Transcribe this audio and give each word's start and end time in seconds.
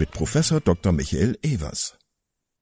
mit 0.00 0.12
Professor 0.12 0.62
Dr. 0.62 0.92
Michael 0.92 1.38
Evers. 1.42 1.98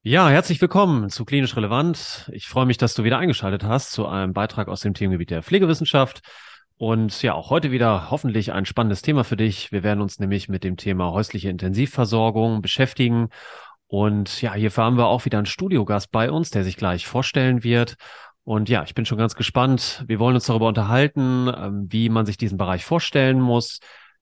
Ja, 0.02 0.28
herzlich 0.28 0.60
willkommen 0.60 1.08
zu 1.08 1.24
Klinisch 1.24 1.56
Relevant. 1.56 2.28
Ich 2.32 2.48
freue 2.48 2.66
mich, 2.66 2.78
dass 2.78 2.94
du 2.94 3.04
wieder 3.04 3.18
eingeschaltet 3.18 3.62
hast 3.62 3.92
zu 3.92 4.08
einem 4.08 4.32
Beitrag 4.32 4.66
aus 4.66 4.80
dem 4.80 4.92
Themengebiet 4.92 5.30
der 5.30 5.44
Pflegewissenschaft. 5.44 6.20
Und 6.78 7.22
ja, 7.22 7.34
auch 7.34 7.50
heute 7.50 7.70
wieder 7.70 8.10
hoffentlich 8.10 8.50
ein 8.52 8.66
spannendes 8.66 9.02
Thema 9.02 9.22
für 9.22 9.36
dich. 9.36 9.70
Wir 9.70 9.84
werden 9.84 10.00
uns 10.00 10.18
nämlich 10.18 10.48
mit 10.48 10.64
dem 10.64 10.76
Thema 10.76 11.12
häusliche 11.12 11.48
Intensivversorgung 11.48 12.60
beschäftigen. 12.60 13.28
Und 13.86 14.42
ja, 14.42 14.54
hierfür 14.54 14.82
haben 14.82 14.98
wir 14.98 15.06
auch 15.06 15.24
wieder 15.24 15.38
einen 15.38 15.46
Studiogast 15.46 16.10
bei 16.10 16.32
uns, 16.32 16.50
der 16.50 16.64
sich 16.64 16.76
gleich 16.76 17.06
vorstellen 17.06 17.62
wird. 17.62 17.94
Und 18.42 18.68
ja, 18.68 18.82
ich 18.82 18.94
bin 18.94 19.06
schon 19.06 19.18
ganz 19.18 19.36
gespannt. 19.36 20.02
Wir 20.08 20.18
wollen 20.18 20.34
uns 20.34 20.46
darüber 20.46 20.66
unterhalten, 20.66 21.48
ähm, 21.56 21.86
wie 21.88 22.08
man 22.08 22.26
sich 22.26 22.36
diesen 22.36 22.58
Bereich 22.58 22.84
vorstellen 22.84 23.40
muss, 23.40 23.78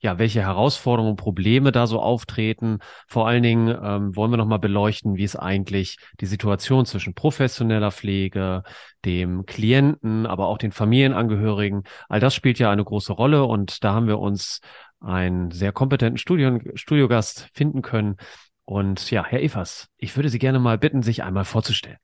ja, 0.07 0.21
welche 0.21 0.41
Herausforderungen 0.41 1.11
und 1.11 1.17
Probleme 1.17 1.73
da 1.73 1.89
so 1.89 2.01
auftreten. 2.01 2.79
Vor 3.09 3.27
allen 3.27 3.43
Dingen 3.43 3.69
ähm, 3.69 4.15
wollen 4.15 4.31
wir 4.31 4.37
nochmal 4.37 4.61
beleuchten, 4.61 5.17
wie 5.17 5.25
es 5.25 5.35
eigentlich 5.35 5.99
die 6.21 6.27
Situation 6.27 6.87
zwischen 6.87 7.13
professioneller 7.13 7.91
Pflege, 7.91 8.63
dem 9.05 9.47
Klienten, 9.47 10.25
aber 10.25 10.47
auch 10.47 10.59
den 10.59 10.71
Familienangehörigen, 10.71 11.83
all 12.09 12.21
das 12.21 12.37
spielt 12.37 12.61
ja 12.61 12.71
eine 12.71 12.85
große 12.85 13.13
Rolle 13.13 13.45
und 13.45 13.83
da 13.83 13.95
haben 13.95 14.07
wir 14.07 14.21
uns 14.21 14.61
einen 15.01 15.51
sehr 15.51 15.73
kompetenten 15.73 16.19
Studion, 16.19 16.63
Studiogast 16.75 17.49
finden 17.53 17.83
können. 17.83 18.17
Und 18.65 19.11
ja, 19.11 19.25
Herr 19.25 19.43
Evers, 19.43 19.89
ich 19.97 20.15
würde 20.17 20.29
Sie 20.29 20.39
gerne 20.39 20.61
mal 20.61 20.79
bitten, 20.79 21.03
sich 21.03 21.25
einmal 21.25 21.45
vorzustellen. 21.45 21.99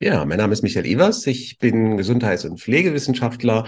Ja, 0.00 0.24
mein 0.24 0.38
Name 0.38 0.52
ist 0.52 0.62
Michael 0.62 0.86
Evers. 0.86 1.26
Ich 1.26 1.58
bin 1.58 1.96
Gesundheits- 1.96 2.44
und 2.44 2.60
Pflegewissenschaftler, 2.60 3.66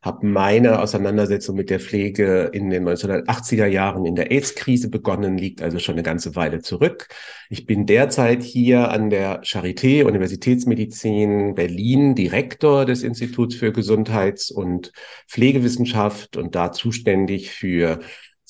habe 0.00 0.24
meine 0.26 0.80
Auseinandersetzung 0.80 1.56
mit 1.56 1.70
der 1.70 1.80
Pflege 1.80 2.50
in 2.52 2.70
den 2.70 2.84
1980er 2.84 3.66
Jahren 3.66 4.06
in 4.06 4.14
der 4.14 4.30
AIDS-Krise 4.30 4.90
begonnen, 4.90 5.36
liegt 5.36 5.60
also 5.60 5.80
schon 5.80 5.96
eine 5.96 6.04
ganze 6.04 6.36
Weile 6.36 6.60
zurück. 6.60 7.08
Ich 7.50 7.66
bin 7.66 7.84
derzeit 7.86 8.44
hier 8.44 8.90
an 8.90 9.10
der 9.10 9.42
Charité 9.42 10.04
Universitätsmedizin 10.04 11.56
Berlin 11.56 12.14
Direktor 12.14 12.84
des 12.84 13.02
Instituts 13.02 13.56
für 13.56 13.72
Gesundheits- 13.72 14.52
und 14.52 14.92
Pflegewissenschaft 15.26 16.36
und 16.36 16.54
da 16.54 16.70
zuständig 16.70 17.50
für 17.50 17.98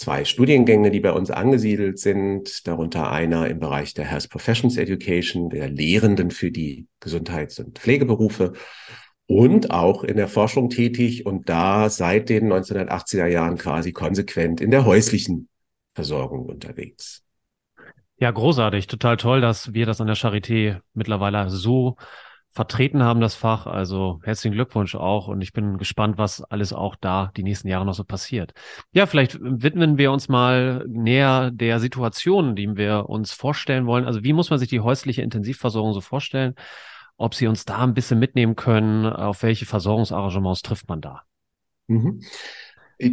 zwei 0.02 0.24
Studiengänge, 0.24 0.90
die 0.90 0.98
bei 0.98 1.12
uns 1.12 1.30
angesiedelt 1.30 2.00
sind, 2.00 2.66
darunter 2.66 3.12
einer 3.12 3.46
im 3.48 3.60
Bereich 3.60 3.94
der 3.94 4.04
Health 4.04 4.30
Professions 4.30 4.76
Education, 4.76 5.48
der 5.48 5.68
Lehrenden 5.68 6.32
für 6.32 6.50
die 6.50 6.88
Gesundheits- 6.98 7.60
und 7.60 7.78
Pflegeberufe 7.78 8.52
und 9.26 9.70
auch 9.70 10.02
in 10.02 10.16
der 10.16 10.26
Forschung 10.26 10.70
tätig 10.70 11.24
und 11.24 11.48
da 11.48 11.88
seit 11.88 12.30
den 12.30 12.52
1980er 12.52 13.26
Jahren 13.26 13.56
quasi 13.56 13.92
konsequent 13.92 14.60
in 14.60 14.72
der 14.72 14.84
häuslichen 14.84 15.48
Versorgung 15.94 16.46
unterwegs. 16.46 17.22
Ja, 18.16 18.32
großartig, 18.32 18.88
total 18.88 19.16
toll, 19.18 19.40
dass 19.40 19.72
wir 19.72 19.86
das 19.86 20.00
an 20.00 20.08
der 20.08 20.16
Charité 20.16 20.80
mittlerweile 20.94 21.48
so 21.48 21.96
vertreten 22.52 23.02
haben, 23.02 23.20
das 23.20 23.34
Fach. 23.34 23.66
Also 23.66 24.20
herzlichen 24.22 24.54
Glückwunsch 24.54 24.94
auch 24.94 25.26
und 25.28 25.40
ich 25.40 25.52
bin 25.52 25.78
gespannt, 25.78 26.18
was 26.18 26.42
alles 26.42 26.72
auch 26.72 26.94
da 26.96 27.32
die 27.36 27.42
nächsten 27.42 27.68
Jahre 27.68 27.84
noch 27.84 27.94
so 27.94 28.04
passiert. 28.04 28.52
Ja, 28.92 29.06
vielleicht 29.06 29.38
widmen 29.40 29.98
wir 29.98 30.12
uns 30.12 30.28
mal 30.28 30.84
näher 30.86 31.50
der 31.50 31.80
Situation, 31.80 32.54
die 32.54 32.76
wir 32.76 33.08
uns 33.08 33.32
vorstellen 33.32 33.86
wollen. 33.86 34.04
Also 34.04 34.22
wie 34.22 34.32
muss 34.32 34.50
man 34.50 34.58
sich 34.58 34.68
die 34.68 34.80
häusliche 34.80 35.22
Intensivversorgung 35.22 35.92
so 35.92 36.00
vorstellen? 36.00 36.54
ob 37.16 37.34
Sie 37.34 37.46
uns 37.46 37.64
da 37.64 37.78
ein 37.78 37.94
bisschen 37.94 38.18
mitnehmen 38.18 38.56
können, 38.56 39.06
auf 39.06 39.44
welche 39.44 39.64
Versorgungsarrangements 39.64 40.62
trifft 40.62 40.88
man 40.88 41.00
da? 41.00 41.22
Mhm. 41.86 42.20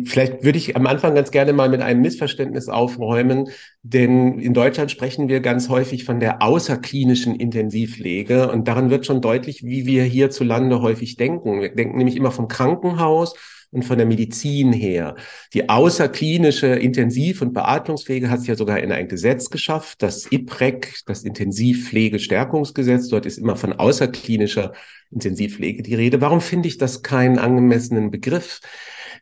Vielleicht 0.05 0.43
würde 0.43 0.57
ich 0.57 0.75
am 0.75 0.85
Anfang 0.85 1.15
ganz 1.15 1.31
gerne 1.31 1.51
mal 1.51 1.67
mit 1.67 1.81
einem 1.81 2.01
Missverständnis 2.01 2.69
aufräumen, 2.69 3.49
denn 3.81 4.37
in 4.37 4.53
Deutschland 4.53 4.91
sprechen 4.91 5.29
wir 5.29 5.39
ganz 5.39 5.69
häufig 5.69 6.03
von 6.03 6.19
der 6.19 6.43
außerklinischen 6.43 7.35
Intensivpflege 7.35 8.51
und 8.51 8.67
daran 8.67 8.91
wird 8.91 9.07
schon 9.07 9.21
deutlich, 9.21 9.63
wie 9.63 9.87
wir 9.87 10.03
hierzulande 10.03 10.81
häufig 10.81 11.15
denken. 11.15 11.61
Wir 11.61 11.73
denken 11.73 11.97
nämlich 11.97 12.17
immer 12.17 12.31
vom 12.31 12.47
Krankenhaus 12.47 13.33
und 13.71 13.83
von 13.83 13.97
der 13.97 14.07
Medizin 14.07 14.73
her. 14.73 15.15
Die 15.53 15.69
außerklinische 15.69 16.67
Intensiv- 16.67 17.41
und 17.41 17.53
Beatmungspflege 17.53 18.29
hat 18.29 18.39
es 18.39 18.47
ja 18.47 18.55
sogar 18.55 18.79
in 18.79 18.91
ein 18.91 19.07
Gesetz 19.07 19.49
geschafft, 19.49 20.01
das 20.01 20.31
IPREC, 20.31 21.01
das 21.05 21.23
Intensivpflegestärkungsgesetz. 21.23 23.09
Dort 23.09 23.25
ist 23.25 23.37
immer 23.37 23.55
von 23.55 23.73
außerklinischer 23.73 24.73
Intensivpflege 25.11 25.83
die 25.83 25.95
Rede. 25.95 26.21
Warum 26.21 26.41
finde 26.41 26.67
ich 26.67 26.77
das 26.77 27.01
keinen 27.03 27.39
angemessenen 27.39 28.11
Begriff? 28.11 28.59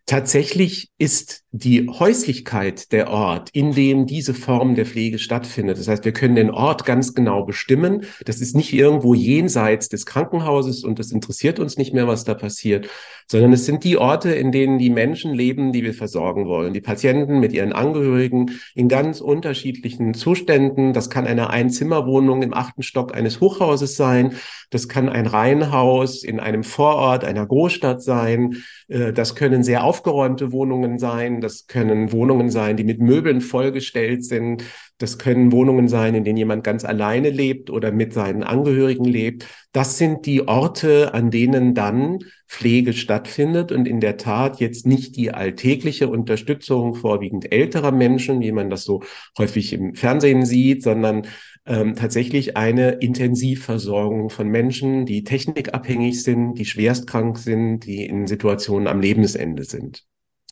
Tatsächlich 0.07 0.90
ist 0.97 1.44
die 1.51 1.90
Häuslichkeit 1.90 2.94
der 2.94 3.09
Ort, 3.09 3.50
in 3.51 3.73
dem 3.73 4.06
diese 4.06 4.34
Form 4.34 4.75
der 4.75 4.85
Pflege 4.85 5.19
stattfindet. 5.19 5.78
Das 5.78 5.90
heißt, 5.90 6.06
wir 6.06 6.13
können 6.13 6.35
den 6.35 6.50
Ort 6.50 6.85
ganz 6.85 7.13
genau 7.13 7.44
bestimmen. 7.44 8.06
Das 8.25 8.40
ist 8.40 8.56
nicht 8.56 8.72
irgendwo 8.72 9.13
jenseits 9.13 9.90
des 9.90 10.06
Krankenhauses 10.06 10.85
und 10.85 11.00
das 11.00 11.12
interessiert 11.12 11.59
uns 11.59 11.78
nicht 11.78 11.94
mehr, 11.94 12.07
was 12.07 12.23
da 12.23 12.35
passiert, 12.35 12.88
sondern 13.29 13.51
es 13.51 13.66
sind 13.66 13.84
die 13.84 13.97
Orte, 13.97 14.31
in 14.31 14.51
denen 14.51 14.78
die 14.78 14.90
Menschen 14.90 15.34
leben, 15.34 15.73
die 15.73 15.84
wir 15.84 15.94
versorgen 15.94 16.45
wollen. 16.47 16.74
Die 16.74 16.81
Patienten 16.81 17.39
mit 17.39 17.51
ihren 17.51 17.74
Angehörigen 17.74 18.51
in 18.75 18.88
ganz 18.88 19.19
unterschiedlichen 19.19 20.13
Zuständen. 20.13 20.94
Das 20.94 21.09
kann 21.09 21.28
eine 21.28 21.50
Einzimmerwohnung 21.50 22.44
im 22.44 22.53
achten 22.53 22.84
Stock 22.84 23.13
eines 23.13 23.41
Hochhauses 23.41 23.97
sein. 23.97 24.35
Das 24.69 24.88
kann 24.88 25.09
ein 25.09 25.28
Reihenhaus 25.28 26.24
in 26.24 26.39
einem 26.39 26.63
Vorort 26.63 27.24
einer 27.24 27.45
Großstadt 27.45 28.01
sein. 28.01 28.63
Äh, 28.88 29.13
das 29.13 29.35
können 29.35 29.63
sehr 29.63 29.84
aufgeräumte 29.97 30.52
Wohnungen 30.52 31.00
sein. 31.00 31.41
Das 31.41 31.66
können 31.66 32.12
Wohnungen 32.12 32.52
sein, 32.52 32.78
die 32.78 32.84
mit 32.84 33.00
Möbeln 33.00 33.41
vollgestellt 33.41 34.24
sind. 34.24 34.63
Das 35.00 35.18
können 35.18 35.52
Wohnungen 35.52 35.88
sein, 35.88 36.13
in 36.13 36.24
denen 36.24 36.38
jemand 36.38 36.63
ganz 36.63 36.85
alleine 36.85 37.31
lebt 37.31 37.69
oder 37.72 37.91
mit 37.91 38.13
seinen 38.13 38.44
Angehörigen 38.44 39.06
lebt. 39.06 39.47
Das 39.72 39.97
sind 39.97 40.25
die 40.25 40.47
Orte, 40.47 41.13
an 41.13 41.31
denen 41.31 41.74
dann 41.74 42.19
Pflege 42.47 42.94
stattfindet 42.94 43.72
und 43.72 43.88
in 43.88 44.00
der 44.00 44.18
Tat 44.18 44.59
jetzt 44.59 44.86
nicht 44.86 45.16
die 45.16 45.31
alltägliche 45.31 46.07
Unterstützung 46.07 46.94
vorwiegend 46.94 47.52
älterer 47.52 47.91
Menschen, 47.91 48.40
wie 48.41 48.52
man 48.52 48.69
das 48.69 48.84
so 48.84 49.01
häufig 49.38 49.74
im 49.74 49.95
Fernsehen 49.95 50.45
sieht, 50.45 50.83
sondern 50.83 51.24
ähm, 51.68 51.96
tatsächlich 51.96 52.56
eine 52.56 52.92
Intensivversorgung 52.92 54.30
von 54.30 54.48
Menschen, 54.48 55.06
die 55.06 55.24
technikabhängig 55.24 56.24
sind, 56.24 56.56
die 56.56 56.66
schwerstkrank 56.66 57.38
sind, 57.38 57.81
die 57.81 58.06
in 58.06 58.25
Situationen 58.25 58.88
am 58.88 59.02
Lebensende 59.02 59.66
sind. 59.66 60.06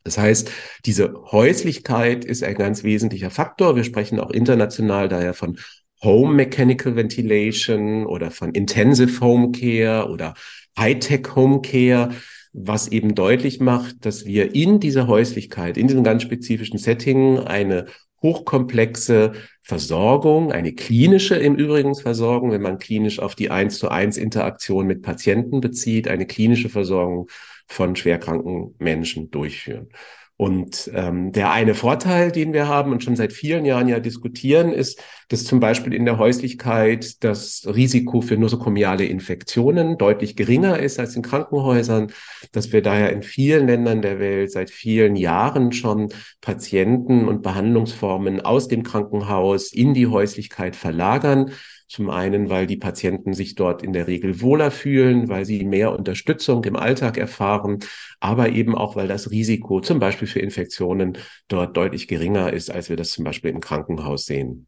Das 0.03 0.17
heißt, 0.17 0.51
diese 0.85 1.13
Häuslichkeit 1.31 2.25
ist 2.25 2.43
ein 2.43 2.55
ganz 2.55 2.83
wesentlicher 2.83 3.31
Faktor. 3.31 3.75
Wir 3.75 3.83
sprechen 3.83 4.19
auch 4.19 4.29
international 4.29 5.09
daher 5.09 5.33
von 5.33 5.57
Home 6.03 6.35
Mechanical 6.35 6.95
Ventilation 6.95 8.05
oder 8.05 8.29
von 8.29 8.51
Intensive 8.51 9.19
Home 9.21 9.51
Care 9.51 10.09
oder 10.09 10.35
Hightech 10.77 11.35
Home 11.35 11.61
Care, 11.61 12.09
was 12.53 12.89
eben 12.89 13.15
deutlich 13.15 13.59
macht, 13.59 14.05
dass 14.05 14.25
wir 14.25 14.53
in 14.53 14.79
dieser 14.79 15.07
Häuslichkeit, 15.07 15.77
in 15.77 15.87
diesem 15.87 16.03
ganz 16.03 16.21
spezifischen 16.21 16.77
Setting 16.77 17.39
eine 17.39 17.85
hochkomplexe 18.25 19.33
Versorgung, 19.61 20.51
eine 20.51 20.73
klinische 20.73 21.35
im 21.35 21.55
Übrigen 21.55 21.93
Versorgung, 21.93 22.51
wenn 22.51 22.61
man 22.61 22.79
klinisch 22.79 23.19
auf 23.19 23.35
die 23.35 23.51
eins 23.51 23.77
zu 23.77 23.89
eins 23.89 24.17
Interaktion 24.17 24.87
mit 24.87 25.03
Patienten 25.03 25.61
bezieht, 25.61 26.07
eine 26.07 26.25
klinische 26.25 26.69
Versorgung 26.69 27.27
von 27.67 27.95
schwerkranken 27.95 28.73
Menschen 28.79 29.29
durchführen. 29.29 29.89
Und 30.37 30.91
ähm, 30.93 31.31
der 31.31 31.51
eine 31.51 31.75
Vorteil, 31.75 32.29
den 32.29 32.51
wir 32.51 32.67
haben 32.67 32.91
und 32.91 33.01
schon 33.01 33.15
seit 33.15 33.31
vielen 33.31 33.63
Jahren 33.63 33.87
ja 33.87 34.01
diskutieren, 34.01 34.73
ist, 34.73 35.01
dass 35.29 35.45
zum 35.45 35.61
Beispiel 35.61 35.93
in 35.93 36.03
der 36.03 36.17
Häuslichkeit 36.17 37.23
das 37.23 37.65
Risiko 37.65 38.19
für 38.19 38.35
nosokomiale 38.35 39.05
Infektionen 39.05 39.97
deutlich 39.97 40.35
geringer 40.35 40.77
ist 40.77 40.99
als 40.99 41.15
in 41.15 41.21
Krankenhäusern, 41.21 42.11
dass 42.51 42.73
wir 42.73 42.81
daher 42.81 43.13
in 43.13 43.23
vielen 43.23 43.67
Ländern 43.67 44.01
der 44.01 44.19
Welt 44.19 44.51
seit 44.51 44.71
vielen 44.71 45.15
Jahren 45.15 45.71
schon 45.71 46.09
Patienten 46.41 47.29
und 47.29 47.41
Behandlungsformen 47.41 48.41
aus 48.41 48.67
dem 48.67 48.83
Krankenhaus 48.83 49.71
in 49.71 49.93
die 49.93 50.07
Häuslichkeit 50.07 50.75
verlagern. 50.75 51.51
Zum 51.87 52.09
einen, 52.09 52.49
weil 52.49 52.65
die 52.67 52.77
Patienten 52.77 53.33
sich 53.33 53.55
dort 53.55 53.83
in 53.83 53.93
der 53.93 54.07
Regel 54.07 54.41
wohler 54.41 54.71
fühlen, 54.71 55.29
weil 55.29 55.45
sie 55.45 55.63
mehr 55.65 55.93
Unterstützung 55.93 56.63
im 56.63 56.75
Alltag 56.75 57.17
erfahren, 57.17 57.79
aber 58.19 58.49
eben 58.49 58.75
auch, 58.75 58.95
weil 58.95 59.07
das 59.07 59.29
Risiko 59.29 59.81
zum 59.81 59.99
Beispiel 59.99 60.27
für 60.27 60.39
Infektionen 60.39 61.17
dort 61.47 61.77
deutlich 61.77 62.07
geringer 62.07 62.51
ist, 62.51 62.71
als 62.71 62.89
wir 62.89 62.97
das 62.97 63.11
zum 63.11 63.23
Beispiel 63.23 63.51
im 63.51 63.59
Krankenhaus 63.59 64.25
sehen. 64.25 64.67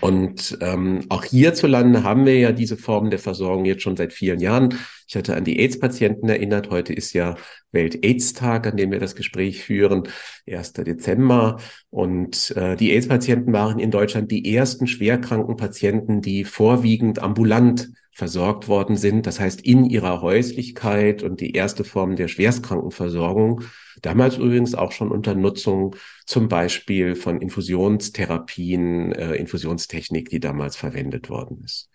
Und 0.00 0.56
ähm, 0.60 1.04
auch 1.08 1.24
hierzulande 1.24 2.04
haben 2.04 2.24
wir 2.24 2.38
ja 2.38 2.52
diese 2.52 2.76
Form 2.76 3.10
der 3.10 3.18
Versorgung 3.18 3.64
jetzt 3.64 3.82
schon 3.82 3.96
seit 3.96 4.12
vielen 4.12 4.38
Jahren. 4.38 4.78
Ich 5.08 5.16
hatte 5.16 5.34
an 5.34 5.44
die 5.44 5.58
AIDS-Patienten 5.58 6.28
erinnert. 6.28 6.70
Heute 6.70 6.92
ist 6.92 7.12
ja 7.12 7.34
Welt-AIDS-Tag, 7.72 8.68
an 8.68 8.76
dem 8.76 8.92
wir 8.92 9.00
das 9.00 9.16
Gespräch 9.16 9.64
führen, 9.64 10.04
1. 10.46 10.74
Dezember. 10.74 11.58
Und 11.90 12.52
äh, 12.56 12.76
die 12.76 12.92
AIDS-Patienten 12.92 13.52
waren 13.52 13.80
in 13.80 13.90
Deutschland 13.90 14.30
die 14.30 14.54
ersten 14.54 14.86
schwerkranken 14.86 15.56
Patienten, 15.56 16.22
die 16.22 16.44
vorwiegend 16.44 17.20
ambulant 17.20 17.90
versorgt 18.12 18.68
worden 18.68 18.96
sind. 18.96 19.26
Das 19.26 19.40
heißt, 19.40 19.60
in 19.60 19.84
ihrer 19.84 20.20
Häuslichkeit 20.20 21.22
und 21.22 21.40
die 21.40 21.52
erste 21.52 21.84
Form 21.84 22.16
der 22.16 22.28
Schwerstkrankenversorgung 22.28 23.62
Damals 24.02 24.38
übrigens 24.38 24.74
auch 24.74 24.92
schon 24.92 25.10
unter 25.10 25.34
Nutzung 25.34 25.96
zum 26.26 26.48
Beispiel 26.48 27.14
von 27.14 27.40
Infusionstherapien, 27.40 29.12
äh, 29.12 29.34
Infusionstechnik, 29.34 30.30
die 30.30 30.40
damals 30.40 30.76
verwendet 30.76 31.28
worden 31.28 31.62
ist. 31.64 31.90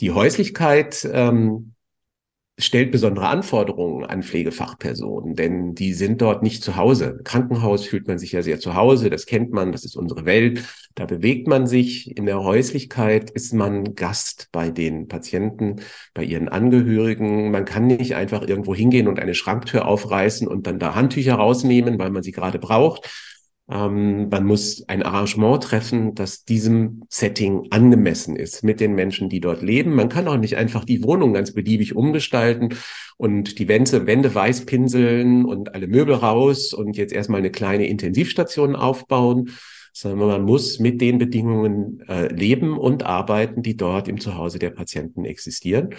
Die 0.00 0.12
Häuslichkeit 0.12 1.08
ähm, 1.12 1.74
stellt 2.58 2.90
besondere 2.92 3.28
Anforderungen 3.28 4.04
an 4.04 4.22
Pflegefachpersonen, 4.22 5.34
denn 5.34 5.74
die 5.74 5.94
sind 5.94 6.20
dort 6.20 6.42
nicht 6.42 6.62
zu 6.62 6.76
Hause. 6.76 7.16
Im 7.18 7.24
Krankenhaus 7.24 7.86
fühlt 7.86 8.06
man 8.06 8.18
sich 8.18 8.32
ja 8.32 8.42
sehr 8.42 8.60
zu 8.60 8.74
Hause, 8.74 9.08
das 9.10 9.26
kennt 9.26 9.52
man, 9.52 9.72
das 9.72 9.84
ist 9.84 9.96
unsere 9.96 10.26
Welt, 10.26 10.62
da 10.94 11.06
bewegt 11.06 11.48
man 11.48 11.66
sich. 11.66 12.16
In 12.16 12.26
der 12.26 12.42
Häuslichkeit 12.42 13.30
ist 13.30 13.54
man 13.54 13.94
Gast 13.94 14.48
bei 14.52 14.70
den 14.70 15.08
Patienten, 15.08 15.76
bei 16.12 16.24
ihren 16.24 16.48
Angehörigen. 16.48 17.50
Man 17.50 17.64
kann 17.64 17.86
nicht 17.86 18.14
einfach 18.14 18.42
irgendwo 18.46 18.74
hingehen 18.74 19.08
und 19.08 19.18
eine 19.18 19.34
Schranktür 19.34 19.86
aufreißen 19.86 20.46
und 20.46 20.66
dann 20.66 20.78
da 20.78 20.94
Handtücher 20.94 21.34
rausnehmen, 21.34 21.98
weil 21.98 22.10
man 22.10 22.22
sie 22.22 22.32
gerade 22.32 22.58
braucht, 22.58 23.08
ähm, 23.70 24.28
man 24.28 24.44
muss 24.44 24.88
ein 24.88 25.02
Arrangement 25.02 25.62
treffen, 25.62 26.14
das 26.14 26.44
diesem 26.44 27.02
Setting 27.08 27.68
angemessen 27.70 28.36
ist 28.36 28.64
mit 28.64 28.80
den 28.80 28.94
Menschen, 28.94 29.28
die 29.28 29.40
dort 29.40 29.62
leben. 29.62 29.94
Man 29.94 30.08
kann 30.08 30.28
auch 30.28 30.36
nicht 30.36 30.56
einfach 30.56 30.84
die 30.84 31.02
Wohnung 31.02 31.32
ganz 31.32 31.52
beliebig 31.52 31.94
umgestalten 31.94 32.70
und 33.16 33.58
die 33.58 33.68
Wände, 33.68 34.06
Wände 34.06 34.34
weiß 34.34 34.66
pinseln 34.66 35.44
und 35.44 35.74
alle 35.74 35.86
Möbel 35.86 36.14
raus 36.14 36.72
und 36.72 36.96
jetzt 36.96 37.12
erstmal 37.12 37.38
eine 37.38 37.50
kleine 37.50 37.86
Intensivstation 37.86 38.74
aufbauen, 38.74 39.50
sondern 39.92 40.28
man 40.28 40.42
muss 40.42 40.78
mit 40.78 41.00
den 41.00 41.18
Bedingungen 41.18 42.00
äh, 42.08 42.32
leben 42.34 42.78
und 42.78 43.04
arbeiten, 43.04 43.62
die 43.62 43.76
dort 43.76 44.08
im 44.08 44.18
Zuhause 44.18 44.58
der 44.58 44.70
Patienten 44.70 45.24
existieren. 45.24 45.94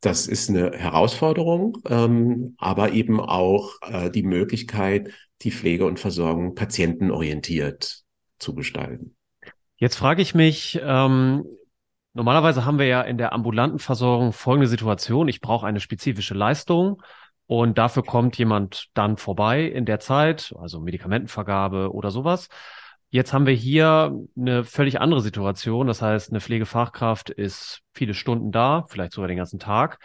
Das 0.00 0.26
ist 0.26 0.48
eine 0.48 0.72
Herausforderung, 0.72 1.78
ähm, 1.88 2.54
aber 2.58 2.92
eben 2.92 3.20
auch 3.20 3.72
äh, 3.82 4.10
die 4.10 4.22
Möglichkeit, 4.22 5.10
die 5.42 5.50
Pflege 5.50 5.86
und 5.86 5.98
Versorgung 5.98 6.54
patientenorientiert 6.54 8.02
zu 8.38 8.54
gestalten. 8.54 9.16
Jetzt 9.76 9.96
frage 9.96 10.22
ich 10.22 10.34
mich, 10.34 10.78
ähm, 10.82 11.44
normalerweise 12.12 12.64
haben 12.64 12.78
wir 12.78 12.86
ja 12.86 13.02
in 13.02 13.18
der 13.18 13.32
ambulanten 13.32 13.78
Versorgung 13.78 14.32
folgende 14.32 14.68
Situation. 14.68 15.28
Ich 15.28 15.40
brauche 15.40 15.66
eine 15.66 15.80
spezifische 15.80 16.34
Leistung 16.34 17.02
und 17.46 17.78
dafür 17.78 18.04
kommt 18.04 18.36
jemand 18.38 18.88
dann 18.94 19.16
vorbei 19.16 19.64
in 19.64 19.84
der 19.84 20.00
Zeit, 20.00 20.54
also 20.58 20.80
Medikamentenvergabe 20.80 21.92
oder 21.92 22.10
sowas. 22.10 22.48
Jetzt 23.10 23.32
haben 23.32 23.46
wir 23.46 23.54
hier 23.54 24.14
eine 24.36 24.64
völlig 24.64 25.00
andere 25.00 25.22
Situation. 25.22 25.86
Das 25.86 26.02
heißt, 26.02 26.30
eine 26.30 26.40
Pflegefachkraft 26.40 27.30
ist 27.30 27.80
viele 27.94 28.12
Stunden 28.12 28.52
da, 28.52 28.84
vielleicht 28.88 29.12
sogar 29.12 29.28
den 29.28 29.38
ganzen 29.38 29.58
Tag. 29.58 29.98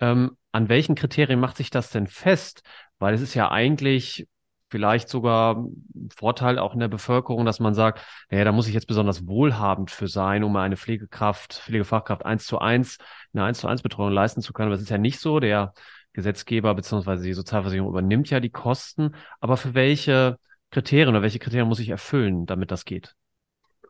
Ähm, 0.00 0.36
an 0.52 0.68
welchen 0.68 0.94
Kriterien 0.94 1.38
macht 1.38 1.58
sich 1.58 1.68
das 1.68 1.90
denn 1.90 2.06
fest? 2.06 2.62
Weil 2.98 3.14
es 3.14 3.20
ist 3.20 3.34
ja 3.34 3.50
eigentlich 3.50 4.26
vielleicht 4.70 5.08
sogar 5.08 5.56
ein 5.56 6.08
Vorteil 6.14 6.58
auch 6.58 6.72
in 6.72 6.80
der 6.80 6.88
Bevölkerung, 6.88 7.44
dass 7.44 7.60
man 7.60 7.74
sagt, 7.74 8.04
naja, 8.30 8.44
da 8.44 8.52
muss 8.52 8.66
ich 8.66 8.74
jetzt 8.74 8.88
besonders 8.88 9.26
wohlhabend 9.26 9.90
für 9.90 10.08
sein, 10.08 10.42
um 10.42 10.56
eine 10.56 10.76
Pflegekraft, 10.76 11.54
Pflegefachkraft 11.54 12.24
eins 12.24 12.46
zu 12.46 12.58
eins, 12.58 12.98
eine 13.32 13.44
eins 13.44 13.58
zu 13.58 13.68
eins 13.68 13.82
Betreuung 13.82 14.12
leisten 14.12 14.40
zu 14.40 14.52
können. 14.52 14.68
Aber 14.68 14.76
es 14.76 14.82
ist 14.82 14.90
ja 14.90 14.98
nicht 14.98 15.20
so. 15.20 15.40
Der 15.40 15.74
Gesetzgeber 16.14 16.74
beziehungsweise 16.74 17.24
die 17.24 17.34
Sozialversicherung 17.34 17.90
übernimmt 17.90 18.30
ja 18.30 18.40
die 18.40 18.50
Kosten. 18.50 19.14
Aber 19.40 19.58
für 19.58 19.74
welche 19.74 20.38
Kriterien 20.70 21.08
oder 21.08 21.22
welche 21.22 21.38
Kriterien 21.38 21.68
muss 21.68 21.80
ich 21.80 21.88
erfüllen, 21.88 22.46
damit 22.46 22.70
das 22.70 22.84
geht? 22.84 23.14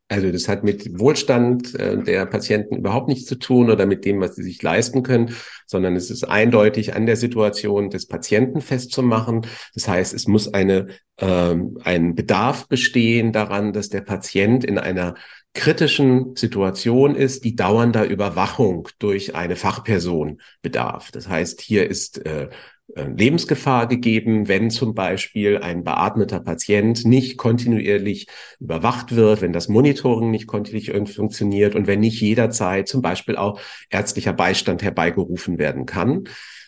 Also 0.09 0.31
das 0.31 0.47
hat 0.47 0.63
mit 0.63 1.01
Wohlstand 1.01 1.75
äh, 1.75 2.01
der 2.01 2.27
Patienten 2.27 2.77
überhaupt 2.77 3.09
nichts 3.09 3.27
zu 3.27 3.35
tun 3.37 3.71
oder 3.71 3.87
mit 3.87 4.05
dem, 4.05 4.21
was 4.21 4.37
sie 4.37 4.45
sich 4.45 4.63
leisten 4.63 5.03
können, 5.03 5.35
sondern 5.67 5.97
es 5.97 6.11
ist 6.11 6.23
eindeutig 6.23 6.95
an 6.95 7.07
der 7.07 7.17
Situation 7.17 7.91
des 7.91 8.07
Patienten 8.07 8.61
festzumachen. 8.61 9.47
Das 9.75 9.89
heißt, 9.89 10.15
es 10.15 10.29
muss 10.29 10.55
eine, 10.55 10.87
ähm, 11.19 11.79
ein 11.83 12.15
Bedarf 12.15 12.69
bestehen 12.69 13.33
daran, 13.33 13.73
dass 13.73 13.89
der 13.89 14.03
Patient 14.03 14.65
in 14.65 14.79
einer 14.79 15.15
kritischen 15.55 16.37
Situation 16.37 17.17
ist, 17.17 17.45
die 17.45 17.57
dauernder 17.57 18.07
Überwachung 18.07 18.89
durch 19.01 19.35
eine 19.35 19.57
Fachperson 19.57 20.41
bedarf. 20.63 21.11
Das 21.11 21.29
heißt, 21.29 21.61
hier 21.61 21.91
ist 21.91 22.25
äh, 22.25 22.51
Lebensgefahr 23.05 23.87
gegeben, 23.87 24.49
wenn 24.49 24.71
zum 24.71 24.95
Beispiel 24.95 25.59
ein 25.59 25.85
beatmeter 25.85 26.41
Patient 26.41 27.05
nicht 27.05 27.37
kontinuierlich 27.37 28.27
überwacht 28.59 29.15
wird, 29.15 29.43
wenn 29.43 29.53
das 29.53 29.69
Monitoring 29.69 30.31
nicht 30.31 30.47
kontinuierlich 30.47 31.15
funktioniert 31.15 31.75
und 31.75 31.87
wenn 31.87 32.01
nicht 32.01 32.21
jederzeit 32.21 32.89
zum 32.89 33.03
Beispiel 33.03 33.37
auch 33.37 33.61
ärztlicher 33.91 34.33
Beistand 34.33 34.83
herbeigerufen 34.83 35.59
werden 35.59 35.85
kann. 35.85 36.25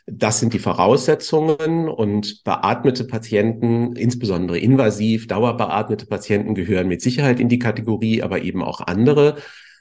Das 0.07 0.41
sind 0.41 0.55
die 0.55 0.59
Voraussetzungen 0.59 1.89
und 1.89 2.43
beatmete 2.45 3.05
Patienten, 3.05 3.95
insbesondere 3.95 4.59
invasiv, 4.59 5.27
dauerbeatmete 5.27 6.07
Patienten 6.07 6.55
gehören 6.55 6.89
mit 6.89 7.03
Sicherheit 7.03 7.41
in 7.41 7.49
die 7.49 7.59
Kategorie, 7.59 8.23
aber 8.23 8.43
eben 8.43 8.63
auch 8.63 8.81
andere 8.81 9.37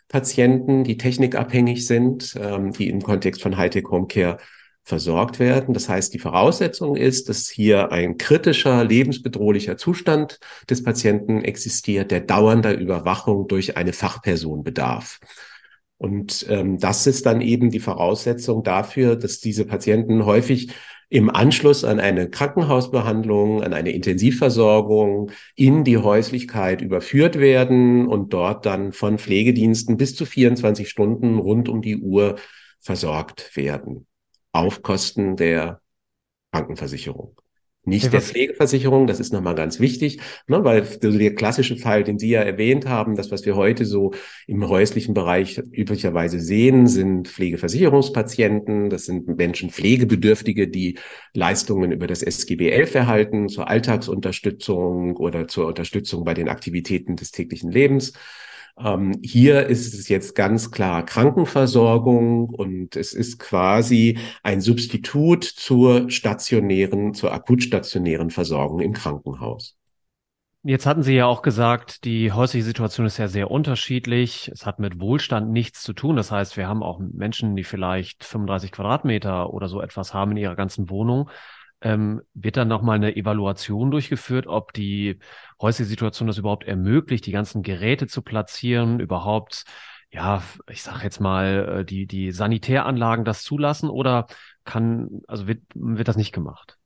Patienten, 0.09 0.83
die 0.83 0.97
technikabhängig 0.97 1.85
sind, 1.85 2.37
ähm, 2.41 2.71
die 2.71 2.89
im 2.89 3.01
Kontext 3.01 3.41
von 3.41 3.57
Hightech 3.57 3.85
Home 3.89 4.07
Care 4.07 4.37
versorgt 4.87 5.39
werden. 5.39 5.73
Das 5.73 5.89
heißt, 5.89 6.13
die 6.13 6.19
Voraussetzung 6.19 6.95
ist, 6.95 7.27
dass 7.27 7.49
hier 7.49 7.91
ein 7.91 8.17
kritischer, 8.17 8.85
lebensbedrohlicher 8.85 9.75
Zustand 9.75 10.39
des 10.69 10.81
Patienten 10.81 11.43
existiert, 11.43 12.09
der 12.09 12.21
dauernder 12.21 12.73
Überwachung 12.73 13.49
durch 13.49 13.75
eine 13.75 13.91
Fachperson 13.91 14.63
bedarf. 14.63 15.19
Und 15.97 16.45
ähm, 16.49 16.77
das 16.79 17.05
ist 17.05 17.25
dann 17.25 17.41
eben 17.41 17.69
die 17.69 17.81
Voraussetzung 17.81 18.63
dafür, 18.63 19.17
dass 19.17 19.41
diese 19.41 19.65
Patienten 19.65 20.25
häufig 20.25 20.71
im 21.09 21.29
Anschluss 21.29 21.83
an 21.83 21.99
eine 21.99 22.29
Krankenhausbehandlung, 22.29 23.63
an 23.63 23.73
eine 23.73 23.91
Intensivversorgung 23.91 25.31
in 25.55 25.83
die 25.83 25.97
Häuslichkeit 25.97 26.81
überführt 26.81 27.37
werden 27.39 28.07
und 28.07 28.31
dort 28.31 28.65
dann 28.65 28.93
von 28.93 29.17
Pflegediensten 29.17 29.97
bis 29.97 30.15
zu 30.15 30.25
24 30.25 30.87
Stunden 30.89 31.39
rund 31.39 31.67
um 31.67 31.81
die 31.81 31.97
Uhr 31.97 32.37
versorgt 32.79 33.57
werden 33.57 34.06
auf 34.57 34.81
Kosten 34.81 35.35
der 35.35 35.81
Krankenversicherung. 36.51 37.35
Nicht 37.87 38.11
der 38.11 38.19
Pflegeversicherung, 38.19 39.07
das 39.07 39.21
ist 39.21 39.31
nochmal 39.31 39.55
ganz 39.55 39.79
wichtig, 39.79 40.19
ne, 40.47 40.61
weil 40.65 40.81
der 40.81 41.35
klassische 41.35 41.77
Fall, 41.77 42.03
den 42.03 42.19
Sie 42.19 42.27
ja 42.27 42.41
erwähnt 42.41 42.85
haben, 42.85 43.15
das, 43.15 43.31
was 43.31 43.45
wir 43.45 43.55
heute 43.55 43.85
so 43.85 44.13
im 44.45 44.67
häuslichen 44.67 45.13
Bereich 45.13 45.57
üblicherweise 45.71 46.41
sehen, 46.41 46.87
sind 46.87 47.29
Pflegeversicherungspatienten, 47.29 48.89
das 48.89 49.05
sind 49.05 49.37
Menschen, 49.37 49.69
Pflegebedürftige, 49.69 50.67
die 50.67 50.99
Leistungen 51.33 51.93
über 51.93 52.07
das 52.07 52.23
SGB 52.23 52.71
11 52.71 52.95
erhalten, 52.95 53.47
zur 53.47 53.69
Alltagsunterstützung 53.69 55.15
oder 55.15 55.47
zur 55.47 55.67
Unterstützung 55.67 56.25
bei 56.25 56.33
den 56.33 56.49
Aktivitäten 56.49 57.15
des 57.15 57.31
täglichen 57.31 57.71
Lebens. 57.71 58.11
Ähm, 58.79 59.19
hier 59.23 59.65
ist 59.67 59.93
es 59.93 60.07
jetzt 60.07 60.35
ganz 60.35 60.71
klar 60.71 61.03
Krankenversorgung 61.03 62.49
und 62.49 62.95
es 62.95 63.13
ist 63.13 63.39
quasi 63.39 64.19
ein 64.43 64.61
Substitut 64.61 65.43
zur 65.43 66.09
stationären, 66.09 67.13
zur 67.13 67.33
akutstationären 67.33 68.29
Versorgung 68.29 68.79
im 68.79 68.93
Krankenhaus. 68.93 69.75
Jetzt 70.63 70.85
hatten 70.85 71.01
Sie 71.01 71.13
ja 71.13 71.25
auch 71.25 71.43
gesagt, 71.43 72.03
die 72.03 72.31
häusliche 72.33 72.65
Situation 72.65 73.05
ist 73.05 73.17
ja 73.17 73.29
sehr 73.29 73.49
unterschiedlich. 73.49 74.49
Es 74.53 74.65
hat 74.65 74.79
mit 74.79 74.99
Wohlstand 74.99 75.49
nichts 75.49 75.81
zu 75.81 75.93
tun. 75.93 76.17
Das 76.17 76.29
heißt, 76.31 76.57
wir 76.57 76.67
haben 76.67 76.83
auch 76.83 76.99
Menschen, 76.99 77.55
die 77.55 77.63
vielleicht 77.63 78.25
35 78.25 78.73
Quadratmeter 78.73 79.53
oder 79.53 79.69
so 79.69 79.81
etwas 79.81 80.13
haben 80.13 80.31
in 80.31 80.37
ihrer 80.37 80.55
ganzen 80.55 80.89
Wohnung. 80.89 81.29
Ähm, 81.81 82.21
wird 82.33 82.57
dann 82.57 82.67
nochmal 82.67 82.95
eine 82.95 83.15
Evaluation 83.15 83.91
durchgeführt, 83.91 84.47
ob 84.47 84.73
die 84.73 85.19
häusliche 85.61 85.89
Situation 85.89 86.27
das 86.27 86.37
überhaupt 86.37 86.65
ermöglicht, 86.65 87.25
die 87.25 87.31
ganzen 87.31 87.61
Geräte 87.61 88.07
zu 88.07 88.21
platzieren, 88.21 88.99
überhaupt, 88.99 89.65
ja, 90.11 90.41
ich 90.69 90.81
sag 90.83 91.03
jetzt 91.03 91.19
mal, 91.19 91.79
äh, 91.79 91.85
die, 91.85 92.07
die 92.07 92.31
Sanitäranlagen 92.31 93.25
das 93.25 93.43
zulassen 93.43 93.89
oder 93.89 94.27
kann, 94.63 95.21
also 95.27 95.47
wird, 95.47 95.61
wird 95.75 96.07
das 96.07 96.17
nicht 96.17 96.33
gemacht? 96.33 96.77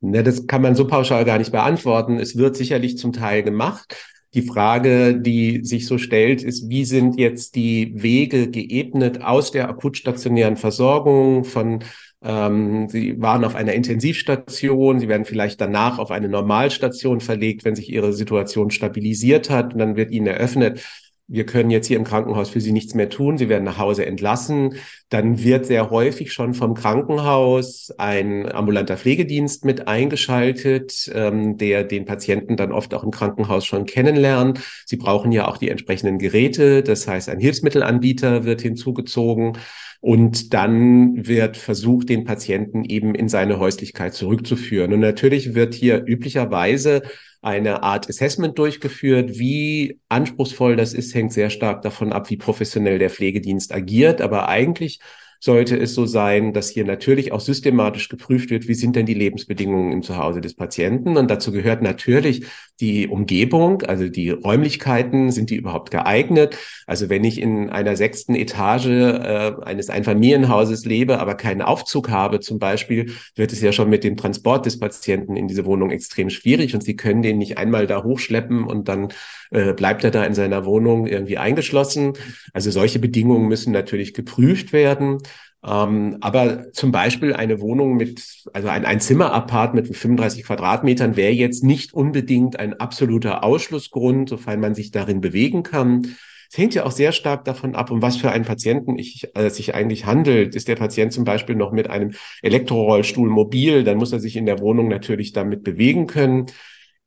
Ne, 0.00 0.22
das 0.22 0.46
kann 0.46 0.62
man 0.62 0.74
so 0.74 0.86
pauschal 0.86 1.24
gar 1.24 1.38
nicht 1.38 1.52
beantworten. 1.52 2.18
Es 2.18 2.36
wird 2.36 2.56
sicherlich 2.56 2.98
zum 2.98 3.12
Teil 3.12 3.42
gemacht. 3.42 3.96
Die 4.34 4.42
Frage, 4.42 5.20
die 5.20 5.62
sich 5.62 5.86
so 5.86 5.98
stellt, 5.98 6.42
ist, 6.42 6.68
wie 6.68 6.84
sind 6.84 7.18
jetzt 7.18 7.54
die 7.54 8.02
Wege 8.02 8.50
geebnet 8.50 9.22
aus 9.22 9.52
der 9.52 9.68
akutstationären 9.68 10.56
Versorgung 10.56 11.44
von 11.44 11.84
ähm, 12.22 12.88
Sie 12.88 13.20
waren 13.20 13.44
auf 13.44 13.54
einer 13.54 13.72
Intensivstation, 13.72 15.00
Sie 15.00 15.08
werden 15.08 15.24
vielleicht 15.24 15.60
danach 15.60 15.98
auf 15.98 16.10
eine 16.10 16.28
Normalstation 16.28 17.20
verlegt, 17.20 17.64
wenn 17.64 17.74
sich 17.74 17.90
Ihre 17.90 18.12
Situation 18.12 18.70
stabilisiert 18.70 19.50
hat. 19.50 19.72
Und 19.72 19.78
dann 19.78 19.96
wird 19.96 20.10
Ihnen 20.10 20.26
eröffnet, 20.26 20.80
wir 21.28 21.46
können 21.46 21.70
jetzt 21.70 21.86
hier 21.86 21.96
im 21.96 22.04
Krankenhaus 22.04 22.50
für 22.50 22.60
Sie 22.60 22.72
nichts 22.72 22.94
mehr 22.94 23.08
tun, 23.08 23.38
Sie 23.38 23.48
werden 23.48 23.64
nach 23.64 23.78
Hause 23.78 24.04
entlassen, 24.04 24.74
dann 25.08 25.42
wird 25.42 25.64
sehr 25.64 25.88
häufig 25.88 26.32
schon 26.32 26.52
vom 26.52 26.74
Krankenhaus 26.74 27.90
ein 27.96 28.50
ambulanter 28.52 28.98
Pflegedienst 28.98 29.64
mit 29.64 29.88
eingeschaltet, 29.88 31.10
ähm, 31.14 31.56
der 31.56 31.84
den 31.84 32.04
Patienten 32.04 32.56
dann 32.56 32.70
oft 32.70 32.92
auch 32.92 33.02
im 33.02 33.12
Krankenhaus 33.12 33.64
schon 33.64 33.86
kennenlernt. 33.86 34.60
Sie 34.84 34.96
brauchen 34.96 35.32
ja 35.32 35.48
auch 35.48 35.56
die 35.56 35.70
entsprechenden 35.70 36.18
Geräte, 36.18 36.82
das 36.82 37.08
heißt, 37.08 37.30
ein 37.30 37.40
Hilfsmittelanbieter 37.40 38.44
wird 38.44 38.60
hinzugezogen. 38.60 39.56
Und 40.02 40.52
dann 40.52 41.28
wird 41.28 41.56
versucht, 41.56 42.08
den 42.08 42.24
Patienten 42.24 42.84
eben 42.84 43.14
in 43.14 43.28
seine 43.28 43.60
Häuslichkeit 43.60 44.14
zurückzuführen. 44.14 44.92
Und 44.92 44.98
natürlich 44.98 45.54
wird 45.54 45.74
hier 45.74 46.02
üblicherweise 46.04 47.02
eine 47.40 47.84
Art 47.84 48.08
Assessment 48.08 48.58
durchgeführt. 48.58 49.38
Wie 49.38 50.00
anspruchsvoll 50.08 50.74
das 50.74 50.92
ist, 50.92 51.14
hängt 51.14 51.32
sehr 51.32 51.50
stark 51.50 51.82
davon 51.82 52.12
ab, 52.12 52.30
wie 52.30 52.36
professionell 52.36 52.98
der 52.98 53.10
Pflegedienst 53.10 53.72
agiert. 53.72 54.20
Aber 54.20 54.48
eigentlich 54.48 54.98
sollte 55.42 55.76
es 55.76 55.94
so 55.94 56.06
sein, 56.06 56.52
dass 56.52 56.68
hier 56.68 56.84
natürlich 56.84 57.32
auch 57.32 57.40
systematisch 57.40 58.08
geprüft 58.08 58.50
wird, 58.50 58.68
wie 58.68 58.74
sind 58.74 58.94
denn 58.94 59.06
die 59.06 59.14
Lebensbedingungen 59.14 59.90
im 59.90 60.02
Zuhause 60.02 60.40
des 60.40 60.54
Patienten. 60.54 61.16
Und 61.16 61.32
dazu 61.32 61.50
gehört 61.50 61.82
natürlich 61.82 62.46
die 62.78 63.08
Umgebung, 63.08 63.82
also 63.82 64.08
die 64.08 64.30
Räumlichkeiten, 64.30 65.32
sind 65.32 65.50
die 65.50 65.56
überhaupt 65.56 65.90
geeignet? 65.90 66.56
Also 66.86 67.08
wenn 67.08 67.24
ich 67.24 67.40
in 67.40 67.70
einer 67.70 67.96
sechsten 67.96 68.36
Etage 68.36 68.86
äh, 68.86 69.52
eines 69.62 69.90
Einfamilienhauses 69.90 70.84
lebe, 70.84 71.18
aber 71.18 71.34
keinen 71.34 71.62
Aufzug 71.62 72.08
habe 72.08 72.38
zum 72.38 72.60
Beispiel, 72.60 73.12
wird 73.34 73.52
es 73.52 73.60
ja 73.60 73.72
schon 73.72 73.90
mit 73.90 74.04
dem 74.04 74.16
Transport 74.16 74.64
des 74.64 74.78
Patienten 74.78 75.34
in 75.34 75.48
diese 75.48 75.64
Wohnung 75.64 75.90
extrem 75.90 76.30
schwierig 76.30 76.72
und 76.72 76.84
Sie 76.84 76.94
können 76.94 77.22
den 77.22 77.38
nicht 77.38 77.58
einmal 77.58 77.88
da 77.88 78.04
hochschleppen 78.04 78.62
und 78.62 78.86
dann 78.86 79.08
äh, 79.50 79.72
bleibt 79.72 80.04
er 80.04 80.12
da 80.12 80.24
in 80.24 80.34
seiner 80.34 80.64
Wohnung 80.64 81.08
irgendwie 81.08 81.36
eingeschlossen. 81.36 82.12
Also 82.52 82.70
solche 82.70 83.00
Bedingungen 83.00 83.48
müssen 83.48 83.72
natürlich 83.72 84.14
geprüft 84.14 84.72
werden. 84.72 85.18
Ähm, 85.64 86.16
aber 86.20 86.72
zum 86.72 86.90
Beispiel 86.90 87.34
eine 87.34 87.60
Wohnung 87.60 87.96
mit, 87.96 88.44
also 88.52 88.68
ein, 88.68 88.84
ein 88.84 89.00
Zimmerapart 89.00 89.74
mit 89.74 89.96
35 89.96 90.44
Quadratmetern 90.44 91.16
wäre 91.16 91.32
jetzt 91.32 91.62
nicht 91.62 91.94
unbedingt 91.94 92.58
ein 92.58 92.80
absoluter 92.80 93.44
Ausschlussgrund, 93.44 94.28
sofern 94.28 94.60
man 94.60 94.74
sich 94.74 94.90
darin 94.90 95.20
bewegen 95.20 95.62
kann. 95.62 96.16
Es 96.50 96.58
hängt 96.58 96.74
ja 96.74 96.84
auch 96.84 96.90
sehr 96.90 97.12
stark 97.12 97.44
davon 97.44 97.74
ab, 97.74 97.90
um 97.90 98.02
was 98.02 98.16
für 98.16 98.30
einen 98.30 98.44
Patienten 98.44 98.98
ich, 98.98 99.30
äh, 99.34 99.48
sich 99.48 99.74
eigentlich 99.74 100.04
handelt. 100.04 100.54
Ist 100.54 100.68
der 100.68 100.76
Patient 100.76 101.12
zum 101.12 101.24
Beispiel 101.24 101.54
noch 101.54 101.72
mit 101.72 101.88
einem 101.88 102.12
Elektrorollstuhl 102.42 103.30
mobil, 103.30 103.84
dann 103.84 103.96
muss 103.96 104.12
er 104.12 104.20
sich 104.20 104.36
in 104.36 104.44
der 104.44 104.58
Wohnung 104.58 104.88
natürlich 104.88 105.32
damit 105.32 105.62
bewegen 105.62 106.06
können. 106.06 106.46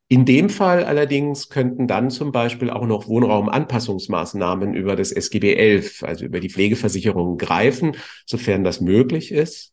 In 0.08 0.24
dem 0.24 0.50
Fall 0.50 0.84
allerdings 0.84 1.48
könnten 1.48 1.88
dann 1.88 2.10
zum 2.10 2.30
Beispiel 2.30 2.70
auch 2.70 2.86
noch 2.86 3.08
Wohnraumanpassungsmaßnahmen 3.08 4.74
über 4.74 4.94
das 4.94 5.10
SGB 5.10 5.54
11, 5.54 6.04
also 6.04 6.24
über 6.24 6.38
die 6.38 6.50
Pflegeversicherung 6.50 7.38
greifen, 7.38 7.96
sofern 8.24 8.62
das 8.62 8.80
möglich 8.80 9.32
ist. 9.32 9.72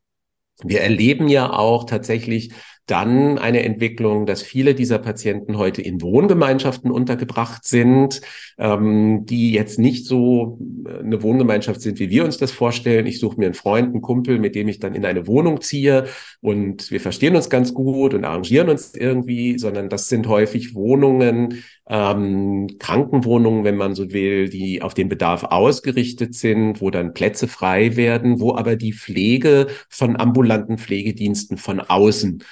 Wir 0.63 0.81
erleben 0.81 1.27
ja 1.27 1.51
auch 1.51 1.83
tatsächlich 1.83 2.51
dann 2.85 3.37
eine 3.37 3.63
Entwicklung, 3.63 4.25
dass 4.25 4.41
viele 4.41 4.75
dieser 4.75 4.99
Patienten 4.99 5.57
heute 5.57 5.81
in 5.81 6.01
Wohngemeinschaften 6.01 6.91
untergebracht 6.91 7.65
sind, 7.65 8.19
ähm, 8.57 9.25
die 9.25 9.53
jetzt 9.53 9.79
nicht 9.79 10.05
so 10.05 10.59
äh, 10.85 10.99
eine 10.99 11.23
Wohngemeinschaft 11.23 11.79
sind, 11.79 11.99
wie 11.99 12.09
wir 12.09 12.25
uns 12.25 12.37
das 12.37 12.51
vorstellen. 12.51 13.07
Ich 13.07 13.19
suche 13.21 13.39
mir 13.39 13.45
einen 13.45 13.53
Freund, 13.53 13.87
einen 13.87 14.01
Kumpel, 14.01 14.37
mit 14.37 14.53
dem 14.55 14.67
ich 14.67 14.79
dann 14.79 14.95
in 14.95 15.05
eine 15.05 15.27
Wohnung 15.27 15.61
ziehe 15.61 16.07
und 16.41 16.91
wir 16.91 16.99
verstehen 16.99 17.37
uns 17.37 17.49
ganz 17.49 17.73
gut 17.73 18.13
und 18.13 18.25
arrangieren 18.25 18.69
uns 18.69 18.93
irgendwie, 18.95 19.57
sondern 19.57 19.87
das 19.87 20.09
sind 20.09 20.27
häufig 20.27 20.75
Wohnungen, 20.75 21.63
ähm, 21.87 22.67
Krankenwohnungen, 22.79 23.63
wenn 23.63 23.77
man 23.77 23.95
so 23.95 24.11
will, 24.11 24.49
die 24.49 24.81
auf 24.81 24.93
den 24.93 25.07
Bedarf 25.07 25.45
ausgerichtet 25.45 26.35
sind, 26.35 26.81
wo 26.81 26.89
dann 26.89 27.13
Plätze 27.13 27.47
frei 27.47 27.95
werden, 27.95 28.41
wo 28.41 28.55
aber 28.55 28.75
die 28.75 28.93
Pflege 28.93 29.67
von 29.89 30.17
ambulanten 30.17 30.77
Pflegediensten 30.77 31.57
von 31.57 31.79
außen 31.79 32.43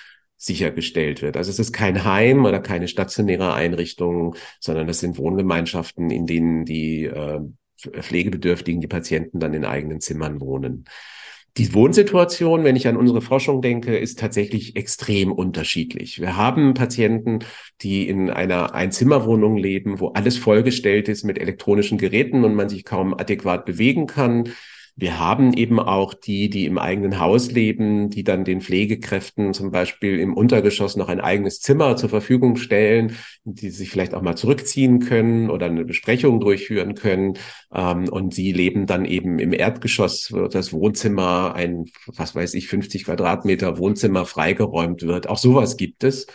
sichergestellt 0.41 1.21
wird. 1.21 1.38
Also 1.38 1.51
es 1.51 1.60
ist 1.60 1.71
kein 1.71 2.03
Heim 2.03 2.45
oder 2.45 2.60
keine 2.60 2.88
stationäre 2.88 3.53
Einrichtung, 3.53 4.36
sondern 4.60 4.88
das 4.88 5.00
sind 5.00 5.19
Wohngemeinschaften, 5.19 6.10
in 6.10 6.25
denen 6.25 6.65
die 6.65 7.05
äh, 7.05 7.41
Pflegebedürftigen, 7.77 8.81
die 8.81 8.88
Patienten 8.88 9.39
dann 9.39 9.53
in 9.53 9.65
eigenen 9.65 10.01
Zimmern 10.01 10.41
wohnen. 10.41 10.86
Die 11.57 11.74
Wohnsituation, 11.74 12.63
wenn 12.63 12.75
ich 12.75 12.88
an 12.88 12.98
unsere 12.98 13.21
Forschung 13.21 13.62
denke, 13.62 13.98
ist 13.98 14.19
tatsächlich 14.19 14.77
extrem 14.77 15.31
unterschiedlich. 15.31 16.19
Wir 16.19 16.38
haben 16.38 16.74
Patienten, 16.74 17.39
die 17.81 18.07
in 18.07 18.29
einer 18.29 18.74
Einzimmerwohnung 18.74 19.57
leben, 19.57 20.00
wo 20.00 20.10
alles 20.10 20.38
vollgestellt 20.38 21.07
ist 21.10 21.24
mit 21.24 21.38
elektronischen 21.38 21.98
Geräten 21.98 22.45
und 22.45 22.55
man 22.55 22.69
sich 22.69 22.86
kaum 22.86 23.13
adäquat 23.13 23.65
bewegen 23.65 24.07
kann. 24.07 24.45
Wir 24.95 25.19
haben 25.19 25.53
eben 25.53 25.79
auch 25.79 26.13
die, 26.13 26.50
die 26.50 26.65
im 26.65 26.77
eigenen 26.77 27.19
Haus 27.19 27.51
leben, 27.51 28.10
die 28.10 28.24
dann 28.24 28.43
den 28.43 28.62
Pflegekräften 28.62 29.53
zum 29.53 29.71
Beispiel 29.71 30.19
im 30.19 30.33
Untergeschoss 30.33 30.95
noch 30.95 31.07
ein 31.07 31.21
eigenes 31.21 31.60
Zimmer 31.60 31.95
zur 31.95 32.10
Verfügung 32.10 32.57
stellen, 32.57 33.15
die 33.43 33.69
sich 33.69 33.89
vielleicht 33.89 34.13
auch 34.13 34.21
mal 34.21 34.36
zurückziehen 34.36 35.00
können 35.00 35.50
oder 35.50 35.67
eine 35.67 35.86
Besprechung 35.86 36.39
durchführen 36.39 36.95
können. 36.95 37.38
Ähm, 37.74 38.10
und 38.10 38.33
sie 38.33 38.51
leben 38.51 38.86
dann 38.86 39.05
eben 39.05 39.39
im 39.39 39.53
Erdgeschoss, 39.53 40.31
wo 40.31 40.48
das 40.48 40.74
Wohnzimmer, 40.74 41.55
ein, 41.55 41.86
was 42.07 42.36
weiß 42.36 42.53
ich, 42.53 42.67
50 42.67 43.05
Quadratmeter 43.05 43.77
Wohnzimmer 43.77 44.25
freigeräumt 44.25 45.03
wird. 45.03 45.29
Auch 45.29 45.38
sowas 45.38 45.77
gibt 45.77 46.03
es. 46.03 46.27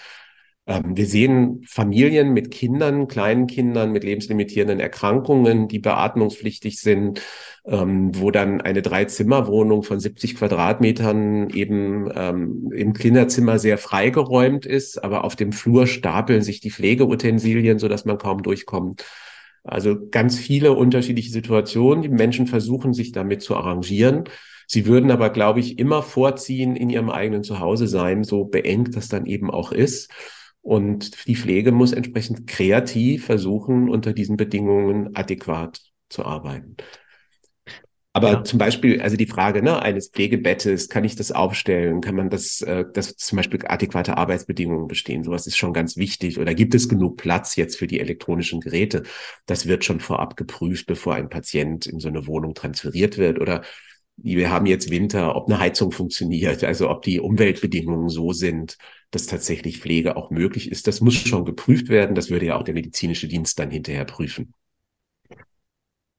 Ähm, 0.67 0.97
wir 0.97 1.07
sehen 1.07 1.63
Familien 1.67 2.33
mit 2.33 2.51
Kindern, 2.51 3.07
kleinen 3.09 3.47
Kindern 3.47 3.93
mit 3.93 4.03
lebenslimitierenden 4.03 4.81
Erkrankungen, 4.81 5.69
die 5.69 5.79
beatmungspflichtig 5.79 6.81
sind, 6.81 7.23
ähm, 7.65 8.11
wo 8.15 8.31
dann 8.31 8.61
eine 8.61 8.83
Dreizimmerwohnung 8.83 9.85
von 9.85 10.01
70 10.01 10.37
Quadratmetern 10.37 11.51
eben 11.51 12.11
ähm, 12.15 12.73
im 12.75 12.93
Kinderzimmer 12.95 13.59
sehr 13.59 13.79
freigeräumt 13.79 14.67
ist, 14.67 15.03
aber 15.03 15.25
auf 15.25 15.37
dem 15.37 15.53
Flur 15.53 15.87
stapeln 15.87 16.43
sich 16.43 16.61
die 16.61 16.71
Pflegeutensilien, 16.71 17.79
so 17.79 17.89
dass 17.89 18.05
man 18.05 18.19
kaum 18.19 18.43
durchkommt. 18.43 19.05
Also 19.63 19.97
ganz 20.11 20.39
viele 20.39 20.73
unterschiedliche 20.73 21.31
Situationen. 21.31 22.03
Die 22.03 22.09
Menschen 22.09 22.47
versuchen 22.47 22.95
sich 22.95 23.13
damit 23.13 23.43
zu 23.43 23.57
arrangieren. 23.57 24.25
Sie 24.69 24.87
würden 24.87 25.11
aber, 25.11 25.31
glaube 25.31 25.61
ich, 25.61 25.79
immer 25.79 26.03
vorziehen, 26.03 26.77
in 26.77 26.91
ihrem 26.91 27.11
eigenen 27.11 27.43
Zuhause 27.45 27.87
sein, 27.87 28.25
so 28.25 28.45
beengt 28.45 28.97
das 28.97 29.09
dann 29.09 29.27
eben 29.27 29.51
auch 29.51 29.73
ist. 29.73 30.11
Und 30.67 31.29
die 31.29 31.37
Pflege 31.37 31.71
muss 31.71 31.93
entsprechend 31.93 32.49
kreativ 32.49 33.27
versuchen, 33.27 33.89
unter 33.89 34.13
diesen 34.13 34.37
Bedingungen 34.37 35.15
adäquat 35.15 35.81
zu 36.09 36.25
arbeiten. 36.25 36.77
Aber 38.13 38.33
ja. 38.33 38.43
zum 38.45 38.59
Beispiel, 38.59 39.01
also 39.01 39.17
die 39.17 39.29
Frage 39.29 39.63
ne, 39.63 39.81
eines 39.81 40.09
Pflegebettes, 40.09 40.89
kann 40.89 41.05
ich 41.05 41.15
das 41.15 41.31
aufstellen? 41.31 42.01
Kann 42.01 42.17
man 42.17 42.31
das, 42.31 42.63
äh, 42.63 42.85
dass 42.93 43.15
zum 43.15 43.37
Beispiel 43.37 43.61
adäquate 43.65 44.17
Arbeitsbedingungen 44.17 44.89
bestehen? 44.89 45.23
Sowas 45.23 45.47
ist 45.47 45.57
schon 45.57 45.73
ganz 45.73 45.97
wichtig. 45.97 46.41
Oder 46.41 46.53
gibt 46.53 46.75
es 46.75 46.89
genug 46.89 47.17
Platz 47.17 47.55
jetzt 47.55 47.77
für 47.79 47.87
die 47.87 48.01
elektronischen 48.01 48.59
Geräte? 48.61 49.05
Das 49.47 49.67
wird 49.67 49.85
schon 49.85 50.01
vorab 50.01 50.37
geprüft, 50.37 50.89
bevor 50.89 51.15
ein 51.15 51.29
Patient 51.29 51.87
in 51.87 52.01
so 52.01 52.09
eine 52.09 52.27
Wohnung 52.27 52.55
transferiert 52.55 53.19
wird. 53.19 53.39
Oder 53.39 53.63
wir 54.17 54.51
haben 54.51 54.67
jetzt 54.67 54.91
Winter, 54.91 55.37
ob 55.37 55.47
eine 55.47 55.61
Heizung 55.61 55.93
funktioniert, 55.93 56.65
also 56.65 56.91
ob 56.91 57.03
die 57.03 57.21
Umweltbedingungen 57.21 58.09
so 58.09 58.33
sind, 58.33 58.79
dass 59.11 59.27
tatsächlich 59.27 59.79
Pflege 59.79 60.17
auch 60.17 60.31
möglich 60.31 60.71
ist. 60.71 60.87
Das 60.87 61.01
muss 61.01 61.15
schon 61.15 61.45
geprüft 61.45 61.89
werden. 61.89 62.15
Das 62.15 62.31
würde 62.31 62.47
ja 62.47 62.57
auch 62.57 62.65
der 62.65 62.75
medizinische 62.75 63.29
Dienst 63.29 63.59
dann 63.59 63.71
hinterher 63.71 64.05
prüfen. 64.05 64.53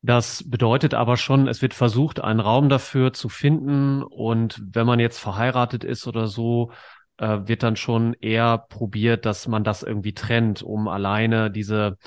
Das 0.02 0.44
bedeutet 0.48 0.94
aber 0.94 1.18
schon, 1.18 1.48
es 1.48 1.62
wird 1.62 1.74
versucht, 1.74 2.22
einen 2.22 2.40
Raum 2.40 2.70
dafür 2.70 3.14
zu 3.14 3.30
finden. 3.30 4.04
Und 4.04 4.62
wenn 4.64 4.86
man 4.86 5.00
jetzt 5.00 5.20
verheiratet 5.20 5.84
ist 5.84 6.08
oder 6.08 6.28
so, 6.28 6.72
äh, 7.18 7.40
wird 7.46 7.64
dann 7.64 7.76
schon 7.76 8.14
eher 8.14 8.58
probiert, 8.58 9.26
dass 9.26 9.48
man 9.48 9.64
das 9.64 9.84
irgendwie 9.84 10.14
trennt, 10.14 10.62
um 10.64 10.88
alleine 10.88 11.52
diese 11.52 11.98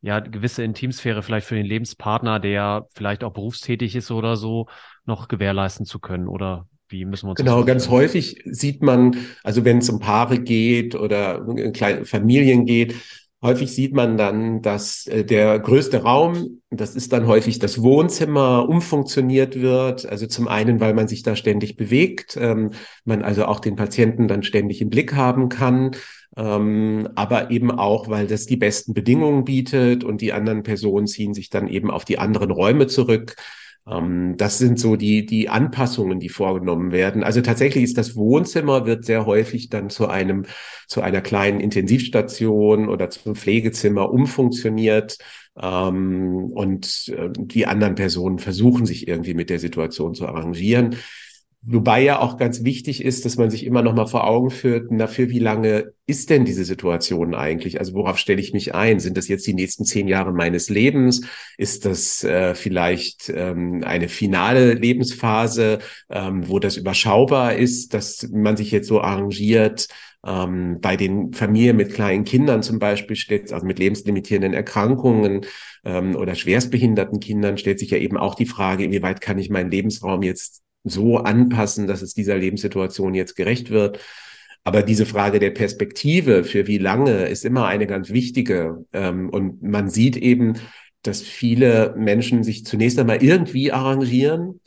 ja 0.00 0.20
gewisse 0.20 0.62
Intimsphäre 0.62 1.22
vielleicht 1.22 1.46
für 1.46 1.56
den 1.56 1.66
Lebenspartner, 1.66 2.38
der 2.38 2.86
vielleicht 2.94 3.24
auch 3.24 3.32
berufstätig 3.32 3.96
ist 3.96 4.10
oder 4.10 4.36
so, 4.36 4.68
noch 5.04 5.26
gewährleisten 5.26 5.86
zu 5.86 5.98
können. 5.98 6.28
Oder 6.28 6.68
Wie 6.88 7.04
müssen 7.04 7.26
wir 7.26 7.30
uns 7.30 7.38
Genau, 7.38 7.64
ganz 7.64 7.88
häufig 7.88 8.42
sieht 8.44 8.82
man, 8.82 9.16
also 9.42 9.64
wenn 9.64 9.78
es 9.78 9.90
um 9.90 10.00
Paare 10.00 10.38
geht 10.38 10.94
oder 10.94 11.46
kleine 11.72 12.04
Familien 12.04 12.64
geht, 12.64 12.94
häufig 13.42 13.72
sieht 13.72 13.94
man 13.94 14.16
dann, 14.16 14.62
dass 14.62 15.06
äh, 15.06 15.24
der 15.24 15.58
größte 15.58 16.02
Raum, 16.02 16.60
das 16.70 16.94
ist 16.96 17.12
dann 17.12 17.26
häufig 17.26 17.58
das 17.58 17.82
Wohnzimmer, 17.82 18.68
umfunktioniert 18.68 19.60
wird. 19.60 20.06
Also 20.06 20.26
zum 20.26 20.48
einen, 20.48 20.80
weil 20.80 20.94
man 20.94 21.08
sich 21.08 21.22
da 21.22 21.36
ständig 21.36 21.76
bewegt, 21.76 22.36
ähm, 22.40 22.70
man 23.04 23.22
also 23.22 23.44
auch 23.44 23.60
den 23.60 23.76
Patienten 23.76 24.26
dann 24.26 24.42
ständig 24.42 24.80
im 24.80 24.90
Blick 24.90 25.14
haben 25.14 25.48
kann 25.48 25.92
ähm, 26.38 27.08
aber 27.16 27.50
eben 27.50 27.72
auch, 27.72 28.08
weil 28.08 28.28
das 28.28 28.46
die 28.46 28.56
besten 28.56 28.94
Bedingungen 28.94 29.44
bietet 29.44 30.04
und 30.04 30.20
die 30.20 30.32
anderen 30.32 30.62
Personen 30.62 31.08
ziehen 31.08 31.34
sich 31.34 31.50
dann 31.50 31.66
eben 31.66 31.90
auf 31.90 32.04
die 32.04 32.18
anderen 32.18 32.52
Räume 32.52 32.86
zurück. 32.86 33.34
Ähm, 33.90 34.36
das 34.36 34.58
sind 34.58 34.78
so 34.78 34.96
die, 34.96 35.26
die 35.26 35.48
Anpassungen, 35.48 36.20
die 36.20 36.28
vorgenommen 36.28 36.92
werden. 36.92 37.22
Also 37.22 37.40
tatsächlich 37.40 37.84
ist 37.84 37.98
das 37.98 38.16
Wohnzimmer 38.16 38.86
wird 38.86 39.04
sehr 39.04 39.26
häufig 39.26 39.68
dann 39.68 39.90
zu 39.90 40.08
einem, 40.08 40.46
zu 40.86 41.00
einer 41.00 41.20
kleinen 41.20 41.60
Intensivstation 41.60 42.88
oder 42.88 43.10
zum 43.10 43.34
Pflegezimmer 43.34 44.10
umfunktioniert. 44.10 45.18
Ähm, 45.60 46.50
und 46.54 47.08
äh, 47.16 47.30
die 47.32 47.66
anderen 47.66 47.94
Personen 47.94 48.38
versuchen 48.38 48.86
sich 48.86 49.08
irgendwie 49.08 49.34
mit 49.34 49.50
der 49.50 49.58
Situation 49.58 50.14
zu 50.14 50.26
arrangieren. 50.26 50.96
Wobei 51.62 52.02
ja 52.02 52.20
auch 52.20 52.36
ganz 52.36 52.62
wichtig 52.62 53.04
ist, 53.04 53.24
dass 53.24 53.36
man 53.36 53.50
sich 53.50 53.66
immer 53.66 53.82
noch 53.82 53.92
mal 53.92 54.06
vor 54.06 54.26
Augen 54.26 54.50
führt, 54.50 54.90
na, 54.90 55.08
für 55.08 55.28
wie 55.28 55.40
lange 55.40 55.92
ist 56.06 56.30
denn 56.30 56.44
diese 56.44 56.64
Situation 56.64 57.34
eigentlich? 57.34 57.80
Also 57.80 57.94
worauf 57.94 58.16
stelle 58.16 58.40
ich 58.40 58.52
mich 58.52 58.74
ein? 58.74 59.00
Sind 59.00 59.16
das 59.16 59.26
jetzt 59.26 59.46
die 59.46 59.54
nächsten 59.54 59.84
zehn 59.84 60.06
Jahre 60.06 60.32
meines 60.32 60.70
Lebens? 60.70 61.26
Ist 61.58 61.84
das 61.84 62.22
äh, 62.22 62.54
vielleicht 62.54 63.30
ähm, 63.34 63.82
eine 63.84 64.08
finale 64.08 64.74
Lebensphase, 64.74 65.80
ähm, 66.10 66.48
wo 66.48 66.60
das 66.60 66.76
überschaubar 66.76 67.56
ist, 67.56 67.92
dass 67.92 68.28
man 68.32 68.56
sich 68.56 68.70
jetzt 68.70 68.86
so 68.86 69.00
arrangiert? 69.00 69.88
Ähm, 70.24 70.78
bei 70.80 70.96
den 70.96 71.32
Familien 71.32 71.76
mit 71.76 71.92
kleinen 71.92 72.24
Kindern 72.24 72.62
zum 72.62 72.78
Beispiel 72.78 73.16
steht, 73.16 73.52
also 73.52 73.66
mit 73.66 73.78
lebenslimitierenden 73.80 74.54
Erkrankungen 74.54 75.44
ähm, 75.84 76.14
oder 76.14 76.36
schwerstbehinderten 76.36 77.20
Kindern, 77.20 77.58
stellt 77.58 77.80
sich 77.80 77.90
ja 77.90 77.98
eben 77.98 78.16
auch 78.16 78.36
die 78.36 78.46
Frage, 78.46 78.84
inwieweit 78.84 79.20
kann 79.20 79.38
ich 79.38 79.50
meinen 79.50 79.70
Lebensraum 79.70 80.22
jetzt 80.22 80.62
so 80.84 81.18
anpassen, 81.18 81.86
dass 81.86 82.02
es 82.02 82.14
dieser 82.14 82.36
Lebenssituation 82.36 83.14
jetzt 83.14 83.36
gerecht 83.36 83.70
wird. 83.70 84.00
Aber 84.64 84.82
diese 84.82 85.06
Frage 85.06 85.38
der 85.38 85.50
Perspektive, 85.50 86.44
für 86.44 86.66
wie 86.66 86.78
lange, 86.78 87.26
ist 87.26 87.44
immer 87.44 87.66
eine 87.66 87.86
ganz 87.86 88.10
wichtige. 88.10 88.84
Ähm, 88.92 89.30
und 89.30 89.62
man 89.62 89.88
sieht 89.88 90.16
eben, 90.16 90.54
dass 91.02 91.22
viele 91.22 91.94
Menschen 91.96 92.42
sich 92.44 92.64
zunächst 92.64 92.98
einmal 92.98 93.22
irgendwie 93.22 93.72
arrangieren 93.72 94.60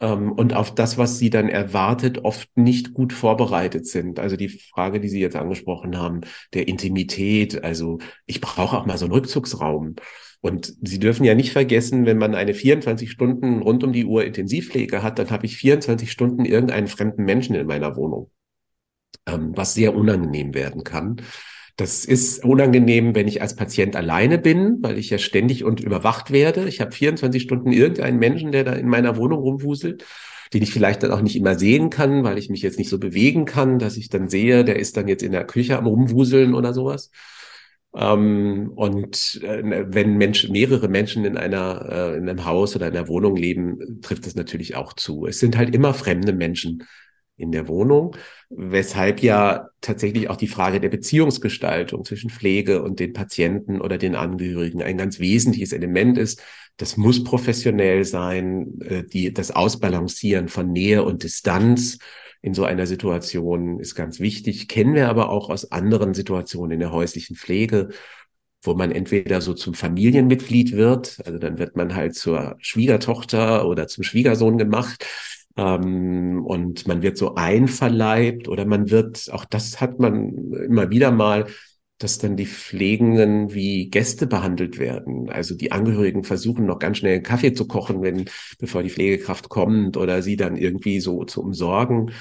ähm, 0.00 0.32
und 0.32 0.54
auf 0.54 0.74
das, 0.74 0.98
was 0.98 1.18
sie 1.18 1.30
dann 1.30 1.48
erwartet, 1.48 2.24
oft 2.24 2.48
nicht 2.56 2.94
gut 2.94 3.12
vorbereitet 3.12 3.86
sind. 3.86 4.18
Also 4.18 4.36
die 4.36 4.48
Frage, 4.48 5.00
die 5.00 5.08
Sie 5.08 5.20
jetzt 5.20 5.36
angesprochen 5.36 5.98
haben, 5.98 6.22
der 6.54 6.68
Intimität. 6.68 7.62
Also 7.64 7.98
ich 8.26 8.40
brauche 8.40 8.78
auch 8.78 8.86
mal 8.86 8.98
so 8.98 9.06
einen 9.06 9.14
Rückzugsraum. 9.14 9.96
Und 10.46 10.76
Sie 10.80 11.00
dürfen 11.00 11.24
ja 11.24 11.34
nicht 11.34 11.50
vergessen, 11.50 12.06
wenn 12.06 12.18
man 12.18 12.36
eine 12.36 12.54
24 12.54 13.10
Stunden 13.10 13.62
rund 13.62 13.82
um 13.82 13.92
die 13.92 14.04
Uhr 14.04 14.24
Intensivpflege 14.24 15.02
hat, 15.02 15.18
dann 15.18 15.30
habe 15.30 15.44
ich 15.44 15.56
24 15.56 16.08
Stunden 16.08 16.44
irgendeinen 16.44 16.86
fremden 16.86 17.24
Menschen 17.24 17.56
in 17.56 17.66
meiner 17.66 17.96
Wohnung, 17.96 18.30
ähm, 19.26 19.56
was 19.56 19.74
sehr 19.74 19.96
unangenehm 19.96 20.54
werden 20.54 20.84
kann. 20.84 21.16
Das 21.74 22.04
ist 22.04 22.44
unangenehm, 22.44 23.16
wenn 23.16 23.26
ich 23.26 23.42
als 23.42 23.56
Patient 23.56 23.96
alleine 23.96 24.38
bin, 24.38 24.78
weil 24.82 24.98
ich 24.98 25.10
ja 25.10 25.18
ständig 25.18 25.64
und 25.64 25.80
überwacht 25.80 26.30
werde. 26.30 26.68
Ich 26.68 26.80
habe 26.80 26.92
24 26.92 27.42
Stunden 27.42 27.72
irgendeinen 27.72 28.20
Menschen, 28.20 28.52
der 28.52 28.62
da 28.62 28.72
in 28.74 28.86
meiner 28.86 29.16
Wohnung 29.16 29.40
rumwuselt, 29.40 30.04
den 30.54 30.62
ich 30.62 30.70
vielleicht 30.70 31.02
dann 31.02 31.10
auch 31.10 31.22
nicht 31.22 31.34
immer 31.34 31.58
sehen 31.58 31.90
kann, 31.90 32.22
weil 32.22 32.38
ich 32.38 32.50
mich 32.50 32.62
jetzt 32.62 32.78
nicht 32.78 32.88
so 32.88 33.00
bewegen 33.00 33.46
kann, 33.46 33.80
dass 33.80 33.96
ich 33.96 34.10
dann 34.10 34.28
sehe, 34.28 34.64
der 34.64 34.78
ist 34.78 34.96
dann 34.96 35.08
jetzt 35.08 35.24
in 35.24 35.32
der 35.32 35.44
Küche 35.44 35.76
am 35.76 35.88
Rumwuseln 35.88 36.54
oder 36.54 36.72
sowas. 36.72 37.10
Ähm, 37.96 38.72
und 38.74 39.40
äh, 39.42 39.62
wenn 39.88 40.18
Menschen, 40.18 40.52
mehrere 40.52 40.88
Menschen 40.88 41.24
in 41.24 41.36
einer, 41.38 41.86
äh, 41.90 42.16
in 42.18 42.28
einem 42.28 42.44
Haus 42.44 42.76
oder 42.76 42.88
in 42.88 42.96
einer 42.96 43.08
Wohnung 43.08 43.36
leben, 43.36 44.00
trifft 44.02 44.26
das 44.26 44.34
natürlich 44.34 44.76
auch 44.76 44.92
zu. 44.92 45.26
Es 45.26 45.38
sind 45.40 45.56
halt 45.56 45.74
immer 45.74 45.94
fremde 45.94 46.34
Menschen 46.34 46.84
in 47.38 47.52
der 47.52 47.68
Wohnung, 47.68 48.16
weshalb 48.50 49.22
ja 49.22 49.68
tatsächlich 49.80 50.28
auch 50.30 50.36
die 50.36 50.46
Frage 50.46 50.80
der 50.80 50.88
Beziehungsgestaltung 50.88 52.04
zwischen 52.04 52.30
Pflege 52.30 52.82
und 52.82 53.00
den 53.00 53.12
Patienten 53.12 53.80
oder 53.80 53.98
den 53.98 54.14
Angehörigen 54.14 54.82
ein 54.82 54.98
ganz 54.98 55.18
wesentliches 55.18 55.72
Element 55.72 56.18
ist. 56.18 56.42
Das 56.76 56.98
muss 56.98 57.24
professionell 57.24 58.04
sein, 58.04 58.78
äh, 58.80 59.04
die, 59.04 59.32
das 59.32 59.50
Ausbalancieren 59.50 60.48
von 60.48 60.70
Nähe 60.70 61.02
und 61.02 61.22
Distanz 61.22 61.98
in 62.46 62.54
so 62.54 62.64
einer 62.64 62.86
Situation 62.86 63.80
ist 63.80 63.96
ganz 63.96 64.20
wichtig. 64.20 64.68
Kennen 64.68 64.94
wir 64.94 65.08
aber 65.08 65.30
auch 65.30 65.50
aus 65.50 65.72
anderen 65.72 66.14
Situationen 66.14 66.74
in 66.74 66.78
der 66.78 66.92
häuslichen 66.92 67.34
Pflege, 67.34 67.88
wo 68.62 68.74
man 68.74 68.92
entweder 68.92 69.40
so 69.40 69.52
zum 69.52 69.74
Familienmitglied 69.74 70.70
wird, 70.70 71.18
also 71.26 71.38
dann 71.38 71.58
wird 71.58 71.74
man 71.76 71.96
halt 71.96 72.14
zur 72.14 72.54
Schwiegertochter 72.60 73.66
oder 73.66 73.88
zum 73.88 74.04
Schwiegersohn 74.04 74.58
gemacht. 74.58 75.04
Ähm, 75.56 76.46
und 76.46 76.86
man 76.86 77.02
wird 77.02 77.16
so 77.18 77.34
einverleibt 77.34 78.46
oder 78.46 78.64
man 78.64 78.90
wird, 78.90 79.28
auch 79.32 79.44
das 79.44 79.80
hat 79.80 79.98
man 79.98 80.52
immer 80.52 80.88
wieder 80.90 81.10
mal, 81.10 81.46
dass 81.98 82.18
dann 82.18 82.36
die 82.36 82.46
Pflegenden 82.46 83.54
wie 83.54 83.88
Gäste 83.90 84.28
behandelt 84.28 84.78
werden. 84.78 85.30
Also 85.30 85.56
die 85.56 85.72
Angehörigen 85.72 86.22
versuchen 86.22 86.66
noch 86.66 86.78
ganz 86.78 86.98
schnell 86.98 87.14
einen 87.14 87.22
Kaffee 87.24 87.54
zu 87.54 87.66
kochen, 87.66 88.02
wenn, 88.02 88.26
bevor 88.60 88.84
die 88.84 88.90
Pflegekraft 88.90 89.48
kommt 89.48 89.96
oder 89.96 90.22
sie 90.22 90.36
dann 90.36 90.56
irgendwie 90.56 91.00
so 91.00 91.24
zu 91.24 91.42
umsorgen. 91.42 92.12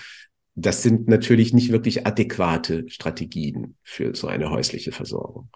Das 0.56 0.82
sind 0.82 1.08
natürlich 1.08 1.54
nicht 1.54 1.72
wirklich 1.72 2.08
adäquate 2.08 2.90
Strategien 2.90 3.76
für 3.84 4.16
so 4.16 4.28
eine 4.28 4.50
häusliche 4.50 4.94
Versorgung. 4.94 5.50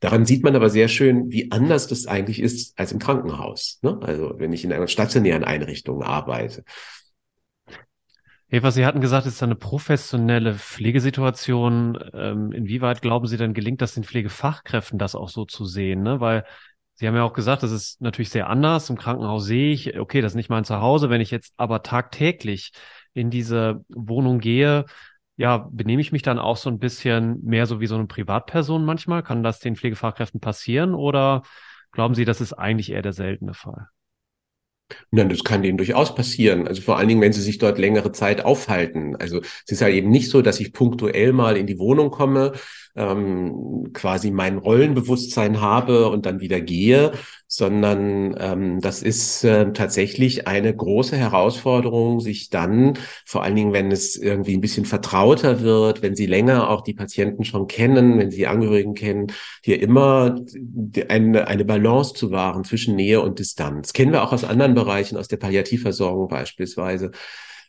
Daran 0.00 0.24
sieht 0.24 0.42
man 0.42 0.56
aber 0.56 0.70
sehr 0.70 0.88
schön, 0.88 1.30
wie 1.30 1.52
anders 1.52 1.86
das 1.86 2.06
eigentlich 2.06 2.40
ist 2.40 2.78
als 2.78 2.90
im 2.90 2.98
Krankenhaus. 2.98 3.78
Ne? 3.82 3.98
Also 4.02 4.34
wenn 4.38 4.52
ich 4.52 4.64
in 4.64 4.72
einer 4.72 4.88
stationären 4.88 5.44
Einrichtung 5.44 6.02
arbeite. 6.02 6.64
Eva, 8.48 8.72
Sie 8.72 8.84
hatten 8.84 9.00
gesagt, 9.00 9.26
es 9.26 9.34
ist 9.34 9.42
eine 9.44 9.54
professionelle 9.54 10.54
Pflegesituation. 10.54 11.96
Ähm, 12.12 12.50
inwieweit 12.50 13.02
glauben 13.02 13.28
Sie 13.28 13.36
denn, 13.36 13.54
gelingt 13.54 13.80
das 13.80 13.94
den 13.94 14.02
Pflegefachkräften, 14.02 14.98
das 14.98 15.14
auch 15.14 15.28
so 15.28 15.44
zu 15.44 15.64
sehen? 15.66 16.02
Ne? 16.02 16.18
Weil 16.18 16.44
Sie 17.00 17.08
haben 17.08 17.16
ja 17.16 17.24
auch 17.24 17.32
gesagt, 17.32 17.62
das 17.62 17.72
ist 17.72 18.02
natürlich 18.02 18.28
sehr 18.28 18.50
anders. 18.50 18.90
Im 18.90 18.98
Krankenhaus 18.98 19.46
sehe 19.46 19.72
ich, 19.72 19.98
okay, 19.98 20.20
das 20.20 20.32
ist 20.32 20.36
nicht 20.36 20.50
mein 20.50 20.66
Zuhause. 20.66 21.08
Wenn 21.08 21.22
ich 21.22 21.30
jetzt 21.30 21.54
aber 21.56 21.82
tagtäglich 21.82 22.72
in 23.14 23.30
diese 23.30 23.82
Wohnung 23.88 24.38
gehe, 24.38 24.84
ja, 25.38 25.66
benehme 25.72 26.02
ich 26.02 26.12
mich 26.12 26.20
dann 26.20 26.38
auch 26.38 26.58
so 26.58 26.68
ein 26.68 26.78
bisschen 26.78 27.42
mehr 27.42 27.64
so 27.64 27.80
wie 27.80 27.86
so 27.86 27.94
eine 27.94 28.04
Privatperson 28.06 28.84
manchmal? 28.84 29.22
Kann 29.22 29.42
das 29.42 29.60
den 29.60 29.76
Pflegefachkräften 29.76 30.40
passieren 30.40 30.94
oder 30.94 31.42
glauben 31.90 32.14
Sie, 32.14 32.26
das 32.26 32.42
ist 32.42 32.52
eigentlich 32.52 32.92
eher 32.92 33.00
der 33.00 33.14
seltene 33.14 33.54
Fall? 33.54 33.88
Nein, 35.10 35.30
das 35.30 35.42
kann 35.42 35.62
denen 35.62 35.78
durchaus 35.78 36.14
passieren. 36.14 36.68
Also 36.68 36.82
vor 36.82 36.98
allen 36.98 37.08
Dingen, 37.08 37.22
wenn 37.22 37.32
sie 37.32 37.40
sich 37.40 37.56
dort 37.56 37.78
längere 37.78 38.12
Zeit 38.12 38.44
aufhalten. 38.44 39.16
Also 39.16 39.40
es 39.40 39.72
ist 39.72 39.82
halt 39.82 39.94
eben 39.94 40.10
nicht 40.10 40.28
so, 40.28 40.42
dass 40.42 40.60
ich 40.60 40.74
punktuell 40.74 41.32
mal 41.32 41.56
in 41.56 41.66
die 41.66 41.78
Wohnung 41.78 42.10
komme, 42.10 42.52
ähm, 42.96 43.90
quasi 43.92 44.30
mein 44.30 44.58
Rollenbewusstsein 44.58 45.60
habe 45.60 46.08
und 46.08 46.26
dann 46.26 46.40
wieder 46.40 46.60
gehe, 46.60 47.12
sondern 47.46 48.36
ähm, 48.38 48.80
das 48.80 49.02
ist 49.02 49.42
äh, 49.44 49.72
tatsächlich 49.72 50.46
eine 50.46 50.74
große 50.74 51.16
Herausforderung, 51.16 52.20
sich 52.20 52.50
dann, 52.50 52.94
vor 53.24 53.42
allen 53.42 53.56
Dingen, 53.56 53.72
wenn 53.72 53.90
es 53.90 54.16
irgendwie 54.16 54.54
ein 54.54 54.60
bisschen 54.60 54.84
vertrauter 54.84 55.60
wird, 55.60 56.02
wenn 56.02 56.14
sie 56.14 56.26
länger 56.26 56.70
auch 56.70 56.82
die 56.82 56.94
Patienten 56.94 57.44
schon 57.44 57.66
kennen, 57.66 58.18
wenn 58.18 58.30
sie 58.30 58.38
die 58.38 58.46
Angehörigen 58.46 58.94
kennen, 58.94 59.32
hier 59.64 59.80
immer 59.82 60.36
eine, 61.08 61.48
eine 61.48 61.64
Balance 61.64 62.14
zu 62.14 62.30
wahren 62.30 62.64
zwischen 62.64 62.96
Nähe 62.96 63.20
und 63.20 63.38
Distanz. 63.38 63.92
Kennen 63.92 64.12
wir 64.12 64.22
auch 64.22 64.32
aus 64.32 64.44
anderen 64.44 64.74
Bereichen, 64.74 65.16
aus 65.16 65.28
der 65.28 65.38
Palliativversorgung 65.38 66.28
beispielsweise. 66.28 67.10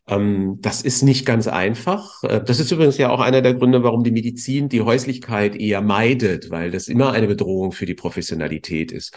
Ähm, 0.08 0.58
das 0.62 0.82
ist 0.82 1.04
nicht 1.04 1.26
ganz 1.26 1.48
einfach. 1.48 2.24
Äh, 2.24 2.44
das 2.44 2.60
ist 2.60 2.72
übrigens 2.72 2.98
ja 2.98 3.10
auch 3.10 3.20
einer 3.20 3.42
der 3.42 3.54
Gründe, 3.54 3.84
warum 3.84 4.04
die 4.04 4.12
Medizin 4.12 4.70
die 4.70 4.82
Häuslichkeit 4.82 5.56
eher 5.56 5.82
meidet, 5.82 6.50
weil 6.50 6.72
das 6.72 6.88
immer 6.88 7.12
eine 7.12 7.28
Bedrohung 7.28 7.72
für 7.72 7.86
die 7.86 7.96
Professionalität 7.96 8.92
ist. 8.92 9.16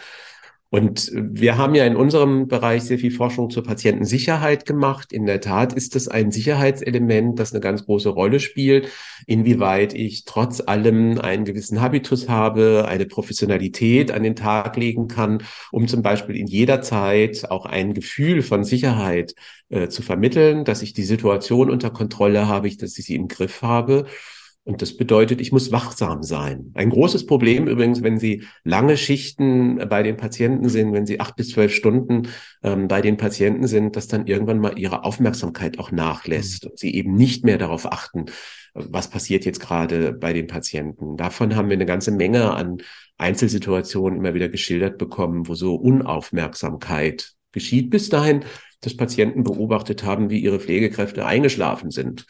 Und 0.71 1.11
wir 1.13 1.57
haben 1.57 1.75
ja 1.75 1.85
in 1.85 1.95
unserem 1.95 2.47
Bereich 2.47 2.83
sehr 2.83 2.97
viel 2.97 3.11
Forschung 3.11 3.49
zur 3.49 3.63
Patientensicherheit 3.63 4.65
gemacht. 4.65 5.13
In 5.13 5.25
der 5.25 5.39
Tat 5.39 5.73
ist 5.73 5.95
das 5.95 6.07
ein 6.07 6.31
Sicherheitselement, 6.31 7.39
das 7.39 7.53
eine 7.53 7.61
ganz 7.61 7.85
große 7.85 8.09
Rolle 8.09 8.39
spielt, 8.39 8.89
inwieweit 9.27 9.93
ich 9.93 10.25
trotz 10.25 10.61
allem 10.61 11.19
einen 11.19 11.45
gewissen 11.45 11.81
Habitus 11.81 12.27
habe, 12.27 12.85
eine 12.87 13.05
Professionalität 13.05 14.11
an 14.11 14.23
den 14.23 14.35
Tag 14.35 14.75
legen 14.75 15.07
kann, 15.07 15.43
um 15.71 15.87
zum 15.87 16.01
Beispiel 16.01 16.35
in 16.35 16.47
jeder 16.47 16.81
Zeit 16.81 17.49
auch 17.51 17.65
ein 17.65 17.93
Gefühl 17.93 18.41
von 18.41 18.63
Sicherheit 18.63 19.35
äh, 19.69 19.87
zu 19.87 20.01
vermitteln, 20.01 20.65
dass 20.65 20.81
ich 20.81 20.93
die 20.93 21.03
Situation 21.03 21.69
unter 21.69 21.91
Kontrolle 21.91 22.47
habe, 22.47 22.75
dass 22.75 22.97
ich 22.97 23.05
sie 23.05 23.15
im 23.15 23.27
Griff 23.27 23.61
habe 23.61 24.07
Und 24.65 24.81
das 24.81 24.97
bedeutet, 24.97 25.41
ich 25.41 25.51
muss 25.51 25.71
wachsam 25.71 26.23
sein. 26.23 26.71
Ein 26.73 26.89
großes 26.89 27.27
Problem 27.27 27.67
übrigens, 27.67 28.01
wenn 28.01 28.17
Sie 28.17 28.45
lange 28.63 28.97
Schichten 28.97 29.77
bei 29.87 30.01
den 30.01 30.17
Patienten 30.17 30.69
sind, 30.69 30.91
wenn 30.91 31.05
Sie 31.05 31.19
acht 31.19 31.35
bis 31.35 31.49
zwölf 31.49 31.71
Stunden 31.71 32.29
ähm, 32.63 32.87
bei 32.87 33.01
den 33.01 33.15
Patienten 33.15 33.67
sind, 33.67 33.95
dass 33.95 34.07
dann 34.07 34.25
irgendwann 34.25 34.57
mal 34.57 34.77
Ihre 34.79 35.03
Aufmerksamkeit 35.03 35.77
auch 35.77 35.91
nachlässt 35.91 36.65
mhm. 36.65 36.71
und 36.71 36.79
Sie 36.79 36.95
eben 36.95 37.13
nicht 37.13 37.45
mehr 37.45 37.59
darauf 37.59 37.91
achten, 37.91 38.25
was 38.73 39.07
passiert 39.07 39.45
jetzt 39.45 39.59
gerade 39.59 40.13
bei 40.13 40.33
den 40.33 40.47
Patienten. 40.47 41.15
Davon 41.15 41.55
haben 41.55 41.69
wir 41.69 41.75
eine 41.75 41.85
ganze 41.85 42.09
Menge 42.11 42.51
an 42.51 42.77
Einzelsituationen 43.19 44.17
immer 44.17 44.33
wieder 44.33 44.49
geschildert 44.49 44.97
bekommen, 44.97 45.47
wo 45.47 45.53
so 45.53 45.75
Unaufmerksamkeit 45.75 47.33
geschieht, 47.51 47.91
bis 47.91 48.09
dahin, 48.09 48.43
dass 48.81 48.97
Patienten 48.97 49.43
beobachtet 49.43 50.03
haben, 50.03 50.31
wie 50.31 50.39
ihre 50.39 50.59
Pflegekräfte 50.59 51.23
eingeschlafen 51.25 51.91
sind. 51.91 52.25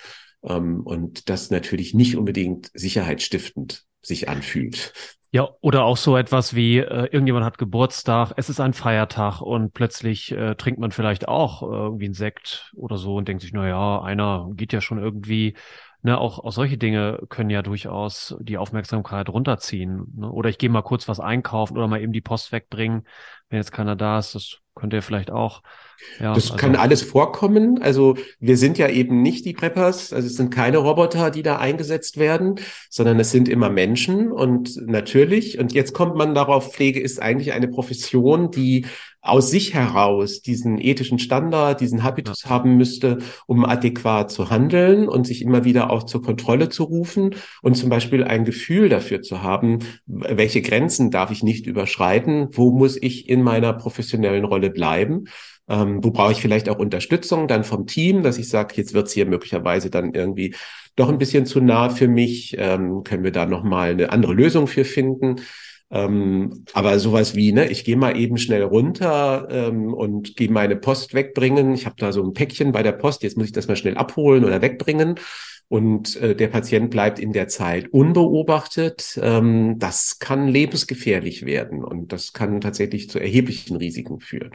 Ähm, 0.45 0.81
und 0.81 1.29
das 1.29 1.49
natürlich 1.49 1.93
nicht 1.93 2.15
unbedingt 2.15 2.71
sicherheitsstiftend 2.73 3.84
sich 4.01 4.29
anfühlt. 4.29 4.93
Ja, 5.31 5.49
oder 5.60 5.84
auch 5.84 5.97
so 5.97 6.15
etwas 6.15 6.55
wie, 6.55 6.77
äh, 6.77 7.10
irgendjemand 7.12 7.43
hat 7.43 7.58
Geburtstag, 7.58 8.31
es 8.38 8.49
ist 8.49 8.62
ein 8.62 8.73
Feiertag 8.73 9.41
und 9.41 9.73
plötzlich 9.73 10.31
äh, 10.31 10.55
trinkt 10.55 10.79
man 10.79 10.91
vielleicht 10.91 11.27
auch 11.27 11.62
äh, 11.62 11.65
irgendwie 11.65 12.05
einen 12.05 12.13
Sekt 12.13 12.71
oder 12.73 12.97
so 12.97 13.15
und 13.15 13.27
denkt 13.27 13.41
sich, 13.41 13.51
na 13.51 13.67
ja, 13.67 14.01
einer 14.01 14.49
geht 14.53 14.71
ja 14.71 14.79
schon 14.79 14.97
irgendwie. 14.97 15.55
Ne, 16.03 16.19
auch, 16.19 16.38
auch 16.38 16.51
solche 16.51 16.77
Dinge 16.77 17.19
können 17.29 17.49
ja 17.49 17.63
durchaus 17.63 18.36
die 18.39 18.60
Aufmerksamkeit 18.60 19.27
runterziehen. 19.27 20.05
Ne? 20.15 20.31
Oder 20.31 20.49
ich 20.49 20.60
gehe 20.60 20.69
mal 20.69 20.84
kurz 20.84 21.08
was 21.08 21.19
einkaufen 21.19 21.75
oder 21.75 21.88
mal 21.88 21.99
eben 21.99 22.13
die 22.13 22.21
Post 22.21 22.51
wegbringen, 22.51 23.08
wenn 23.49 23.58
jetzt 23.58 23.71
keiner 23.71 23.95
da 23.95 24.19
ist. 24.19 24.36
Das 24.36 24.60
könnte 24.75 24.97
ja 24.97 25.01
vielleicht 25.01 25.31
auch 25.31 25.63
ja, 26.19 26.34
das 26.34 26.51
also. 26.51 26.55
kann 26.55 26.75
alles 26.75 27.01
vorkommen. 27.01 27.81
Also 27.81 28.15
wir 28.39 28.58
sind 28.58 28.77
ja 28.77 28.89
eben 28.89 29.21
nicht 29.21 29.45
die 29.45 29.53
Preppers, 29.53 30.13
also 30.13 30.27
es 30.27 30.36
sind 30.36 30.49
keine 30.51 30.77
Roboter, 30.77 31.31
die 31.31 31.43
da 31.43 31.58
eingesetzt 31.58 32.17
werden, 32.17 32.55
sondern 32.89 33.19
es 33.19 33.31
sind 33.31 33.49
immer 33.49 33.69
Menschen 33.69 34.31
und 34.31 34.75
natürlich, 34.88 35.60
und 35.60 35.73
jetzt 35.73 35.93
kommt 35.93 36.15
man 36.15 36.36
darauf, 36.36 36.73
Pflege 36.73 36.99
ist 36.99 37.21
eigentlich 37.21 37.53
eine 37.53 37.67
Profession, 37.67 38.51
die 38.51 38.86
aus 39.25 39.49
sich 39.49 39.73
heraus 39.73 40.41
diesen 40.41 40.79
ethischen 40.79 41.17
Standard, 41.19 41.81
diesen 41.81 42.03
Habitus 42.03 42.43
ja. 42.43 42.51
haben 42.51 42.77
müsste, 42.77 43.17
um 43.47 43.65
adäquat 43.65 44.31
zu 44.31 44.49
handeln 44.49 45.10
und 45.10 45.25
sich 45.25 45.41
immer 45.41 45.65
wieder 45.65 45.89
auch 45.89 46.03
zur 46.03 46.21
Kontrolle 46.21 46.69
zu 46.69 46.84
rufen 46.84 47.36
und 47.62 47.75
zum 47.75 47.89
Beispiel 47.89 48.23
ein 48.23 48.45
Gefühl 48.45 48.88
dafür 48.88 49.21
zu 49.23 49.41
haben, 49.41 49.79
welche 50.05 50.62
Grenzen 50.62 51.10
darf 51.10 51.31
ich 51.31 51.41
nicht 51.43 51.65
überschreiten, 51.65 52.49
wo 52.51 52.71
muss 52.71 52.97
ich 53.01 53.27
in 53.27 53.41
meiner 53.41 53.73
professionellen 53.73 54.45
Rolle 54.45 54.69
bleiben. 54.69 55.25
Ähm, 55.67 56.04
wo 56.04 56.12
brauche 56.12 56.32
ich 56.32 56.41
vielleicht 56.41 56.69
auch 56.69 56.78
Unterstützung 56.78 57.47
dann 57.47 57.63
vom 57.63 57.88
Team, 57.88 58.21
dass 58.23 58.38
ich 58.38 58.49
sage, 58.49 58.75
jetzt 58.78 58.93
wird's 58.93 59.13
hier 59.13 59.25
möglicherweise 59.25 59.89
dann 59.89 60.13
irgendwie 60.13 60.56
doch 60.95 61.10
ein 61.10 61.17
bisschen 61.17 61.45
zu 61.45 61.60
nah 61.62 61.89
für 61.89 62.08
mich. 62.08 62.56
Ähm, 62.58 63.04
können 63.04 63.23
wir 63.23 63.32
da 63.32 63.45
nochmal 63.45 63.91
eine 63.91 64.12
andere 64.12 64.34
Lösung 64.34 64.67
für 64.67 64.86
finden? 64.86 65.41
Ähm, 65.91 66.65
aber 66.73 66.99
sowas 66.99 67.36
wie, 67.36 67.51
ne, 67.51 67.69
ich 67.69 67.84
gehe 67.84 67.95
mal 67.95 68.17
eben 68.17 68.38
schnell 68.38 68.63
runter 68.63 69.47
ähm, 69.51 69.93
und 69.93 70.36
gehe 70.36 70.51
meine 70.51 70.75
Post 70.75 71.13
wegbringen. 71.13 71.73
Ich 71.73 71.86
habe 71.86 71.95
da 71.97 72.12
so 72.12 72.23
ein 72.23 72.34
Päckchen 72.34 72.71
bei 72.71 72.84
der 72.84 72.91
Post, 72.93 73.23
jetzt 73.23 73.38
muss 73.38 73.47
ich 73.47 73.54
das 73.54 73.67
mal 73.67 73.75
schnell 73.75 73.97
abholen 73.97 74.45
oder 74.45 74.62
wegbringen. 74.62 75.15
Und 75.67 76.15
äh, 76.17 76.36
der 76.36 76.47
Patient 76.47 76.91
bleibt 76.91 77.17
in 77.17 77.34
der 77.34 77.47
Zeit 77.47 77.88
unbeobachtet. 77.89 79.19
Ähm, 79.21 79.80
das 79.80 80.19
kann 80.19 80.47
lebensgefährlich 80.47 81.45
werden 81.45 81.84
und 81.84 82.12
das 82.12 82.34
kann 82.34 82.62
tatsächlich 82.62 83.10
zu 83.10 83.19
erheblichen 83.19 83.75
Risiken 83.75 84.19
führen. 84.19 84.51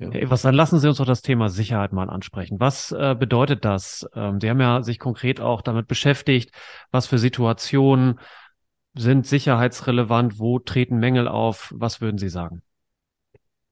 Ja. 0.00 0.30
Was, 0.30 0.42
dann 0.42 0.54
lassen 0.54 0.78
Sie 0.78 0.88
uns 0.88 0.96
doch 0.96 1.06
das 1.06 1.20
Thema 1.20 1.50
Sicherheit 1.50 1.92
mal 1.92 2.08
ansprechen. 2.08 2.58
Was 2.58 2.90
äh, 2.90 3.14
bedeutet 3.18 3.64
das? 3.64 4.08
Ähm, 4.14 4.40
Sie 4.40 4.48
haben 4.48 4.60
ja 4.60 4.82
sich 4.82 4.98
konkret 4.98 5.40
auch 5.40 5.60
damit 5.60 5.88
beschäftigt, 5.88 6.52
was 6.90 7.06
für 7.06 7.18
Situationen 7.18 8.18
sind 8.94 9.26
sicherheitsrelevant, 9.26 10.38
wo 10.38 10.58
treten 10.58 10.98
Mängel 10.98 11.28
auf? 11.28 11.72
Was 11.76 12.00
würden 12.00 12.18
Sie 12.18 12.30
sagen? 12.30 12.62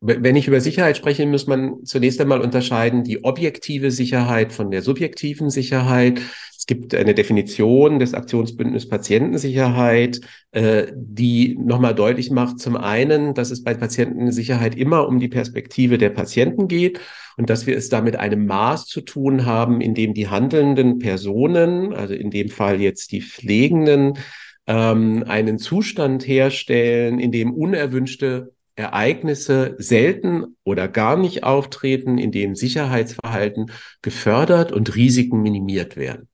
Wenn 0.00 0.36
ich 0.36 0.46
über 0.46 0.60
Sicherheit 0.60 0.96
spreche, 0.96 1.26
muss 1.26 1.48
man 1.48 1.84
zunächst 1.84 2.20
einmal 2.20 2.40
unterscheiden 2.40 3.02
die 3.02 3.24
objektive 3.24 3.90
Sicherheit 3.90 4.52
von 4.52 4.70
der 4.70 4.82
subjektiven 4.82 5.50
Sicherheit. 5.50 6.20
Gibt 6.68 6.94
eine 6.94 7.14
Definition 7.14 7.98
des 7.98 8.12
Aktionsbündnis 8.12 8.90
Patientensicherheit, 8.90 10.20
äh, 10.52 10.88
die 10.94 11.56
nochmal 11.58 11.94
deutlich 11.94 12.30
macht, 12.30 12.58
zum 12.58 12.76
einen, 12.76 13.32
dass 13.32 13.50
es 13.50 13.64
bei 13.64 13.72
Patientensicherheit 13.72 14.76
immer 14.76 15.08
um 15.08 15.18
die 15.18 15.28
Perspektive 15.28 15.96
der 15.96 16.10
Patienten 16.10 16.68
geht 16.68 17.00
und 17.38 17.48
dass 17.48 17.66
wir 17.66 17.74
es 17.74 17.88
da 17.88 18.02
mit 18.02 18.16
einem 18.16 18.44
Maß 18.44 18.84
zu 18.84 19.00
tun 19.00 19.46
haben, 19.46 19.80
in 19.80 19.94
dem 19.94 20.12
die 20.12 20.28
handelnden 20.28 20.98
Personen, 20.98 21.94
also 21.94 22.12
in 22.12 22.30
dem 22.30 22.50
Fall 22.50 22.82
jetzt 22.82 23.12
die 23.12 23.22
Pflegenden, 23.22 24.18
ähm, 24.66 25.24
einen 25.26 25.56
Zustand 25.56 26.28
herstellen, 26.28 27.18
in 27.18 27.32
dem 27.32 27.54
unerwünschte 27.54 28.52
Ereignisse 28.78 29.74
selten 29.78 30.56
oder 30.64 30.86
gar 30.86 31.16
nicht 31.16 31.42
auftreten, 31.42 32.16
in 32.16 32.30
dem 32.30 32.54
Sicherheitsverhalten 32.54 33.72
gefördert 34.02 34.70
und 34.70 34.94
Risiken 34.94 35.42
minimiert 35.42 35.96
werden. 35.96 36.28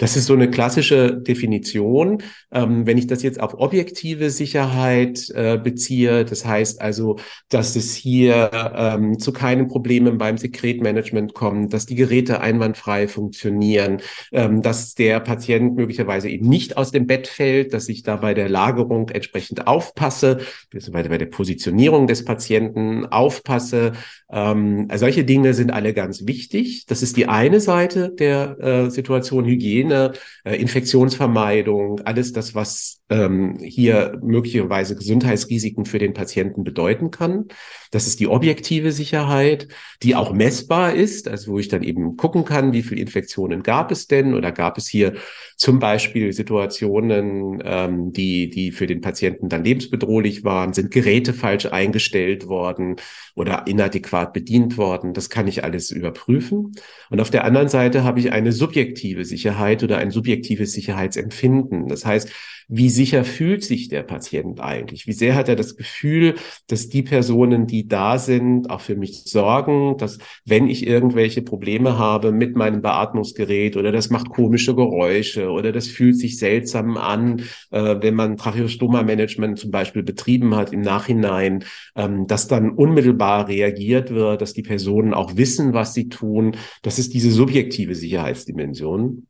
Das 0.00 0.16
ist 0.16 0.24
so 0.24 0.32
eine 0.32 0.50
klassische 0.50 1.14
Definition. 1.14 2.22
Ähm, 2.50 2.86
wenn 2.86 2.96
ich 2.96 3.06
das 3.06 3.22
jetzt 3.22 3.38
auf 3.38 3.52
objektive 3.58 4.30
Sicherheit 4.30 5.28
äh, 5.34 5.58
beziehe, 5.58 6.24
das 6.24 6.46
heißt 6.46 6.80
also, 6.80 7.18
dass 7.50 7.76
es 7.76 7.94
hier 7.94 8.50
ähm, 8.74 9.18
zu 9.18 9.30
keinen 9.30 9.68
Problemen 9.68 10.16
beim 10.16 10.38
Sekretmanagement 10.38 11.34
kommt, 11.34 11.74
dass 11.74 11.84
die 11.84 11.96
Geräte 11.96 12.40
einwandfrei 12.40 13.08
funktionieren, 13.08 14.00
ähm, 14.32 14.62
dass 14.62 14.94
der 14.94 15.20
Patient 15.20 15.76
möglicherweise 15.76 16.30
eben 16.30 16.48
nicht 16.48 16.78
aus 16.78 16.92
dem 16.92 17.06
Bett 17.06 17.28
fällt, 17.28 17.74
dass 17.74 17.90
ich 17.90 18.02
da 18.02 18.16
bei 18.16 18.32
der 18.32 18.48
Lagerung 18.48 19.10
entsprechend 19.10 19.66
aufpasse, 19.66 20.38
beziehungsweise 20.70 21.10
bei 21.10 21.18
der 21.18 21.26
Positionierung 21.26 22.06
des 22.06 22.24
Patienten 22.24 23.04
aufpasse. 23.04 23.92
Ähm, 24.32 24.88
solche 24.94 25.24
Dinge 25.24 25.52
sind 25.52 25.70
alle 25.72 25.92
ganz 25.92 26.26
wichtig. 26.26 26.86
Das 26.86 27.02
ist 27.02 27.18
die 27.18 27.26
eine 27.26 27.60
Seite 27.60 28.14
der 28.18 28.58
äh, 28.60 28.90
Situation 28.90 29.44
Hygiene. 29.44 29.89
Hygiene, 29.90 30.12
äh, 30.44 30.56
Infektionsvermeidung, 30.56 32.00
alles 32.02 32.32
das, 32.32 32.54
was 32.54 33.02
ähm, 33.08 33.58
hier 33.60 34.18
möglicherweise 34.22 34.96
Gesundheitsrisiken 34.96 35.84
für 35.84 35.98
den 35.98 36.14
Patienten 36.14 36.64
bedeuten 36.64 37.10
kann. 37.10 37.46
Das 37.90 38.06
ist 38.06 38.20
die 38.20 38.28
objektive 38.28 38.92
Sicherheit, 38.92 39.68
die 40.02 40.14
auch 40.14 40.32
messbar 40.32 40.94
ist, 40.94 41.26
also 41.28 41.52
wo 41.52 41.58
ich 41.58 41.68
dann 41.68 41.82
eben 41.82 42.16
gucken 42.16 42.44
kann, 42.44 42.72
wie 42.72 42.82
viele 42.82 43.00
Infektionen 43.00 43.62
gab 43.62 43.90
es 43.90 44.06
denn 44.06 44.34
oder 44.34 44.52
gab 44.52 44.78
es 44.78 44.86
hier 44.86 45.14
zum 45.56 45.78
Beispiel 45.78 46.32
Situationen, 46.32 47.60
ähm, 47.64 48.12
die, 48.12 48.48
die 48.48 48.72
für 48.72 48.86
den 48.86 49.00
Patienten 49.00 49.48
dann 49.48 49.64
lebensbedrohlich 49.64 50.44
waren, 50.44 50.72
sind 50.72 50.90
Geräte 50.90 51.34
falsch 51.34 51.66
eingestellt 51.66 52.46
worden 52.46 52.96
oder 53.34 53.66
inadäquat 53.66 54.32
bedient 54.32 54.78
worden. 54.78 55.12
Das 55.12 55.28
kann 55.28 55.48
ich 55.48 55.64
alles 55.64 55.90
überprüfen. 55.90 56.72
Und 57.10 57.20
auf 57.20 57.30
der 57.30 57.44
anderen 57.44 57.68
Seite 57.68 58.04
habe 58.04 58.20
ich 58.20 58.32
eine 58.32 58.52
subjektive 58.52 59.24
Sicherheit 59.24 59.82
oder 59.82 59.98
ein 59.98 60.10
subjektives 60.10 60.72
Sicherheitsempfinden. 60.72 61.88
Das 61.88 62.06
heißt, 62.06 62.30
wie 62.72 62.88
sicher 62.88 63.24
fühlt 63.24 63.64
sich 63.64 63.88
der 63.88 64.04
Patient 64.04 64.60
eigentlich? 64.60 65.08
Wie 65.08 65.12
sehr 65.12 65.34
hat 65.34 65.48
er 65.48 65.56
das 65.56 65.76
Gefühl, 65.76 66.36
dass 66.68 66.88
die 66.88 67.02
Personen, 67.02 67.66
die 67.66 67.79
da 67.88 68.18
sind, 68.18 68.70
auch 68.70 68.80
für 68.80 68.96
mich 68.96 69.22
sorgen, 69.24 69.96
dass 69.98 70.18
wenn 70.44 70.68
ich 70.68 70.86
irgendwelche 70.86 71.42
Probleme 71.42 71.98
habe 71.98 72.32
mit 72.32 72.56
meinem 72.56 72.82
Beatmungsgerät 72.82 73.76
oder 73.76 73.92
das 73.92 74.10
macht 74.10 74.28
komische 74.30 74.74
Geräusche 74.74 75.50
oder 75.50 75.72
das 75.72 75.86
fühlt 75.86 76.18
sich 76.18 76.38
seltsam 76.38 76.96
an, 76.96 77.42
äh, 77.70 77.96
wenn 78.00 78.14
man 78.14 78.36
Tracheostoma-Management 78.36 79.58
zum 79.58 79.70
Beispiel 79.70 80.02
betrieben 80.02 80.56
hat 80.56 80.72
im 80.72 80.80
Nachhinein, 80.80 81.64
ähm, 81.96 82.26
dass 82.26 82.48
dann 82.48 82.70
unmittelbar 82.70 83.48
reagiert 83.48 84.10
wird, 84.10 84.40
dass 84.40 84.52
die 84.52 84.62
Personen 84.62 85.14
auch 85.14 85.36
wissen, 85.36 85.72
was 85.72 85.94
sie 85.94 86.08
tun. 86.08 86.56
Das 86.82 86.98
ist 86.98 87.14
diese 87.14 87.30
subjektive 87.30 87.94
Sicherheitsdimension. 87.94 89.26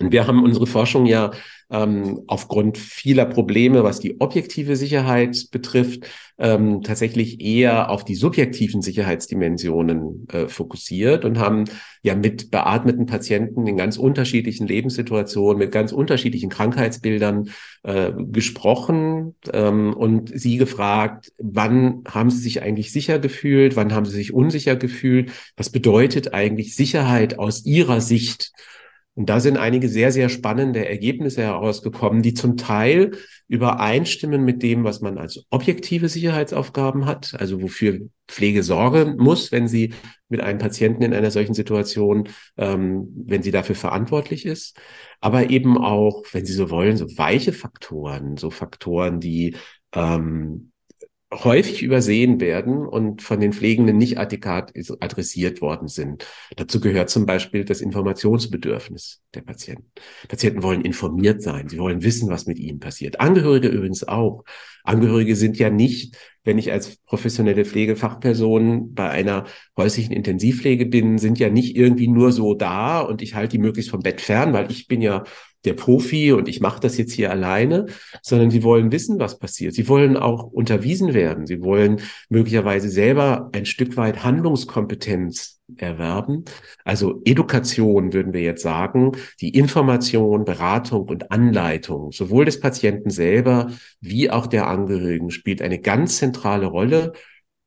Und 0.00 0.12
wir 0.12 0.26
haben 0.26 0.42
unsere 0.42 0.66
Forschung 0.66 1.06
ja 1.06 1.30
ähm, 1.72 2.20
aufgrund 2.26 2.76
vieler 2.76 3.24
Probleme, 3.24 3.82
was 3.82 3.98
die 3.98 4.20
objektive 4.20 4.76
Sicherheit 4.76 5.46
betrifft, 5.50 6.06
ähm, 6.38 6.82
tatsächlich 6.82 7.40
eher 7.40 7.88
auf 7.88 8.04
die 8.04 8.14
subjektiven 8.14 8.82
Sicherheitsdimensionen 8.82 10.26
äh, 10.28 10.48
fokussiert 10.48 11.24
und 11.24 11.38
haben 11.38 11.64
ja 12.02 12.14
mit 12.14 12.50
beatmeten 12.50 13.06
Patienten 13.06 13.66
in 13.66 13.76
ganz 13.76 13.96
unterschiedlichen 13.96 14.66
Lebenssituationen, 14.66 15.58
mit 15.58 15.72
ganz 15.72 15.92
unterschiedlichen 15.92 16.50
Krankheitsbildern 16.50 17.48
äh, 17.84 18.12
gesprochen 18.16 19.36
ähm, 19.52 19.94
und 19.94 20.30
sie 20.38 20.58
gefragt, 20.58 21.32
wann 21.38 22.02
haben 22.06 22.30
sie 22.30 22.40
sich 22.40 22.62
eigentlich 22.62 22.92
sicher 22.92 23.18
gefühlt, 23.18 23.76
wann 23.76 23.94
haben 23.94 24.04
sie 24.04 24.16
sich 24.16 24.34
unsicher 24.34 24.76
gefühlt, 24.76 25.32
was 25.56 25.70
bedeutet 25.70 26.34
eigentlich 26.34 26.76
Sicherheit 26.76 27.38
aus 27.38 27.64
ihrer 27.64 28.00
Sicht? 28.00 28.52
Und 29.14 29.28
da 29.28 29.40
sind 29.40 29.58
einige 29.58 29.90
sehr, 29.90 30.10
sehr 30.10 30.30
spannende 30.30 30.88
Ergebnisse 30.88 31.42
herausgekommen, 31.42 32.22
die 32.22 32.32
zum 32.32 32.56
Teil 32.56 33.12
übereinstimmen 33.46 34.42
mit 34.42 34.62
dem, 34.62 34.84
was 34.84 35.02
man 35.02 35.18
als 35.18 35.44
objektive 35.50 36.08
Sicherheitsaufgaben 36.08 37.04
hat, 37.04 37.34
also 37.38 37.60
wofür 37.60 38.00
Pflege 38.26 38.62
sorgen 38.62 39.16
muss, 39.18 39.52
wenn 39.52 39.68
sie 39.68 39.92
mit 40.30 40.40
einem 40.40 40.58
Patienten 40.58 41.02
in 41.02 41.12
einer 41.12 41.30
solchen 41.30 41.52
Situation, 41.52 42.30
ähm, 42.56 43.08
wenn 43.26 43.42
sie 43.42 43.50
dafür 43.50 43.74
verantwortlich 43.74 44.46
ist, 44.46 44.78
aber 45.20 45.50
eben 45.50 45.76
auch, 45.76 46.24
wenn 46.32 46.44
Sie 46.44 46.52
so 46.52 46.70
wollen, 46.70 46.96
so 46.96 47.06
weiche 47.16 47.52
Faktoren, 47.52 48.36
so 48.36 48.50
Faktoren, 48.50 49.20
die 49.20 49.56
ähm, 49.94 50.71
häufig 51.32 51.82
übersehen 51.82 52.40
werden 52.40 52.86
und 52.86 53.22
von 53.22 53.40
den 53.40 53.52
Pflegenden 53.52 53.96
nicht 53.96 54.18
adäquat 54.18 54.72
adressiert 55.00 55.62
worden 55.62 55.88
sind. 55.88 56.26
Dazu 56.56 56.80
gehört 56.80 57.10
zum 57.10 57.26
Beispiel 57.26 57.64
das 57.64 57.80
Informationsbedürfnis 57.80 59.22
der 59.34 59.40
Patienten. 59.40 59.90
Patienten 60.28 60.62
wollen 60.62 60.82
informiert 60.82 61.42
sein, 61.42 61.68
sie 61.68 61.78
wollen 61.78 62.02
wissen, 62.02 62.28
was 62.28 62.46
mit 62.46 62.58
ihnen 62.58 62.80
passiert. 62.80 63.20
Angehörige 63.20 63.68
übrigens 63.68 64.06
auch. 64.06 64.44
Angehörige 64.84 65.36
sind 65.36 65.58
ja 65.58 65.70
nicht, 65.70 66.16
wenn 66.44 66.58
ich 66.58 66.72
als 66.72 66.96
professionelle 67.06 67.64
Pflegefachperson 67.64 68.94
bei 68.94 69.08
einer 69.08 69.44
häuslichen 69.76 70.12
Intensivpflege 70.12 70.86
bin, 70.86 71.18
sind 71.18 71.38
ja 71.38 71.50
nicht 71.50 71.76
irgendwie 71.76 72.08
nur 72.08 72.32
so 72.32 72.54
da 72.54 73.00
und 73.00 73.22
ich 73.22 73.34
halte 73.34 73.52
die 73.52 73.62
möglichst 73.62 73.90
vom 73.90 74.00
Bett 74.00 74.20
fern, 74.20 74.52
weil 74.52 74.70
ich 74.70 74.88
bin 74.88 75.00
ja 75.00 75.24
der 75.64 75.74
Profi 75.74 76.32
und 76.32 76.48
ich 76.48 76.60
mache 76.60 76.80
das 76.80 76.98
jetzt 76.98 77.12
hier 77.12 77.30
alleine, 77.30 77.86
sondern 78.20 78.50
sie 78.50 78.64
wollen 78.64 78.90
wissen, 78.90 79.20
was 79.20 79.38
passiert. 79.38 79.74
Sie 79.74 79.88
wollen 79.88 80.16
auch 80.16 80.44
unterwiesen 80.44 81.14
werden. 81.14 81.46
Sie 81.46 81.62
wollen 81.62 82.00
möglicherweise 82.28 82.88
selber 82.88 83.50
ein 83.52 83.64
Stück 83.64 83.96
weit 83.96 84.24
Handlungskompetenz 84.24 85.60
erwerben. 85.76 86.44
Also 86.84 87.22
Education 87.24 88.12
würden 88.12 88.32
wir 88.32 88.42
jetzt 88.42 88.62
sagen, 88.62 89.12
die 89.40 89.50
Information, 89.50 90.44
Beratung 90.44 91.08
und 91.08 91.30
Anleitung 91.30 92.12
sowohl 92.12 92.44
des 92.44 92.60
Patienten 92.60 93.10
selber 93.10 93.70
wie 94.00 94.30
auch 94.30 94.46
der 94.46 94.66
Angehörigen 94.66 95.30
spielt 95.30 95.62
eine 95.62 95.78
ganz 95.80 96.18
zentrale 96.18 96.66
Rolle 96.66 97.12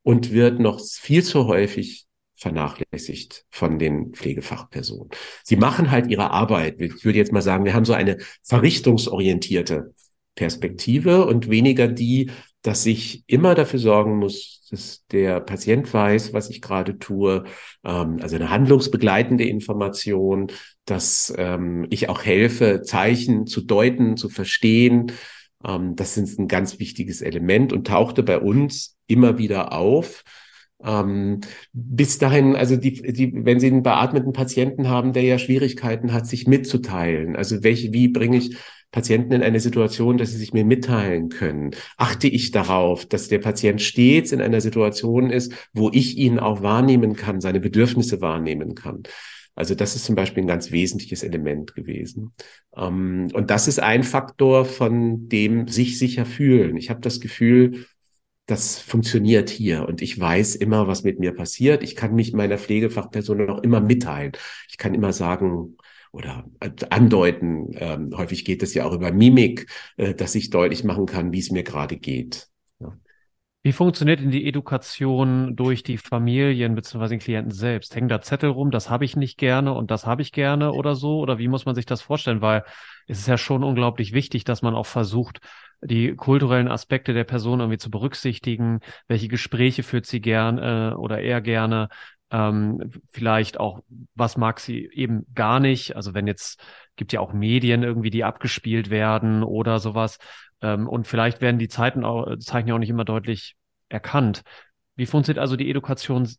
und 0.04 0.32
wird 0.32 0.60
noch 0.60 0.80
viel 0.80 1.24
zu 1.24 1.48
häufig 1.48 2.06
vernachlässigt 2.36 3.46
von 3.50 3.80
den 3.80 4.14
Pflegefachpersonen. 4.14 5.10
Sie 5.44 5.56
machen 5.56 5.90
halt 5.90 6.08
ihre 6.08 6.32
Arbeit. 6.32 6.82
Ich 6.82 7.06
würde 7.06 7.18
jetzt 7.18 7.32
mal 7.32 7.42
sagen, 7.42 7.66
wir 7.66 7.74
haben 7.74 7.86
so 7.86 7.94
eine 7.94 8.18
verrichtungsorientierte 8.44 9.94
Perspektive 10.36 11.26
und 11.26 11.50
weniger 11.50 11.88
die, 11.88 12.30
dass 12.62 12.86
ich 12.86 13.24
immer 13.28 13.56
dafür 13.56 13.80
sorgen 13.80 14.18
muss, 14.18 14.55
dass 14.70 15.06
der 15.12 15.40
Patient 15.40 15.92
weiß, 15.94 16.34
was 16.34 16.50
ich 16.50 16.62
gerade 16.62 16.98
tue, 17.00 17.44
ähm, 17.84 18.18
also 18.22 18.36
eine 18.36 18.50
handlungsbegleitende 18.50 19.46
Information, 19.46 20.48
dass 20.86 21.34
ähm, 21.38 21.86
ich 21.90 22.10
auch 22.10 22.24
helfe, 22.24 22.82
Zeichen 22.82 23.48
zu 23.48 23.62
deuten, 23.62 24.18
zu 24.18 24.30
verstehen. 24.30 25.12
Ähm, 25.66 25.96
das 25.96 26.18
ist 26.18 26.40
ein 26.40 26.48
ganz 26.48 26.80
wichtiges 26.80 27.22
Element 27.22 27.74
und 27.74 27.88
tauchte 27.88 28.24
bei 28.24 28.40
uns 28.40 28.98
immer 29.08 29.38
wieder 29.38 29.74
auf. 29.74 30.24
Ähm, 30.84 31.42
bis 31.74 32.18
dahin, 32.18 32.56
also 32.56 32.76
die, 32.76 33.02
die, 33.02 33.32
wenn 33.34 33.60
Sie 33.60 33.68
einen 33.68 33.84
beatmeten 33.84 34.34
Patienten 34.34 34.90
haben, 34.90 35.14
der 35.14 35.24
ja 35.24 35.40
Schwierigkeiten 35.40 36.14
hat, 36.14 36.28
sich 36.28 36.48
mitzuteilen, 36.48 37.36
also 37.36 37.64
welche, 37.64 37.94
wie 37.94 38.10
bringe 38.10 38.38
ich 38.38 38.58
Patienten 38.96 39.34
in 39.34 39.44
eine 39.44 39.60
Situation, 39.60 40.18
dass 40.18 40.32
sie 40.32 40.38
sich 40.38 40.54
mir 40.54 40.64
mitteilen 40.64 41.28
können? 41.28 41.72
Achte 41.98 42.30
ich 42.30 42.52
darauf, 42.52 43.06
dass 43.06 43.28
der 43.28 43.40
Patient 43.40 43.82
stets 43.82 44.32
in 44.32 44.42
einer 44.42 44.62
Situation 44.62 45.32
ist, 45.32 45.52
wo 45.74 45.92
ich 45.92 46.18
ihn 46.18 46.40
auch 46.40 46.62
wahrnehmen 46.62 47.18
kann, 47.18 47.42
seine 47.42 47.60
Bedürfnisse 47.60 48.22
wahrnehmen 48.22 48.74
kann? 48.74 49.04
Also 49.54 49.76
das 49.76 49.98
ist 49.98 50.06
zum 50.06 50.16
Beispiel 50.16 50.44
ein 50.44 50.48
ganz 50.48 50.72
wesentliches 50.72 51.24
Element 51.24 51.76
gewesen. 51.76 52.32
Ähm, 52.78 53.28
und 53.34 53.50
das 53.50 53.68
ist 53.68 53.82
ein 53.82 54.04
Faktor 54.04 54.64
von 54.64 55.28
dem 55.28 55.68
sich 55.68 56.00
sicher 56.00 56.26
fühlen. 56.26 56.78
Ich 56.78 56.90
habe 56.90 57.02
das 57.02 57.20
Gefühl, 57.20 57.86
das 58.46 58.80
funktioniert 58.80 59.50
hier 59.50 59.86
und 59.90 60.02
ich 60.02 60.18
weiß 60.18 60.56
immer, 60.56 60.88
was 60.88 61.04
mit 61.04 61.20
mir 61.20 61.34
passiert. 61.34 61.84
Ich 61.84 61.98
kann 61.98 62.16
mich 62.16 62.32
meiner 62.32 62.58
Pflegefachperson 62.58 63.50
auch 63.50 63.62
immer 63.62 63.82
mitteilen. 63.82 64.32
Ich 64.70 64.78
kann 64.78 64.94
immer 64.94 65.12
sagen 65.12 65.76
oder 66.16 66.46
andeuten, 66.90 67.72
ähm, 67.74 68.14
häufig 68.16 68.46
geht 68.46 68.64
es 68.64 68.74
ja 68.74 68.86
auch 68.86 68.94
über 68.94 69.12
Mimik, 69.12 69.68
äh, 69.98 70.14
dass 70.14 70.34
ich 70.34 70.50
deutlich 70.50 70.86
machen 70.86 71.06
kann, 71.06 71.34
wie 71.34 71.40
es 71.40 71.52
mir 71.52 71.64
gerade 71.64 71.98
geht. 71.98 72.48
Ja. 72.80 72.98
Wie 73.64 73.74
funktioniert 73.74 74.22
denn 74.22 74.32
die 74.32 74.48
Education 74.48 75.58
durch 75.58 75.84
die 75.84 75.98
Familien 75.98 76.74
bzw. 76.74 77.10
den 77.10 77.20
Klienten 77.20 77.52
selbst? 77.52 77.96
Hängen 77.96 78.08
da 78.08 78.22
Zettel 78.22 78.50
rum, 78.50 78.72
das 78.72 78.90
habe 78.90 79.04
ich 79.04 79.18
nicht 79.18 79.38
gerne 79.38 79.74
und 79.74 79.92
das 79.92 80.06
habe 80.06 80.22
ich 80.22 80.32
gerne 80.32 80.72
oder 80.72 80.96
so? 80.96 81.20
Oder 81.20 81.38
wie 81.38 81.50
muss 81.50 81.66
man 81.66 81.76
sich 81.76 81.86
das 81.86 82.02
vorstellen? 82.02 82.42
Weil 82.42 82.64
es 83.08 83.20
ist 83.20 83.28
ja 83.28 83.38
schon 83.38 83.64
unglaublich 83.64 84.14
wichtig, 84.14 84.46
dass 84.46 84.62
man 84.62 84.74
auch 84.74 84.86
versucht, 84.86 85.42
die 85.82 86.16
kulturellen 86.16 86.70
Aspekte 86.70 87.14
der 87.14 87.26
Person 87.26 87.60
irgendwie 87.60 87.78
zu 87.78 87.92
berücksichtigen, 87.92 88.80
welche 89.08 89.28
Gespräche 89.28 89.84
führt 89.84 90.06
sie 90.06 90.22
gern 90.22 90.58
äh, 90.58 90.96
oder 90.96 91.20
eher 91.20 91.42
gerne, 91.42 91.90
ähm, 92.32 92.92
vielleicht 93.12 93.60
auch, 93.60 93.82
was 94.16 94.38
mag 94.38 94.60
sie 94.60 94.90
eben 94.94 95.26
gar 95.34 95.60
nicht. 95.60 95.96
Also 95.96 96.14
wenn 96.14 96.28
jetzt 96.28 96.62
gibt 96.96 97.14
ja 97.14 97.20
auch 97.20 97.34
Medien 97.34 97.84
irgendwie, 97.84 98.10
die 98.10 98.24
abgespielt 98.24 98.90
werden 98.90 99.44
oder 99.44 99.80
sowas. 99.80 100.18
Ähm, 100.62 100.88
und 100.88 101.08
vielleicht 101.08 101.42
werden 101.42 101.60
die 101.60 101.68
Zeiten 101.68 102.04
auch, 102.04 102.38
Zeichen 102.40 102.68
ja 102.68 102.76
auch 102.76 102.80
nicht 102.80 102.90
immer 102.90 103.06
deutlich 103.06 103.56
erkannt. 103.90 104.42
Wie 104.96 105.06
funktioniert 105.06 105.42
also 105.42 105.56
die 105.56 105.70
Education 105.70 106.30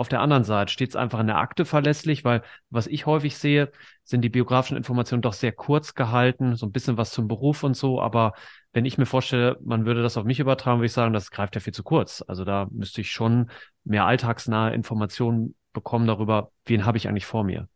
auf 0.00 0.08
der 0.08 0.20
anderen 0.20 0.44
Seite 0.44 0.72
steht 0.72 0.90
es 0.90 0.96
einfach 0.96 1.20
in 1.20 1.26
der 1.26 1.38
Akte 1.38 1.64
verlässlich, 1.64 2.24
weil 2.24 2.42
was 2.70 2.86
ich 2.86 3.06
häufig 3.06 3.36
sehe, 3.36 3.70
sind 4.02 4.22
die 4.22 4.28
biografischen 4.30 4.76
Informationen 4.76 5.22
doch 5.22 5.34
sehr 5.34 5.52
kurz 5.52 5.94
gehalten, 5.94 6.56
so 6.56 6.66
ein 6.66 6.72
bisschen 6.72 6.96
was 6.96 7.10
zum 7.12 7.28
Beruf 7.28 7.62
und 7.62 7.74
so. 7.76 8.00
Aber 8.00 8.32
wenn 8.72 8.84
ich 8.84 8.98
mir 8.98 9.06
vorstelle, 9.06 9.58
man 9.62 9.84
würde 9.86 10.02
das 10.02 10.16
auf 10.16 10.24
mich 10.24 10.40
übertragen, 10.40 10.78
würde 10.78 10.86
ich 10.86 10.92
sagen, 10.92 11.12
das 11.12 11.30
greift 11.30 11.54
ja 11.54 11.60
viel 11.60 11.74
zu 11.74 11.82
kurz. 11.82 12.24
Also 12.26 12.44
da 12.44 12.66
müsste 12.70 13.02
ich 13.02 13.10
schon 13.10 13.50
mehr 13.84 14.06
alltagsnahe 14.06 14.74
Informationen 14.74 15.54
bekommen 15.72 16.06
darüber, 16.06 16.50
wen 16.64 16.86
habe 16.86 16.98
ich 16.98 17.08
eigentlich 17.08 17.26
vor 17.26 17.44
mir. 17.44 17.68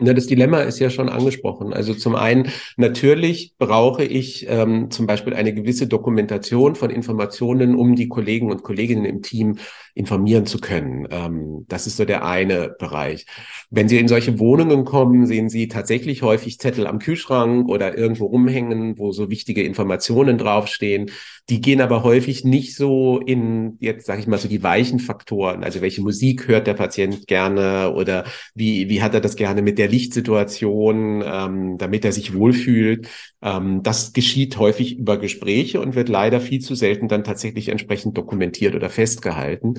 Ja, 0.00 0.14
das 0.14 0.28
Dilemma 0.28 0.60
ist 0.60 0.78
ja 0.78 0.90
schon 0.90 1.08
angesprochen. 1.08 1.72
Also 1.72 1.92
zum 1.92 2.14
einen, 2.14 2.52
natürlich 2.76 3.54
brauche 3.58 4.04
ich 4.04 4.46
ähm, 4.48 4.92
zum 4.92 5.08
Beispiel 5.08 5.34
eine 5.34 5.52
gewisse 5.52 5.88
Dokumentation 5.88 6.76
von 6.76 6.90
Informationen, 6.90 7.74
um 7.74 7.96
die 7.96 8.06
Kollegen 8.06 8.48
und 8.52 8.62
Kolleginnen 8.62 9.04
im 9.04 9.22
Team 9.22 9.58
informieren 9.94 10.46
zu 10.46 10.60
können. 10.60 11.08
Ähm, 11.10 11.64
das 11.66 11.88
ist 11.88 11.96
so 11.96 12.04
der 12.04 12.24
eine 12.24 12.76
Bereich. 12.78 13.26
Wenn 13.70 13.88
Sie 13.88 13.98
in 13.98 14.06
solche 14.06 14.38
Wohnungen 14.38 14.84
kommen, 14.84 15.26
sehen 15.26 15.48
Sie 15.48 15.66
tatsächlich 15.66 16.22
häufig 16.22 16.60
Zettel 16.60 16.86
am 16.86 17.00
Kühlschrank 17.00 17.68
oder 17.68 17.98
irgendwo 17.98 18.26
rumhängen, 18.26 18.98
wo 18.98 19.10
so 19.10 19.30
wichtige 19.30 19.64
Informationen 19.64 20.38
draufstehen. 20.38 21.10
Die 21.48 21.60
gehen 21.60 21.80
aber 21.80 22.04
häufig 22.04 22.44
nicht 22.44 22.76
so 22.76 23.18
in, 23.18 23.78
jetzt 23.80 24.06
sage 24.06 24.20
ich 24.20 24.28
mal, 24.28 24.38
so 24.38 24.48
die 24.48 24.62
weichen 24.62 25.00
Faktoren. 25.00 25.64
Also 25.64 25.80
welche 25.80 26.02
Musik 26.02 26.46
hört 26.46 26.68
der 26.68 26.74
Patient 26.74 27.26
gerne 27.26 27.92
oder 27.92 28.24
wie, 28.54 28.88
wie 28.88 29.02
hat 29.02 29.14
er 29.14 29.20
das 29.20 29.34
gerne 29.34 29.62
mit 29.62 29.78
der 29.78 29.87
Lichtsituation, 29.88 31.22
ähm, 31.24 31.78
damit 31.78 32.04
er 32.04 32.12
sich 32.12 32.34
wohlfühlt. 32.34 33.08
Ähm, 33.42 33.82
das 33.82 34.12
geschieht 34.12 34.58
häufig 34.58 34.98
über 34.98 35.18
Gespräche 35.18 35.80
und 35.80 35.94
wird 35.94 36.08
leider 36.08 36.40
viel 36.40 36.60
zu 36.60 36.74
selten 36.74 37.08
dann 37.08 37.24
tatsächlich 37.24 37.68
entsprechend 37.68 38.16
dokumentiert 38.16 38.74
oder 38.74 38.90
festgehalten. 38.90 39.74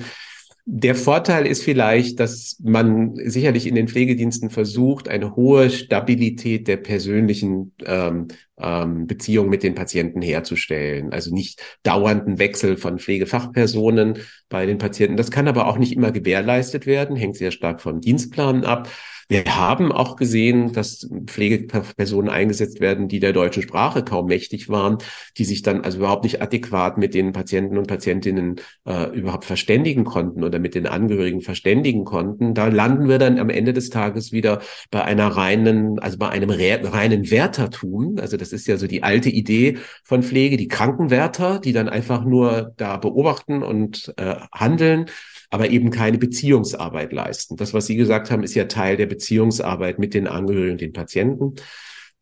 Der 0.66 0.94
Vorteil 0.94 1.46
ist 1.46 1.64
vielleicht, 1.64 2.20
dass 2.20 2.56
man 2.62 3.16
sicherlich 3.16 3.66
in 3.66 3.74
den 3.74 3.88
Pflegediensten 3.88 4.50
versucht, 4.50 5.08
eine 5.08 5.34
hohe 5.34 5.70
Stabilität 5.70 6.68
der 6.68 6.76
persönlichen 6.76 7.72
ähm, 7.84 8.28
ähm, 8.56 9.06
Beziehung 9.06 9.48
mit 9.48 9.62
den 9.62 9.74
Patienten 9.74 10.22
herzustellen. 10.22 11.12
Also 11.12 11.34
nicht 11.34 11.60
dauernden 11.82 12.38
Wechsel 12.38 12.76
von 12.76 12.98
Pflegefachpersonen 12.98 14.18
bei 14.48 14.66
den 14.66 14.78
Patienten. 14.78 15.16
Das 15.16 15.30
kann 15.30 15.48
aber 15.48 15.66
auch 15.66 15.78
nicht 15.78 15.92
immer 15.92 16.12
gewährleistet 16.12 16.86
werden, 16.86 17.16
hängt 17.16 17.36
sehr 17.36 17.50
stark 17.50 17.80
vom 17.80 18.00
Dienstplan 18.00 18.64
ab. 18.64 18.88
Wir 19.30 19.44
haben 19.44 19.92
auch 19.92 20.16
gesehen, 20.16 20.72
dass 20.72 21.08
Pflegepersonen 21.26 22.28
eingesetzt 22.28 22.80
werden, 22.80 23.06
die 23.06 23.20
der 23.20 23.32
deutschen 23.32 23.62
Sprache 23.62 24.02
kaum 24.02 24.26
mächtig 24.26 24.68
waren, 24.68 24.98
die 25.38 25.44
sich 25.44 25.62
dann 25.62 25.82
also 25.82 25.98
überhaupt 25.98 26.24
nicht 26.24 26.42
adäquat 26.42 26.98
mit 26.98 27.14
den 27.14 27.30
Patienten 27.32 27.78
und 27.78 27.86
Patientinnen 27.86 28.56
äh, 28.88 29.08
überhaupt 29.16 29.44
verständigen 29.44 30.02
konnten 30.02 30.42
oder 30.42 30.58
mit 30.58 30.74
den 30.74 30.88
Angehörigen 30.88 31.42
verständigen 31.42 32.04
konnten. 32.04 32.54
Da 32.54 32.66
landen 32.66 33.08
wir 33.08 33.18
dann 33.18 33.38
am 33.38 33.50
Ende 33.50 33.72
des 33.72 33.90
Tages 33.90 34.32
wieder 34.32 34.62
bei 34.90 35.04
einer 35.04 35.28
reinen, 35.28 36.00
also 36.00 36.18
bei 36.18 36.28
einem 36.28 36.50
reinen 36.50 37.30
Wärtertum. 37.30 38.16
Also 38.18 38.36
das 38.36 38.52
ist 38.52 38.66
ja 38.66 38.78
so 38.78 38.88
die 38.88 39.04
alte 39.04 39.30
Idee 39.30 39.78
von 40.02 40.24
Pflege, 40.24 40.56
die 40.56 40.66
Krankenwärter, 40.66 41.60
die 41.60 41.72
dann 41.72 41.88
einfach 41.88 42.24
nur 42.24 42.72
da 42.78 42.96
beobachten 42.96 43.62
und 43.62 44.12
äh, 44.16 44.34
handeln 44.52 45.06
aber 45.50 45.70
eben 45.70 45.90
keine 45.90 46.18
Beziehungsarbeit 46.18 47.12
leisten. 47.12 47.56
Das, 47.56 47.74
was 47.74 47.86
Sie 47.86 47.96
gesagt 47.96 48.30
haben, 48.30 48.42
ist 48.42 48.54
ja 48.54 48.64
Teil 48.64 48.96
der 48.96 49.06
Beziehungsarbeit 49.06 49.98
mit 49.98 50.14
den 50.14 50.28
Angehörigen 50.28 50.72
und 50.72 50.80
den 50.80 50.92
Patienten. 50.92 51.56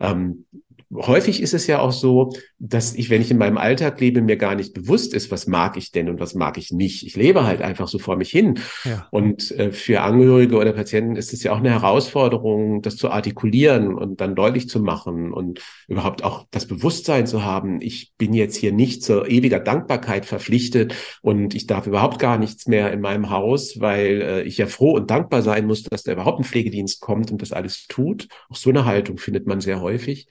Ähm, 0.01 0.47
häufig 0.95 1.43
ist 1.43 1.55
es 1.55 1.67
ja 1.67 1.81
auch 1.81 1.93
so, 1.93 2.33
dass 2.59 2.95
ich, 2.95 3.11
wenn 3.11 3.21
ich 3.21 3.31
in 3.31 3.39
meinem 3.39 3.59
Alltag 3.59 4.01
lebe, 4.01 4.23
mir 4.23 4.37
gar 4.37 4.55
nicht 4.55 4.73
bewusst 4.73 5.13
ist, 5.13 5.31
was 5.31 5.47
mag 5.47 5.77
ich 5.77 5.93
denn 5.93 6.09
und 6.09 6.19
was 6.19 6.35
mag 6.35 6.57
ich 6.57 6.73
nicht. 6.73 7.07
Ich 7.07 7.15
lebe 7.15 7.45
halt 7.45 7.61
einfach 7.61 7.89
so 7.89 7.99
vor 7.99 8.17
mich 8.17 8.31
hin. 8.31 8.59
Ja. 8.85 9.07
Und 9.11 9.51
äh, 9.53 9.71
für 9.71 10.01
Angehörige 10.01 10.57
oder 10.57 10.73
Patienten 10.73 11.17
ist 11.17 11.33
es 11.33 11.43
ja 11.43 11.53
auch 11.53 11.59
eine 11.59 11.71
Herausforderung, 11.71 12.81
das 12.81 12.97
zu 12.97 13.11
artikulieren 13.11 13.95
und 13.95 14.21
dann 14.21 14.35
deutlich 14.35 14.69
zu 14.69 14.81
machen 14.81 15.33
und 15.33 15.61
überhaupt 15.89 16.25
auch 16.25 16.47
das 16.51 16.67
Bewusstsein 16.67 17.27
zu 17.27 17.45
haben, 17.45 17.81
ich 17.83 18.15
bin 18.17 18.33
jetzt 18.33 18.57
hier 18.57 18.73
nicht 18.73 19.03
zur 19.03 19.29
ewiger 19.29 19.61
Dankbarkeit 19.61 20.25
verpflichtet 20.25 20.95
und 21.21 21.55
ich 21.55 21.67
darf 21.67 21.87
überhaupt 21.87 22.19
gar 22.19 22.39
nichts 22.39 22.67
mehr 22.67 22.93
in 22.93 23.01
meinem 23.01 23.31
Haus, 23.31 23.79
weil 23.81 24.23
äh, 24.23 24.43
ich 24.43 24.57
ja 24.57 24.67
froh 24.67 24.93
und 24.93 25.11
dankbar 25.11 25.43
sein 25.43 25.67
muss, 25.67 25.83
dass 25.83 26.03
da 26.03 26.13
überhaupt 26.13 26.41
ein 26.41 26.45
Pflegedienst 26.45 27.01
kommt 27.01 27.31
und 27.31 27.43
das 27.43 27.53
alles 27.53 27.87
tut. 27.89 28.29
Auch 28.49 28.57
so 28.57 28.71
eine 28.71 28.87
Haltung 28.87 29.19
findet 29.19 29.47
man 29.47 29.61
sehr 29.61 29.81
häufig 29.81 30.29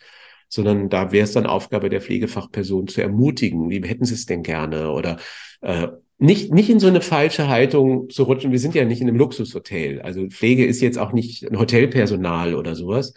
sondern 0.50 0.90
da 0.90 1.12
wäre 1.12 1.24
es 1.24 1.34
dann 1.34 1.46
Aufgabe 1.46 1.90
der 1.90 2.02
Pflegefachperson 2.02 2.88
zu 2.88 3.02
ermutigen, 3.02 3.70
wie 3.70 3.82
hätten 3.82 4.06
Sie 4.06 4.14
es 4.14 4.26
denn 4.26 4.44
gerne 4.44 4.92
oder 4.92 5.18
äh, 5.62 5.88
nicht, 6.20 6.52
nicht 6.52 6.70
in 6.70 6.80
so 6.80 6.88
eine 6.88 7.02
falsche 7.02 7.48
Haltung 7.48 8.10
zu 8.10 8.24
rutschen. 8.24 8.52
Wir 8.52 8.60
sind 8.60 8.74
ja 8.74 8.86
nicht 8.86 9.02
in 9.02 9.08
einem 9.08 9.18
Luxushotel. 9.18 10.02
Also 10.02 10.28
Pflege 10.28 10.66
ist 10.66 10.82
jetzt 10.82 10.98
auch 10.98 11.14
nicht 11.14 11.48
ein 11.48 11.60
Hotelpersonal 11.60 12.56
oder 12.56 12.76
sowas. 12.76 13.14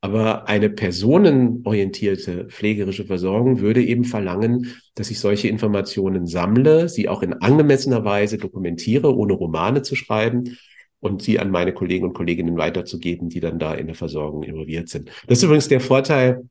Aber 0.00 0.46
eine 0.46 0.70
personenorientierte 0.70 2.46
pflegerische 2.48 3.04
Versorgung 3.04 3.60
würde 3.60 3.82
eben 3.82 4.04
verlangen, 4.04 4.74
dass 4.94 5.10
ich 5.10 5.18
solche 5.18 5.48
Informationen 5.48 6.26
sammle, 6.26 6.88
sie 6.88 7.08
auch 7.08 7.22
in 7.22 7.32
angemessener 7.32 8.04
Weise 8.04 8.38
dokumentiere, 8.38 9.16
ohne 9.16 9.32
Romane 9.32 9.82
zu 9.82 9.96
schreiben 9.96 10.56
und 11.00 11.22
sie 11.22 11.38
an 11.38 11.50
meine 11.50 11.72
Kollegen 11.72 12.06
und 12.06 12.14
Kolleginnen 12.14 12.56
weiterzugeben, 12.56 13.28
die 13.28 13.40
dann 13.40 13.58
da 13.58 13.74
in 13.74 13.86
der 13.86 13.94
Versorgung 13.94 14.42
involviert 14.42 14.88
sind. 14.88 15.10
Das 15.26 15.38
ist 15.38 15.44
übrigens 15.44 15.68
der 15.68 15.80
Vorteil, 15.80 16.42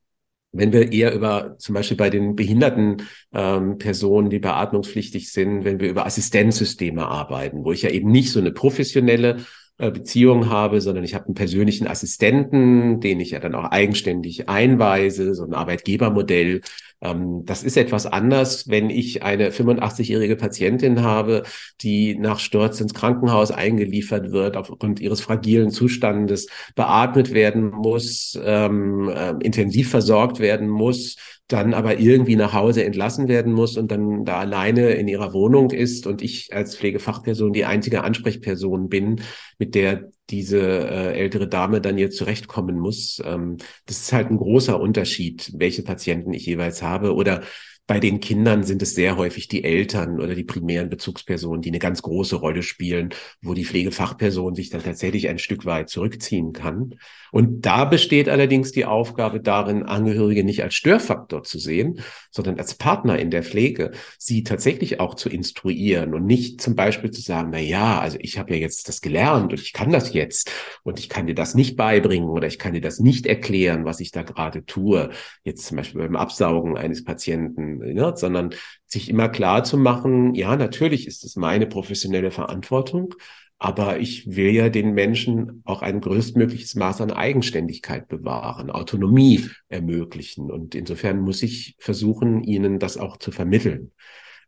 wenn 0.51 0.71
wir 0.71 0.91
eher 0.91 1.13
über 1.13 1.55
zum 1.57 1.75
Beispiel 1.75 1.97
bei 1.97 2.09
den 2.09 2.35
behinderten 2.35 3.03
ähm, 3.33 3.77
Personen, 3.77 4.29
die 4.29 4.39
beatmungspflichtig 4.39 5.31
sind, 5.31 5.65
wenn 5.65 5.79
wir 5.79 5.89
über 5.89 6.05
Assistenzsysteme 6.05 7.05
arbeiten, 7.05 7.63
wo 7.63 7.71
ich 7.71 7.81
ja 7.81 7.89
eben 7.89 8.09
nicht 8.09 8.31
so 8.31 8.39
eine 8.39 8.51
professionelle 8.51 9.37
äh, 9.77 9.91
Beziehung 9.91 10.49
habe, 10.49 10.81
sondern 10.81 11.03
ich 11.03 11.13
habe 11.13 11.25
einen 11.25 11.35
persönlichen 11.35 11.87
Assistenten, 11.87 12.99
den 13.01 13.19
ich 13.19 13.31
ja 13.31 13.39
dann 13.39 13.55
auch 13.55 13.65
eigenständig 13.65 14.49
einweise, 14.49 15.35
so 15.35 15.43
ein 15.43 15.53
Arbeitgebermodell. 15.53 16.61
Ähm, 17.01 17.45
das 17.45 17.63
ist 17.63 17.77
etwas 17.77 18.05
anders, 18.05 18.67
wenn 18.67 18.89
ich 18.89 19.23
eine 19.23 19.51
85-jährige 19.51 20.35
Patientin 20.35 21.01
habe, 21.01 21.43
die 21.81 22.15
nach 22.17 22.39
Sturz 22.39 22.81
ins 22.81 22.93
Krankenhaus 22.93 23.51
eingeliefert 23.51 24.31
wird, 24.31 24.57
aufgrund 24.57 24.99
ihres 24.99 25.21
fragilen 25.21 25.69
Zustandes 25.69 26.47
beatmet 26.75 27.33
werden 27.33 27.69
muss, 27.69 28.39
ähm, 28.43 29.09
äh, 29.09 29.33
intensiv 29.43 29.89
versorgt 29.89 30.39
werden 30.39 30.69
muss, 30.69 31.17
dann 31.47 31.73
aber 31.73 31.99
irgendwie 31.99 32.35
nach 32.35 32.53
Hause 32.53 32.83
entlassen 32.83 33.27
werden 33.27 33.53
muss 33.53 33.77
und 33.77 33.91
dann 33.91 34.25
da 34.25 34.39
alleine 34.39 34.91
in 34.91 35.07
ihrer 35.07 35.33
Wohnung 35.33 35.71
ist 35.71 36.07
und 36.07 36.21
ich 36.21 36.53
als 36.53 36.75
Pflegefachperson 36.75 37.53
die 37.53 37.65
einzige 37.65 38.03
Ansprechperson 38.03 38.89
bin, 38.89 39.21
mit 39.57 39.75
der 39.75 40.11
diese 40.29 40.59
äh, 40.59 41.13
ältere 41.19 41.47
Dame 41.47 41.81
dann 41.81 41.97
jetzt 41.97 42.17
zurechtkommen 42.17 42.79
muss. 42.79 43.21
Ähm, 43.25 43.57
das 43.85 43.99
ist 44.01 44.13
halt 44.13 44.29
ein 44.29 44.37
großer 44.37 44.79
Unterschied, 44.79 45.51
welche 45.55 45.83
Patienten 45.83 46.33
ich 46.33 46.45
jeweils 46.45 46.81
habe 46.81 47.13
oder 47.15 47.43
bei 47.87 48.01
den 48.01 48.19
Kindern 48.19 48.63
sind 48.63 48.81
es 48.81 48.95
sehr 48.95 49.15
häufig 49.15 49.47
die 49.47 49.63
Eltern 49.63 50.19
oder 50.19 50.35
die 50.35 50.43
primären 50.43 50.89
Bezugspersonen, 50.89 51.61
die 51.61 51.69
eine 51.69 51.79
ganz 51.79 52.01
große 52.01 52.35
Rolle 52.35 52.61
spielen, 52.61 53.09
wo 53.41 53.53
die 53.53 53.63
Pflegefachperson 53.63 54.55
sich 54.55 54.69
dann 54.69 54.83
tatsächlich 54.83 55.29
ein 55.29 55.39
Stück 55.39 55.65
weit 55.65 55.89
zurückziehen 55.89 56.51
kann. 56.51 56.95
Und 57.31 57.65
da 57.65 57.85
besteht 57.85 58.27
allerdings 58.29 58.73
die 58.73 58.85
Aufgabe 58.85 59.39
darin, 59.39 59.83
Angehörige 59.83 60.43
nicht 60.43 60.63
als 60.63 60.75
Störfaktor 60.75 61.43
zu 61.43 61.59
sehen, 61.59 62.01
sondern 62.29 62.57
als 62.57 62.75
Partner 62.75 63.19
in 63.19 63.31
der 63.31 63.43
Pflege, 63.43 63.91
sie 64.17 64.43
tatsächlich 64.43 64.99
auch 64.99 65.15
zu 65.15 65.29
instruieren 65.29 66.13
und 66.13 66.25
nicht 66.25 66.61
zum 66.61 66.75
Beispiel 66.75 67.11
zu 67.11 67.21
sagen, 67.21 67.49
na 67.51 67.59
ja, 67.59 67.99
also 67.99 68.17
ich 68.19 68.37
habe 68.37 68.53
ja 68.53 68.59
jetzt 68.59 68.89
das 68.89 69.01
gelernt 69.01 69.51
und 69.51 69.61
ich 69.61 69.71
kann 69.73 69.91
das 69.91 70.13
jetzt 70.13 70.51
und 70.83 70.99
ich 70.99 71.07
kann 71.09 71.27
dir 71.27 71.35
das 71.35 71.55
nicht 71.55 71.77
beibringen 71.77 72.29
oder 72.29 72.47
ich 72.47 72.59
kann 72.59 72.73
dir 72.73 72.81
das 72.81 72.99
nicht 72.99 73.25
erklären, 73.25 73.85
was 73.85 74.01
ich 74.01 74.11
da 74.11 74.23
gerade 74.23 74.65
tue. 74.65 75.09
Jetzt 75.43 75.65
zum 75.67 75.77
Beispiel 75.77 76.01
beim 76.01 76.15
Absaugen 76.15 76.77
eines 76.77 77.03
Patienten, 77.03 77.76
ne, 77.79 78.13
sondern 78.15 78.51
sich 78.85 79.09
immer 79.09 79.29
klar 79.29 79.63
zu 79.63 79.77
machen, 79.77 80.33
ja, 80.35 80.55
natürlich 80.55 81.07
ist 81.07 81.23
es 81.23 81.35
meine 81.35 81.67
professionelle 81.67 82.31
Verantwortung, 82.31 83.15
aber 83.59 83.99
ich 83.99 84.35
will 84.35 84.51
ja 84.51 84.69
den 84.69 84.93
Menschen 84.93 85.61
auch 85.65 85.81
ein 85.81 85.99
größtmögliches 85.99 86.75
Maß 86.75 87.01
an 87.01 87.11
Eigenständigkeit 87.11 88.07
bewahren, 88.07 88.69
Autonomie 88.69 89.49
ermöglichen. 89.67 90.51
Und 90.51 90.75
insofern 90.75 91.19
muss 91.19 91.41
ich 91.41 91.75
versuchen, 91.79 92.43
ihnen 92.43 92.77
das 92.77 92.97
auch 92.97 93.17
zu 93.17 93.31
vermitteln. 93.31 93.91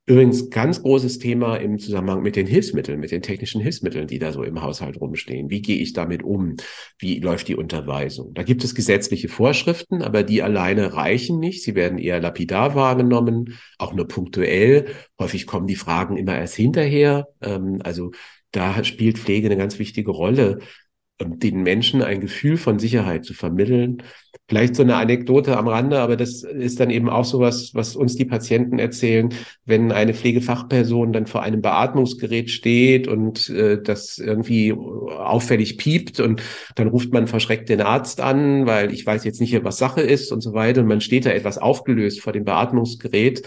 Übrigens 0.10 0.50
ganz 0.50 0.82
großes 0.82 1.20
Thema 1.20 1.58
im 1.58 1.78
Zusammenhang 1.78 2.24
mit 2.24 2.36
den 2.36 2.48
Hilfsmitteln, 2.48 3.00
mit 3.00 3.12
den 3.12 3.22
technischen 3.22 3.62
Hilfsmitteln, 3.62 4.08
die 4.08 4.18
da 4.18 4.32
so 4.32 4.42
im 4.42 4.60
Haushalt 4.60 5.00
rumstehen. 5.00 5.52
Wie 5.52 5.62
gehe 5.62 5.78
ich 5.78 5.94
damit 5.94 6.24
um? 6.24 6.56
Wie 6.98 7.20
läuft 7.20 7.48
die 7.48 7.56
Unterweisung? 7.56 8.34
Da 8.34 8.42
gibt 8.42 8.64
es 8.64 8.74
gesetzliche 8.74 9.30
Vorschriften, 9.30 10.02
aber 10.02 10.24
die 10.24 10.42
alleine 10.42 10.96
reichen 10.96 11.38
nicht. 11.38 11.62
Sie 11.62 11.76
werden 11.76 12.00
eher 12.00 12.20
lapidar 12.20 12.74
wahrgenommen, 12.74 13.60
auch 13.78 13.94
nur 13.94 14.08
punktuell. 14.08 14.88
Häufig 15.20 15.46
kommen 15.46 15.68
die 15.68 15.76
Fragen 15.76 16.18
immer 16.18 16.36
erst 16.36 16.56
hinterher. 16.56 17.28
Ähm, 17.44 17.80
also 17.84 18.10
da 18.50 18.84
spielt 18.84 19.20
Pflege 19.20 19.46
eine 19.46 19.58
ganz 19.58 19.78
wichtige 19.78 20.10
Rolle, 20.10 20.58
den 21.22 21.64
Menschen 21.64 22.02
ein 22.02 22.22
Gefühl 22.22 22.58
von 22.58 22.80
Sicherheit 22.80 23.26
zu 23.26 23.34
vermitteln. 23.34 24.04
Vielleicht 24.48 24.76
so 24.76 24.84
eine 24.84 24.96
Anekdote 24.96 25.58
am 25.58 25.68
Rande, 25.68 26.00
aber 26.00 26.16
das 26.16 26.44
ist 26.44 26.80
dann 26.80 26.90
eben 26.90 27.10
auch 27.10 27.26
sowas, 27.26 27.72
was 27.74 27.96
uns 27.96 28.16
die 28.16 28.26
Patienten 28.26 28.80
erzählen, 28.80 29.30
wenn 29.66 29.92
eine 29.92 30.14
Pflegefachperson 30.14 31.14
dann 31.14 31.28
vor 31.28 31.44
einem 31.44 31.62
Beatmungsgerät 31.62 32.50
steht 32.50 33.08
und 33.08 33.50
äh, 33.50 33.82
das 33.82 34.18
irgendwie 34.18 34.74
auffällig 34.74 35.78
piept 35.78 36.20
und 36.20 36.42
dann 36.76 36.88
ruft 36.88 37.14
man 37.14 37.28
verschreckt 37.28 37.70
den 37.70 37.82
Arzt 37.82 38.22
an, 38.22 38.66
weil 38.66 38.94
ich 38.94 39.06
weiß 39.06 39.24
jetzt 39.26 39.42
nicht, 39.42 39.64
was 39.64 39.78
Sache 39.78 40.02
ist 40.02 40.32
und 40.32 40.42
so 40.42 40.54
weiter. 40.54 40.82
Und 40.82 40.88
man 40.88 41.02
steht 41.02 41.26
da 41.26 41.32
etwas 41.32 41.58
aufgelöst 41.58 42.22
vor 42.22 42.34
dem 42.34 42.46
Beatmungsgerät 42.46 43.44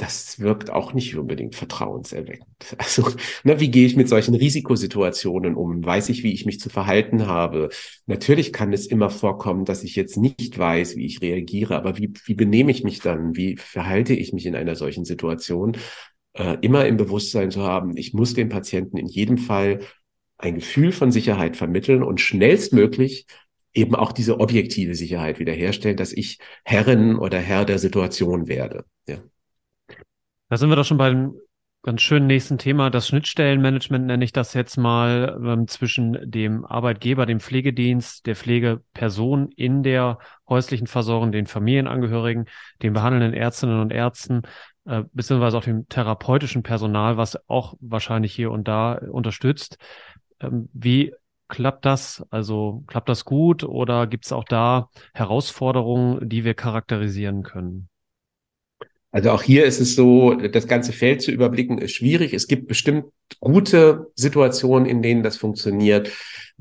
das 0.00 0.40
wirkt 0.40 0.70
auch 0.70 0.94
nicht 0.94 1.14
unbedingt 1.16 1.54
vertrauenserweckend. 1.54 2.46
Also, 2.78 3.10
ne, 3.44 3.60
wie 3.60 3.70
gehe 3.70 3.86
ich 3.86 3.96
mit 3.96 4.08
solchen 4.08 4.34
Risikosituationen 4.34 5.54
um? 5.54 5.84
Weiß 5.84 6.08
ich, 6.08 6.22
wie 6.22 6.32
ich 6.32 6.46
mich 6.46 6.58
zu 6.58 6.70
verhalten 6.70 7.26
habe? 7.26 7.68
Natürlich 8.06 8.52
kann 8.52 8.72
es 8.72 8.86
immer 8.86 9.10
vorkommen, 9.10 9.66
dass 9.66 9.84
ich 9.84 9.96
jetzt 9.96 10.16
nicht 10.16 10.58
weiß, 10.58 10.96
wie 10.96 11.04
ich 11.04 11.20
reagiere, 11.20 11.76
aber 11.76 11.98
wie, 11.98 12.12
wie 12.24 12.34
benehme 12.34 12.70
ich 12.70 12.82
mich 12.82 13.00
dann? 13.00 13.36
Wie 13.36 13.56
verhalte 13.56 14.14
ich 14.14 14.32
mich 14.32 14.46
in 14.46 14.56
einer 14.56 14.74
solchen 14.74 15.04
Situation? 15.04 15.76
Äh, 16.32 16.56
immer 16.62 16.86
im 16.86 16.96
Bewusstsein 16.96 17.50
zu 17.50 17.62
haben, 17.62 17.96
ich 17.96 18.14
muss 18.14 18.34
dem 18.34 18.48
Patienten 18.48 18.96
in 18.96 19.06
jedem 19.06 19.36
Fall 19.36 19.80
ein 20.38 20.54
Gefühl 20.54 20.92
von 20.92 21.12
Sicherheit 21.12 21.56
vermitteln 21.56 22.02
und 22.02 22.20
schnellstmöglich 22.20 23.26
eben 23.74 23.94
auch 23.94 24.12
diese 24.12 24.40
objektive 24.40 24.94
Sicherheit 24.94 25.38
wiederherstellen, 25.38 25.96
dass 25.96 26.12
ich 26.12 26.38
Herrin 26.64 27.16
oder 27.16 27.38
Herr 27.38 27.66
der 27.66 27.78
Situation 27.78 28.48
werde. 28.48 28.84
Ja. 29.06 29.18
Da 30.50 30.56
sind 30.56 30.68
wir 30.68 30.74
doch 30.74 30.84
schon 30.84 30.98
beim 30.98 31.36
ganz 31.84 32.02
schönen 32.02 32.26
nächsten 32.26 32.58
Thema. 32.58 32.90
Das 32.90 33.06
Schnittstellenmanagement 33.06 34.04
nenne 34.04 34.24
ich 34.24 34.32
das 34.32 34.52
jetzt 34.52 34.76
mal 34.76 35.40
ähm, 35.40 35.68
zwischen 35.68 36.18
dem 36.28 36.64
Arbeitgeber, 36.64 37.24
dem 37.24 37.38
Pflegedienst, 37.38 38.26
der 38.26 38.34
Pflegeperson 38.34 39.52
in 39.52 39.84
der 39.84 40.18
häuslichen 40.48 40.88
Versorgung, 40.88 41.30
den 41.30 41.46
Familienangehörigen, 41.46 42.46
den 42.82 42.92
behandelnden 42.92 43.32
Ärztinnen 43.32 43.80
und 43.80 43.92
Ärzten, 43.92 44.42
äh, 44.86 45.04
beziehungsweise 45.12 45.56
auch 45.56 45.62
dem 45.62 45.86
therapeutischen 45.88 46.64
Personal, 46.64 47.16
was 47.16 47.48
auch 47.48 47.74
wahrscheinlich 47.78 48.34
hier 48.34 48.50
und 48.50 48.66
da 48.66 48.94
unterstützt. 48.94 49.78
Ähm, 50.40 50.68
wie 50.72 51.14
klappt 51.46 51.84
das? 51.84 52.26
Also 52.30 52.82
klappt 52.88 53.08
das 53.08 53.24
gut 53.24 53.62
oder 53.62 54.08
gibt 54.08 54.24
es 54.24 54.32
auch 54.32 54.44
da 54.44 54.88
Herausforderungen, 55.14 56.28
die 56.28 56.42
wir 56.42 56.54
charakterisieren 56.54 57.44
können? 57.44 57.89
Also 59.12 59.30
auch 59.30 59.42
hier 59.42 59.64
ist 59.64 59.80
es 59.80 59.96
so, 59.96 60.34
das 60.34 60.68
ganze 60.68 60.92
Feld 60.92 61.20
zu 61.20 61.32
überblicken 61.32 61.78
ist 61.78 61.92
schwierig. 61.92 62.32
Es 62.32 62.46
gibt 62.46 62.68
bestimmt 62.68 63.06
gute 63.40 64.12
Situationen, 64.14 64.88
in 64.88 65.02
denen 65.02 65.22
das 65.22 65.36
funktioniert. 65.36 66.10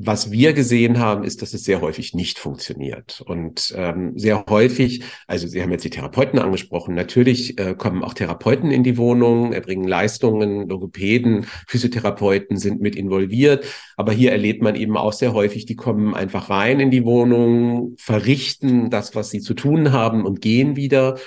Was 0.01 0.31
wir 0.31 0.53
gesehen 0.53 0.97
haben, 0.97 1.25
ist, 1.25 1.41
dass 1.41 1.53
es 1.53 1.65
sehr 1.65 1.81
häufig 1.81 2.13
nicht 2.13 2.39
funktioniert. 2.39 3.21
Und 3.25 3.73
ähm, 3.75 4.13
sehr 4.17 4.45
häufig, 4.47 5.03
also 5.27 5.45
Sie 5.45 5.61
haben 5.61 5.71
jetzt 5.71 5.83
die 5.83 5.89
Therapeuten 5.89 6.39
angesprochen, 6.39 6.95
natürlich 6.95 7.59
äh, 7.59 7.75
kommen 7.75 8.01
auch 8.01 8.13
Therapeuten 8.13 8.71
in 8.71 8.83
die 8.83 8.97
Wohnung, 8.97 9.51
erbringen 9.51 9.87
Leistungen, 9.87 10.69
Logopäden, 10.69 11.45
Physiotherapeuten 11.67 12.57
sind 12.57 12.79
mit 12.79 12.95
involviert. 12.95 13.65
Aber 13.97 14.13
hier 14.13 14.31
erlebt 14.31 14.63
man 14.63 14.75
eben 14.75 14.95
auch 14.95 15.13
sehr 15.13 15.33
häufig, 15.33 15.65
die 15.65 15.75
kommen 15.75 16.15
einfach 16.15 16.49
rein 16.49 16.79
in 16.79 16.91
die 16.91 17.03
Wohnung, 17.03 17.95
verrichten 17.99 18.89
das, 18.89 19.15
was 19.15 19.29
sie 19.29 19.41
zu 19.41 19.53
tun 19.53 19.91
haben 19.91 20.25
und 20.25 20.39
gehen 20.39 20.77
wieder. 20.77 21.17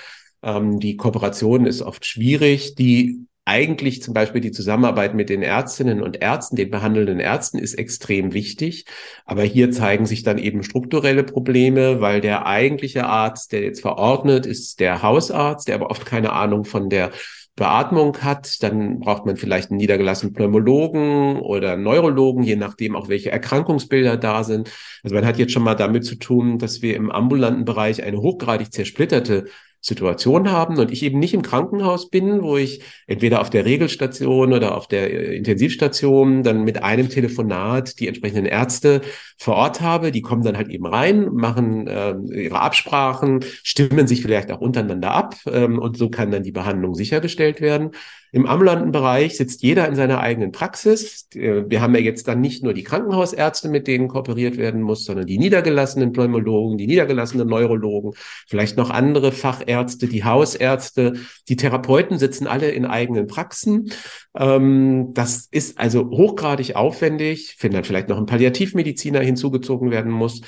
Ähm, 0.43 0.81
die 0.81 0.97
Kooperation 0.97 1.67
ist 1.67 1.83
oft 1.83 2.05
schwierig. 2.05 2.75
Die 2.75 3.27
eigentlich 3.45 4.03
zum 4.03 4.15
Beispiel 4.15 4.41
die 4.41 4.53
Zusammenarbeit 4.53 5.15
mit 5.15 5.29
den 5.29 5.43
Ärztinnen 5.43 6.01
und 6.01 6.23
Ärzten, 6.23 6.57
den 6.57 6.71
behandelnden 6.71 7.19
Ärzten 7.19 7.59
ist 7.59 7.75
extrem 7.75 8.33
wichtig. 8.33 8.87
Aber 9.25 9.43
hier 9.43 9.73
zeigen 9.73 10.07
sich 10.07 10.23
dann 10.23 10.39
eben 10.39 10.63
strukturelle 10.63 11.25
Probleme, 11.25 12.01
weil 12.01 12.21
der 12.21 12.47
eigentliche 12.47 13.07
Arzt, 13.07 13.53
der 13.53 13.63
jetzt 13.63 13.81
verordnet, 13.81 14.47
ist 14.47 14.79
der 14.79 15.03
Hausarzt, 15.03 15.67
der 15.69 15.75
aber 15.75 15.91
oft 15.91 16.07
keine 16.07 16.33
Ahnung 16.33 16.65
von 16.65 16.89
der 16.89 17.11
Beatmung 17.55 18.17
hat, 18.19 18.63
dann 18.63 19.01
braucht 19.01 19.27
man 19.27 19.37
vielleicht 19.37 19.71
einen 19.71 19.79
niedergelassenen 19.79 20.33
Pneumologen 20.33 21.39
oder 21.39 21.77
Neurologen, 21.77 22.43
je 22.45 22.57
nachdem 22.57 22.97
auch 22.97 23.09
welche 23.09 23.31
Erkrankungsbilder 23.31 24.17
da 24.17 24.43
sind. 24.43 24.71
Also 25.03 25.15
man 25.15 25.27
hat 25.27 25.37
jetzt 25.37 25.53
schon 25.53 25.63
mal 25.63 25.75
damit 25.75 26.07
zu 26.07 26.15
tun, 26.15 26.59
dass 26.59 26.81
wir 26.81 26.97
im 26.97 27.11
ambulanten 27.11 27.67
Bereich 27.67 28.03
eine 28.03 28.23
hochgradig 28.23 28.73
zersplitterte 28.73 29.47
Situation 29.83 30.53
haben 30.53 30.79
und 30.79 30.93
ich 30.93 31.03
eben 31.03 31.19
nicht 31.19 31.35
im 31.35 31.43
Krankenhaus 31.43 32.09
bin, 32.09 32.43
wo 32.43 32.57
ich 32.57 32.83
entweder 33.09 33.41
auf 33.41 33.51
der 33.51 33.65
Regelstation 33.65 34.53
oder 34.53 34.77
auf 34.77 34.87
der 34.87 35.13
äh, 35.13 35.37
Intensivstation 35.37 36.45
dann 36.45 36.63
mit 36.63 36.85
einem 36.85 37.09
Telefonat 37.09 37.99
die 37.99 38.07
entsprechenden 38.07 38.47
Ärzte 38.47 39.01
vor 39.37 39.57
Ort 39.57 39.81
habe. 39.81 40.13
Die 40.13 40.23
kommen 40.23 40.45
dann 40.45 40.57
halt 40.57 40.69
eben 40.69 40.87
rein, 40.87 41.31
machen 41.33 41.89
äh, 41.89 42.15
ihre 42.33 42.61
Absprachen, 42.61 43.45
stimmen 43.65 44.07
sich 44.07 44.23
vielleicht 44.23 44.53
auch 44.53 44.61
untereinander 44.61 45.11
ab 45.11 45.35
ähm, 45.47 45.81
und 45.81 45.97
so 45.97 46.11
kann 46.11 46.31
dann 46.31 46.45
die 46.45 46.53
Behandlung 46.53 46.95
sichergestellt 46.95 47.61
werden. 47.61 47.91
Im 48.35 48.47
ambulanten 48.47 48.93
Bereich 48.93 49.37
sitzt 49.37 49.63
jeder 49.63 49.87
in 49.87 49.95
seiner 49.95 50.21
eigenen 50.21 50.53
Praxis. 50.53 51.29
Äh, 51.35 51.65
wir 51.69 51.83
haben 51.83 51.95
ja 51.95 52.01
jetzt 52.01 52.27
dann 52.27 52.41
nicht 52.41 52.63
nur 52.63 52.73
die 52.73 52.83
Krankenhausärzte, 52.83 53.69
mit 53.69 53.87
denen 53.87 54.09
kooperiert 54.09 54.57
werden 54.57 54.81
muss, 54.81 55.05
sondern 55.05 55.27
die 55.27 55.37
niedergelassenen 55.37 56.13
Pneumologen, 56.13 56.79
die 56.79 56.87
niedergelassenen 56.87 57.47
Neurologen, 57.47 58.13
vielleicht 58.49 58.79
noch 58.79 58.89
andere 58.89 59.33
Fachärzte, 59.33 60.09
die 60.09 60.25
Hausärzte, 60.25 61.13
die 61.51 61.57
Therapeuten 61.57 62.19
sitzen 62.19 62.47
alle 62.47 62.71
in 62.71 62.87
eigenen 62.87 63.27
Praxen. 63.27 63.93
Ähm, 64.35 65.11
das 65.13 65.47
ist 65.51 65.79
also 65.79 66.09
hochgradig 66.09 66.75
aufwendig, 66.75 67.59
wenn 67.61 67.73
dann 67.73 67.85
vielleicht 67.85 68.09
noch 68.09 68.17
ein 68.17 68.27
Palliativmediziner 68.27 69.21
hinzugezogen 69.21 69.91
werden 69.91 70.11
muss. 70.11 70.41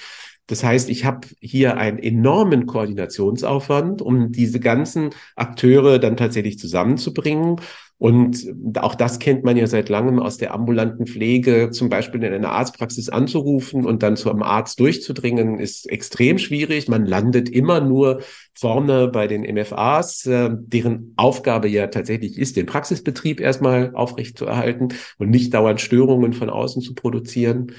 Das 0.47 0.63
heißt, 0.63 0.91
ich 0.91 1.05
habe 1.05 1.27
hier 1.41 1.79
einen 1.79 1.99
enormen 1.99 2.67
Koordinationsaufwand, 2.67 4.03
um 4.03 4.31
diese 4.31 4.61
ganzen 4.61 5.11
Akteure 5.37 5.99
dann 5.99 6.19
tatsächlich 6.19 6.59
zusammenzubringen. 6.59 7.61
Und 7.97 8.53
auch 8.77 8.95
das 8.95 9.19
kennt 9.19 9.45
man 9.45 9.57
ja 9.57 9.67
seit 9.67 9.89
langem 9.89 10.19
aus 10.19 10.37
der 10.37 10.53
ambulanten 10.53 11.07
Pflege, 11.07 11.71
zum 11.71 11.89
Beispiel 11.89 12.23
in 12.25 12.35
einer 12.35 12.51
Arztpraxis 12.51 13.09
anzurufen 13.09 13.87
und 13.87 14.03
dann 14.03 14.17
zu 14.17 14.31
einem 14.31 14.43
Arzt 14.43 14.81
durchzudringen, 14.81 15.59
ist 15.59 15.89
extrem 15.89 16.37
schwierig. 16.37 16.89
Man 16.89 17.07
landet 17.07 17.49
immer 17.49 17.81
nur 17.81 18.21
vorne 18.53 19.09
bei 19.09 19.27
den 19.27 19.43
MFAs, 19.43 20.27
äh, 20.27 20.51
deren 20.53 21.15
Aufgabe 21.17 21.69
ja 21.69 21.87
tatsächlich 21.87 22.37
ist, 22.37 22.57
den 22.57 22.67
Praxisbetrieb 22.67 23.41
erstmal 23.41 23.95
aufrechtzuerhalten 23.95 24.89
und 25.17 25.31
nicht 25.31 25.55
dauernd 25.55 25.81
Störungen 25.81 26.35
von 26.35 26.51
außen 26.51 26.83
zu 26.83 26.95
produzieren 26.95 27.73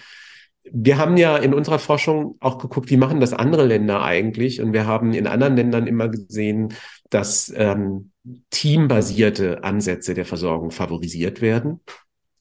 wir 0.71 0.97
haben 0.97 1.17
ja 1.17 1.37
in 1.37 1.53
unserer 1.53 1.79
Forschung 1.79 2.37
auch 2.39 2.57
geguckt, 2.57 2.89
wie 2.89 2.97
machen 2.97 3.19
das 3.19 3.33
andere 3.33 3.65
Länder 3.65 4.01
eigentlich? 4.03 4.61
Und 4.61 4.73
wir 4.73 4.85
haben 4.87 5.13
in 5.13 5.27
anderen 5.27 5.55
Ländern 5.55 5.87
immer 5.87 6.09
gesehen, 6.09 6.73
dass 7.09 7.53
ähm, 7.55 8.11
teambasierte 8.49 9.63
Ansätze 9.63 10.13
der 10.13 10.25
Versorgung 10.25 10.71
favorisiert 10.71 11.41
werden. 11.41 11.81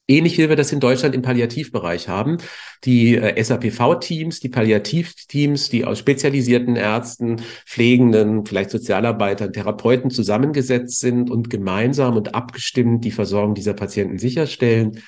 Ähnlich 0.07 0.37
wie 0.37 0.49
wir 0.49 0.55
das 0.55 0.71
in 0.71 0.79
Deutschland 0.79 1.15
im 1.15 1.23
Palliativbereich 1.23 2.07
haben. 2.07 2.37
Die 2.83 3.15
äh, 3.15 3.41
SAPV-Teams, 3.43 4.39
die 4.39 4.49
Palliativteams, 4.49 5.69
die 5.69 5.83
aus 5.83 5.97
spezialisierten 5.97 6.75
Ärzten, 6.75 7.41
Pflegenden, 7.65 8.45
vielleicht 8.45 8.69
Sozialarbeitern, 8.69 9.51
Therapeuten 9.51 10.11
zusammengesetzt 10.11 10.99
sind 10.99 11.31
und 11.31 11.49
gemeinsam 11.49 12.15
und 12.17 12.35
abgestimmt 12.35 13.03
die 13.03 13.11
Versorgung 13.11 13.55
dieser 13.55 13.73
Patienten 13.73 14.19
sicherstellen. 14.19 15.01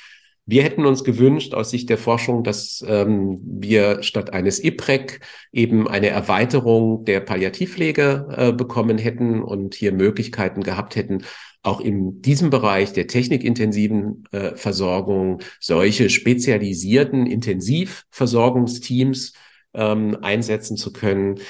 Wir 0.49 0.63
hätten 0.63 0.85
uns 0.85 1.03
gewünscht 1.03 1.53
aus 1.53 1.71
Sicht 1.71 1.89
der 1.89 1.97
Forschung, 1.97 2.45
dass 2.45 2.81
ähm, 2.87 3.41
wir 3.43 4.01
statt 4.01 4.31
eines 4.31 4.63
IPREC 4.63 5.19
eben 5.51 5.89
eine 5.89 6.07
Erweiterung 6.07 7.03
der 7.03 7.19
Palliativpflege 7.19 8.27
äh, 8.31 8.53
bekommen 8.53 8.97
hätten 8.97 9.43
und 9.43 9.75
hier 9.75 9.91
Möglichkeiten 9.91 10.63
gehabt 10.63 10.95
hätten, 10.95 11.25
auch 11.63 11.81
in 11.81 12.21
diesem 12.21 12.49
Bereich 12.49 12.93
der 12.93 13.07
technikintensiven 13.07 14.23
äh, 14.31 14.55
Versorgung 14.55 15.41
solche 15.59 16.09
spezialisierten 16.09 17.27
Intensivversorgungsteams 17.27 19.33
ähm, 19.73 20.17
einsetzen 20.21 20.77
zu 20.77 20.93
können, 20.93 21.41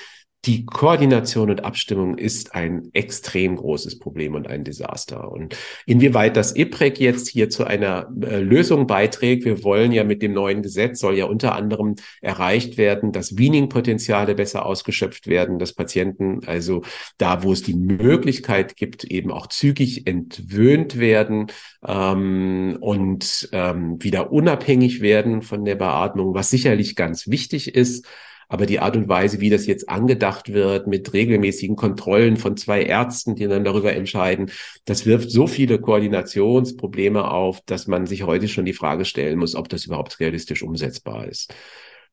die 0.48 0.66
Koordination 0.66 1.50
und 1.50 1.66
Abstimmung 1.66 2.18
ist 2.18 2.56
ein 2.56 2.90
extrem 2.94 3.58
großes 3.58 4.00
Problem 4.00 4.34
und 4.34 4.48
ein 4.48 4.64
Desaster. 4.64 5.30
Und 5.30 5.58
inwieweit 5.86 6.38
das 6.38 6.56
IPREC 6.56 7.00
jetzt 7.00 7.28
hier 7.28 7.50
zu 7.50 7.66
einer 7.66 8.10
äh, 8.22 8.40
Lösung 8.40 8.88
beiträgt, 8.88 9.44
wir 9.44 9.64
wollen 9.66 9.92
ja 9.92 10.06
mit 10.06 10.22
dem 10.22 10.32
neuen 10.32 10.62
Gesetz, 10.62 11.02
soll 11.02 11.18
ja 11.18 11.26
unter 11.26 11.54
anderem 11.54 11.96
erreicht 12.22 12.78
werden, 12.78 13.12
dass 13.12 13.38
Weaning-Potenziale 13.38 14.36
besser 14.36 14.66
ausgeschöpft 14.66 15.28
werden, 15.28 15.60
dass 15.60 15.74
Patienten 15.74 16.40
also 16.46 16.82
da, 17.18 17.44
wo 17.44 17.52
es 17.52 17.62
die 17.62 17.76
Möglichkeit 17.76 18.78
gibt, 18.78 19.04
eben 19.04 19.32
auch 19.32 19.48
zügig 19.48 20.08
entwöhnt 20.08 20.98
werden 20.98 21.48
ähm, 21.86 22.78
und 22.80 23.50
ähm, 23.52 24.02
wieder 24.02 24.32
unabhängig 24.32 25.02
werden 25.02 25.42
von 25.42 25.66
der 25.66 25.76
Beatmung, 25.76 26.34
was 26.34 26.50
sicherlich 26.50 26.96
ganz 26.96 27.28
wichtig 27.28 27.76
ist. 27.76 28.08
Aber 28.48 28.66
die 28.66 28.80
Art 28.80 28.96
und 28.96 29.10
Weise, 29.10 29.42
wie 29.42 29.50
das 29.50 29.68
jetzt 29.68 29.90
angedacht 29.90 30.54
wird, 30.54 30.88
mit 30.88 31.14
regelmäßigen 31.14 31.76
Kontrollen 31.76 32.38
von 32.38 32.56
zwei 32.58 32.84
Ärzten, 32.84 33.36
die 33.36 33.48
dann 33.48 33.64
darüber 33.64 33.94
entscheiden, 33.94 34.52
das 34.86 35.06
wirft 35.06 35.32
so 35.32 35.48
viele 35.48 35.80
Koordinationsprobleme 35.80 37.30
auf, 37.30 37.62
dass 37.66 37.88
man 37.88 38.06
sich 38.06 38.24
heute 38.24 38.48
schon 38.48 38.66
die 38.66 38.74
Frage 38.74 39.06
stellen 39.06 39.40
muss, 39.40 39.56
ob 39.56 39.70
das 39.70 39.86
überhaupt 39.86 40.20
realistisch 40.20 40.64
umsetzbar 40.64 41.28
ist. 41.28 41.54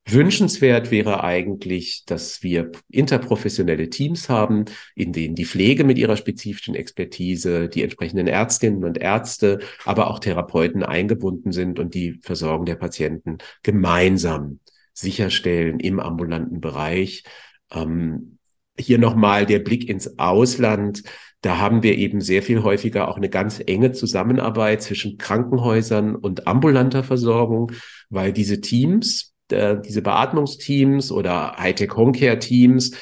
Wünschenswert 0.07 0.91
wäre 0.91 1.25
eigentlich, 1.25 2.05
dass 2.05 2.43
wir 2.43 2.73
interprofessionelle 2.91 3.89
Teams 3.89 4.29
haben, 4.29 4.67
in 4.95 5.13
denen 5.13 5.35
die 5.35 5.47
Pflege 5.47 5.83
mit 5.85 5.97
ihrer 5.97 6.19
spezifischen 6.19 6.75
Expertise, 6.75 7.71
die 7.71 7.83
entsprechenden 7.83 8.27
Ärztinnen 8.27 8.85
und 8.85 8.99
Ärzte, 8.99 9.61
aber 9.87 10.11
auch 10.11 10.19
Therapeuten 10.19 10.83
eingebunden 10.83 11.53
sind 11.53 11.79
und 11.79 11.95
die 11.95 12.19
Versorgung 12.21 12.67
der 12.67 12.75
Patienten 12.75 13.39
gemeinsam 13.63 14.61
sicherstellen 14.95 15.81
im 15.81 16.01
ambulanten 16.01 16.61
Bereich. 16.61 17.25
Ähm, 17.71 18.39
hier 18.79 18.99
nochmal 18.99 19.47
der 19.47 19.59
Blick 19.59 19.89
ins 19.89 20.19
Ausland. 20.19 21.03
Da 21.41 21.59
haben 21.59 21.83
wir 21.83 21.99
eben 21.99 22.21
sehr 22.21 22.43
viel 22.43 22.63
häufiger 22.63 23.09
auch 23.09 23.17
eine 23.17 23.29
ganz 23.29 23.63
enge 23.65 23.93
Zusammenarbeit 23.93 24.83
zwischen 24.83 25.19
Krankenhäusern 25.19 26.17
und 26.17 26.47
ambulanter 26.47 27.05
Versorgung, 27.05 27.73
weil 28.09 28.33
diese 28.33 28.61
Teams, 28.61 29.35
äh, 29.51 29.77
diese 29.85 30.01
Beatmungsteams 30.01 31.13
oder 31.13 31.57
Hightech 31.59 31.95
Homecare 31.97 32.39
Teams 32.39 32.97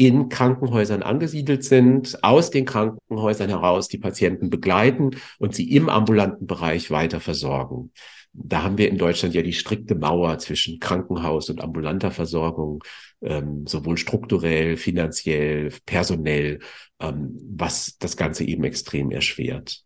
in 0.00 0.30
Krankenhäusern 0.30 1.02
angesiedelt 1.02 1.62
sind, 1.62 2.24
aus 2.24 2.50
den 2.50 2.64
Krankenhäusern 2.64 3.50
heraus 3.50 3.86
die 3.86 3.98
Patienten 3.98 4.48
begleiten 4.48 5.10
und 5.38 5.54
sie 5.54 5.70
im 5.72 5.90
ambulanten 5.90 6.46
Bereich 6.46 6.90
weiter 6.90 7.20
versorgen. 7.20 7.92
Da 8.32 8.62
haben 8.62 8.78
wir 8.78 8.88
in 8.88 8.96
Deutschland 8.96 9.34
ja 9.34 9.42
die 9.42 9.52
strikte 9.52 9.94
Mauer 9.94 10.38
zwischen 10.38 10.80
Krankenhaus 10.80 11.50
und 11.50 11.60
ambulanter 11.60 12.12
Versorgung, 12.12 12.82
ähm, 13.20 13.66
sowohl 13.66 13.98
strukturell, 13.98 14.78
finanziell, 14.78 15.70
personell, 15.84 16.60
ähm, 16.98 17.38
was 17.54 17.98
das 17.98 18.16
Ganze 18.16 18.44
eben 18.44 18.64
extrem 18.64 19.10
erschwert. 19.10 19.82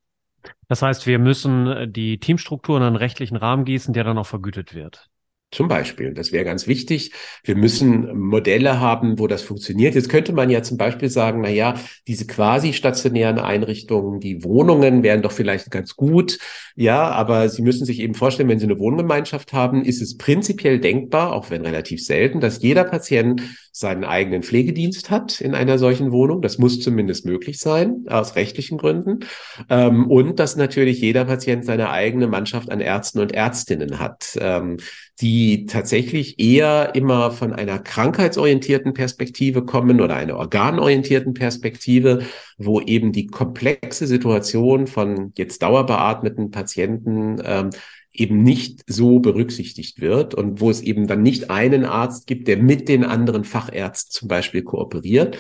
Das 0.69 0.81
heißt, 0.81 1.09
wir 1.09 1.19
müssen 1.19 1.93
die 1.93 2.21
Teamstruktur 2.21 2.77
in 2.77 2.85
einen 2.85 2.95
rechtlichen 2.95 3.37
Rahmen 3.37 3.65
gießen, 3.65 3.93
der 3.93 4.05
dann 4.05 4.19
auch 4.19 4.27
vergütet 4.27 4.75
wird. 4.75 5.09
Zum 5.55 5.69
Beispiel, 5.69 6.13
das 6.13 6.33
wäre 6.33 6.45
ganz 6.45 6.67
wichtig. 6.67 7.13
Wir 7.45 7.55
müssen 7.55 8.19
Modelle 8.19 8.81
haben, 8.81 9.21
wo 9.21 9.29
das 9.29 9.43
funktioniert. 9.43 9.95
Jetzt 9.95 10.09
könnte 10.09 10.33
man 10.33 10.51
ja 10.51 10.65
zum 10.65 10.79
Beispiel 10.79 11.09
sagen, 11.09 11.43
na 11.43 11.49
ja, 11.49 11.75
diese 12.09 12.27
quasi 12.27 12.73
stationären 12.73 13.39
Einrichtungen, 13.39 14.19
die 14.19 14.43
Wohnungen 14.43 15.05
wären 15.05 15.23
doch 15.23 15.31
vielleicht 15.31 15.71
ganz 15.71 15.95
gut. 15.95 16.41
Ja, 16.75 17.09
aber 17.09 17.49
Sie 17.49 17.63
müssen 17.63 17.85
sich 17.85 18.01
eben 18.01 18.15
vorstellen, 18.15 18.49
wenn 18.49 18.59
Sie 18.59 18.65
eine 18.65 18.81
Wohngemeinschaft 18.81 19.53
haben, 19.53 19.85
ist 19.85 20.03
es 20.03 20.17
prinzipiell 20.17 20.81
denkbar, 20.81 21.33
auch 21.33 21.51
wenn 21.51 21.63
relativ 21.63 22.05
selten, 22.05 22.41
dass 22.41 22.61
jeder 22.61 22.83
Patient 22.83 23.41
seinen 23.71 24.05
eigenen 24.05 24.43
Pflegedienst 24.43 25.11
hat 25.11 25.41
in 25.41 25.55
einer 25.55 25.79
solchen 25.79 26.11
Wohnung. 26.11 26.43
Das 26.43 26.59
muss 26.59 26.81
zumindest 26.81 27.27
möglich 27.27 27.59
sein, 27.59 28.07
aus 28.09 28.35
rechtlichen 28.35 28.79
Gründen. 28.79 29.21
Ähm, 29.69 30.11
und 30.11 30.41
dass 30.41 30.57
natürlich 30.57 31.01
jeder 31.01 31.25
Patient 31.25 31.65
seine 31.65 31.91
eigene 31.91 32.27
Mannschaft 32.27 32.71
an 32.71 32.81
Ärzten 32.81 33.21
und 33.21 33.33
Ärztinnen 33.33 34.01
hat, 34.01 34.37
ähm, 34.41 34.79
die 35.21 35.67
tatsächlich 35.67 36.41
eher 36.41 36.95
immer 36.95 37.31
von 37.31 37.53
einer 37.53 37.79
krankheitsorientierten 37.79 38.95
Perspektive 38.95 39.65
kommen 39.65 40.01
oder 40.01 40.17
einer 40.17 40.37
organorientierten 40.37 41.35
Perspektive, 41.35 42.23
wo 42.59 42.81
eben 42.81 43.13
die 43.13 43.29
komplexe 43.29 44.07
Situation 44.07 44.87
von 44.87 45.33
jetzt 45.37 45.63
dauerbeatmeten 45.63 46.51
Patienten 46.51 47.41
ähm, 47.45 47.71
eben 48.13 48.43
nicht 48.43 48.83
so 48.87 49.21
berücksichtigt 49.21 50.01
wird 50.01 50.35
und 50.35 50.61
wo 50.61 50.71
es 50.71 50.81
eben 50.81 51.07
dann 51.07 51.23
nicht 51.23 51.51
einen 51.51 51.85
Arzt 51.85 52.27
gibt, 52.27 52.49
der 52.49 52.57
mit 52.57 52.89
den 52.89 53.05
anderen 53.05 53.45
Fachärzten 53.45 54.13
zum 54.13 54.29
Beispiel 54.29 54.63
kooperiert. 54.63 55.39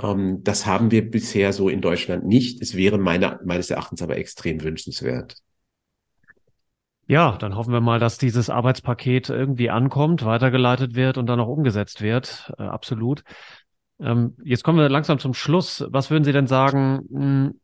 Ähm, 0.00 0.42
das 0.42 0.66
haben 0.66 0.90
wir 0.90 1.08
bisher 1.08 1.52
so 1.52 1.68
in 1.68 1.80
Deutschland 1.80 2.26
nicht. 2.26 2.60
Es 2.60 2.76
wäre 2.76 2.98
meine, 2.98 3.40
meines 3.44 3.70
Erachtens 3.70 4.02
aber 4.02 4.16
extrem 4.16 4.62
wünschenswert. 4.62 5.36
Ja, 7.10 7.38
dann 7.38 7.56
hoffen 7.56 7.72
wir 7.72 7.80
mal, 7.80 7.98
dass 7.98 8.18
dieses 8.18 8.50
Arbeitspaket 8.50 9.30
irgendwie 9.30 9.70
ankommt, 9.70 10.26
weitergeleitet 10.26 10.94
wird 10.94 11.16
und 11.16 11.26
dann 11.26 11.40
auch 11.40 11.48
umgesetzt 11.48 12.02
wird. 12.02 12.52
Äh, 12.58 12.64
absolut. 12.64 13.24
Ähm, 13.98 14.36
jetzt 14.44 14.62
kommen 14.62 14.78
wir 14.78 14.90
langsam 14.90 15.18
zum 15.18 15.32
Schluss. 15.32 15.86
Was 15.88 16.10
würden 16.10 16.24
Sie 16.24 16.32
denn 16.32 16.46
sagen? 16.46 17.08
Hm, 17.10 17.60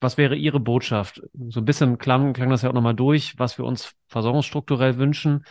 was 0.00 0.16
wäre 0.16 0.36
Ihre 0.36 0.58
Botschaft? 0.58 1.20
So 1.48 1.60
ein 1.60 1.66
bisschen 1.66 1.98
klang, 1.98 2.32
klang 2.32 2.48
das 2.48 2.62
ja 2.62 2.70
auch 2.70 2.74
nochmal 2.74 2.94
durch, 2.94 3.38
was 3.38 3.58
wir 3.58 3.66
uns 3.66 3.92
versorgungsstrukturell 4.06 4.96
wünschen. 4.96 5.44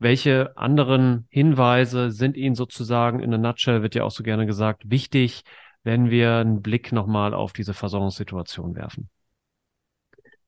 Welche 0.00 0.56
anderen 0.56 1.28
Hinweise 1.30 2.10
sind 2.10 2.36
Ihnen 2.36 2.56
sozusagen 2.56 3.20
in 3.20 3.30
der 3.30 3.38
Nutshell, 3.38 3.82
wird 3.82 3.94
ja 3.94 4.02
auch 4.02 4.10
so 4.10 4.24
gerne 4.24 4.46
gesagt, 4.46 4.90
wichtig, 4.90 5.42
wenn 5.84 6.10
wir 6.10 6.38
einen 6.38 6.62
Blick 6.62 6.90
nochmal 6.90 7.32
auf 7.32 7.52
diese 7.52 7.74
Versorgungssituation 7.74 8.74
werfen? 8.74 9.08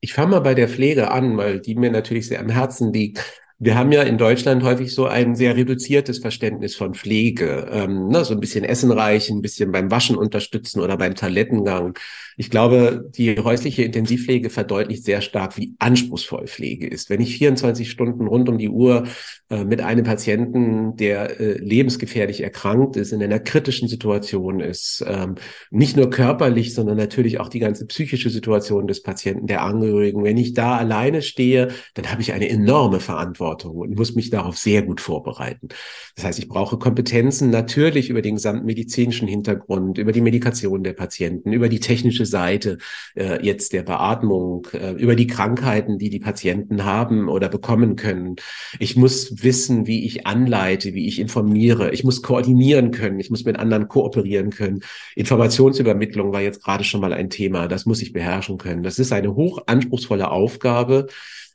Ich 0.05 0.15
fange 0.15 0.33
mal 0.33 0.41
bei 0.41 0.55
der 0.55 0.69
Pflege 0.69 1.13
an, 1.13 1.37
weil 1.37 1.61
die 1.61 1.77
mir 1.77 1.91
natürlich 1.91 2.27
sehr 2.27 2.41
am 2.41 2.49
Herzen 2.49 2.93
liegt. 2.93 3.41
Wir 3.65 3.77
haben 3.77 3.93
ja 3.93 4.03
in 4.03 4.19
Deutschland 4.19 4.65
häufig 4.65 4.93
so 4.93 5.07
ein 5.07 5.37
sehr 5.37 5.55
reduziertes 5.55 6.19
Verständnis 6.19 6.75
von 6.75 6.95
Pflege. 6.95 7.69
Ähm, 7.71 8.09
ne, 8.09 8.25
so 8.25 8.35
ein 8.35 8.41
bisschen 8.41 8.65
Essen 8.65 8.91
reichen, 8.91 9.39
ein 9.39 9.41
bisschen 9.41 9.71
beim 9.71 9.89
Waschen 9.89 10.17
unterstützen 10.17 10.81
oder 10.81 10.97
beim 10.97 11.15
Toilettengang. 11.15 11.97
Ich 12.37 12.51
glaube, 12.51 13.09
die 13.15 13.39
häusliche 13.39 13.85
Intensivpflege 13.85 14.51
verdeutlicht 14.51 15.05
sehr 15.05 15.21
stark, 15.21 15.57
wie 15.59 15.77
anspruchsvoll 15.79 16.49
Pflege 16.49 16.89
ist. 16.89 17.09
Wenn 17.09 17.21
ich 17.21 17.39
24 17.39 17.89
Stunden 17.89 18.27
rund 18.27 18.49
um 18.49 18.59
die 18.59 18.69
Uhr 18.69 19.05
äh, 19.49 19.65
mit 19.65 19.81
einem 19.81 20.05
Patienten, 20.05 20.97
der 20.97 21.39
äh, 21.39 21.53
lebensgefährlich 21.59 22.41
erkrankt 22.41 22.97
ist, 22.97 23.13
in 23.13 23.23
einer 23.23 23.39
kritischen 23.39 23.87
Situation 23.87 24.59
ist, 24.59 25.05
ähm, 25.07 25.37
nicht 25.71 25.97
nur 25.97 26.11
körperlich, 26.11 26.75
sondern 26.75 26.97
natürlich 26.97 27.39
auch 27.39 27.49
die 27.49 27.61
ganze 27.61 27.87
psychische 27.87 28.31
Situation 28.31 28.89
des 28.89 29.03
Patienten, 29.03 29.47
der 29.47 29.63
Angehörigen, 29.63 30.25
wenn 30.25 30.37
ich 30.37 30.53
da 30.53 30.77
alleine 30.77 31.23
stehe, 31.23 31.69
dann 31.95 32.11
habe 32.11 32.23
ich 32.23 32.33
eine 32.33 32.49
enorme 32.49 32.99
Verantwortung 32.99 33.52
und 33.55 33.97
muss 33.97 34.15
mich 34.15 34.31
darauf 34.31 34.57
sehr 34.57 34.83
gut 34.83 35.01
vorbereiten. 35.01 35.69
Das 36.17 36.25
heißt, 36.25 36.39
ich 36.39 36.49
brauche 36.49 36.79
Kompetenzen 36.79 37.51
natürlich 37.51 38.11
über 38.11 38.23
den 38.23 38.37
gesamten 38.37 38.67
medizinischen 38.67 39.29
Hintergrund, 39.29 39.99
über 39.99 40.13
die 40.13 40.21
Medikation 40.21 40.83
der 40.83 40.93
Patienten, 40.93 41.53
über 41.53 41.69
die 41.69 41.81
technische 41.81 42.27
Seite 42.27 42.79
äh, 43.15 43.45
jetzt 43.45 43.73
der 43.73 43.83
Beatmung, 43.83 44.67
äh, 44.73 44.93
über 44.93 45.17
die 45.17 45.27
Krankheiten, 45.27 45.99
die 45.99 46.11
die 46.11 46.21
Patienten 46.21 46.85
haben 46.85 47.29
oder 47.29 47.49
bekommen 47.49 47.97
können. 47.97 48.37
Ich 48.79 48.97
muss 48.97 49.43
wissen, 49.43 49.87
wie 49.87 50.05
ich 50.05 50.27
anleite, 50.27 50.95
wie 50.95 51.09
ich 51.09 51.19
informiere. 51.19 51.93
Ich 51.93 52.05
muss 52.05 52.23
koordinieren 52.23 52.91
können. 52.91 53.21
Ich 53.21 53.31
muss 53.31 53.45
mit 53.45 53.59
anderen 53.59 53.89
kooperieren 53.89 54.51
können. 54.51 54.81
Informationsübermittlung 55.17 56.33
war 56.33 56.41
jetzt 56.41 56.63
gerade 56.63 56.85
schon 56.85 57.01
mal 57.01 57.13
ein 57.13 57.31
Thema. 57.31 57.69
Das 57.69 57.87
muss 57.87 58.03
ich 58.03 58.13
beherrschen 58.13 58.59
können. 58.59 58.83
Das 58.83 58.99
ist 58.99 59.13
eine 59.13 59.35
hoch 59.35 59.63
anspruchsvolle 59.67 60.31
Aufgabe 60.31 61.07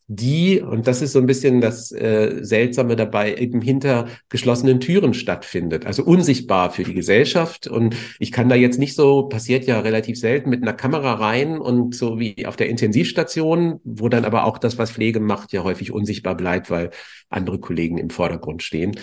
die, 0.10 0.62
und 0.62 0.88
das 0.88 1.02
ist 1.02 1.12
so 1.12 1.20
ein 1.20 1.26
bisschen 1.26 1.60
das 1.60 1.92
äh, 1.92 2.40
Seltsame 2.42 2.96
dabei, 2.96 3.36
eben 3.36 3.62
hinter 3.62 4.08
geschlossenen 4.30 4.80
Türen 4.80 5.14
stattfindet, 5.14 5.86
also 5.86 6.04
unsichtbar 6.04 6.72
für 6.72 6.84
die 6.84 6.94
Gesellschaft. 6.94 7.68
Und 7.68 7.94
ich 8.18 8.32
kann 8.32 8.48
da 8.48 8.56
jetzt 8.56 8.80
nicht 8.80 8.96
so, 8.96 9.24
passiert 9.24 9.66
ja 9.66 9.82
relativ 9.82 10.18
selten, 10.18 10.50
mit 10.50 10.62
einer 10.62 10.72
Kamera 10.72 11.16
rein 11.16 11.58
und 11.58 11.94
so 11.94 12.20
wie 12.20 12.46
auf 12.46 12.56
der 12.56 12.70
Intensivstation, 12.70 13.82
wo 13.84 14.08
dann 14.08 14.24
aber 14.24 14.46
auch 14.46 14.58
das, 14.58 14.78
was 14.78 14.92
Pflege 14.92 15.20
macht, 15.20 15.52
ja 15.52 15.64
häufig 15.64 15.92
unsichtbar 15.92 16.36
bleibt, 16.36 16.72
weil 16.72 16.92
andere 17.30 17.60
Kollegen 17.60 17.98
im 17.98 18.10
Vordergrund 18.10 18.64
stehen. 18.64 18.94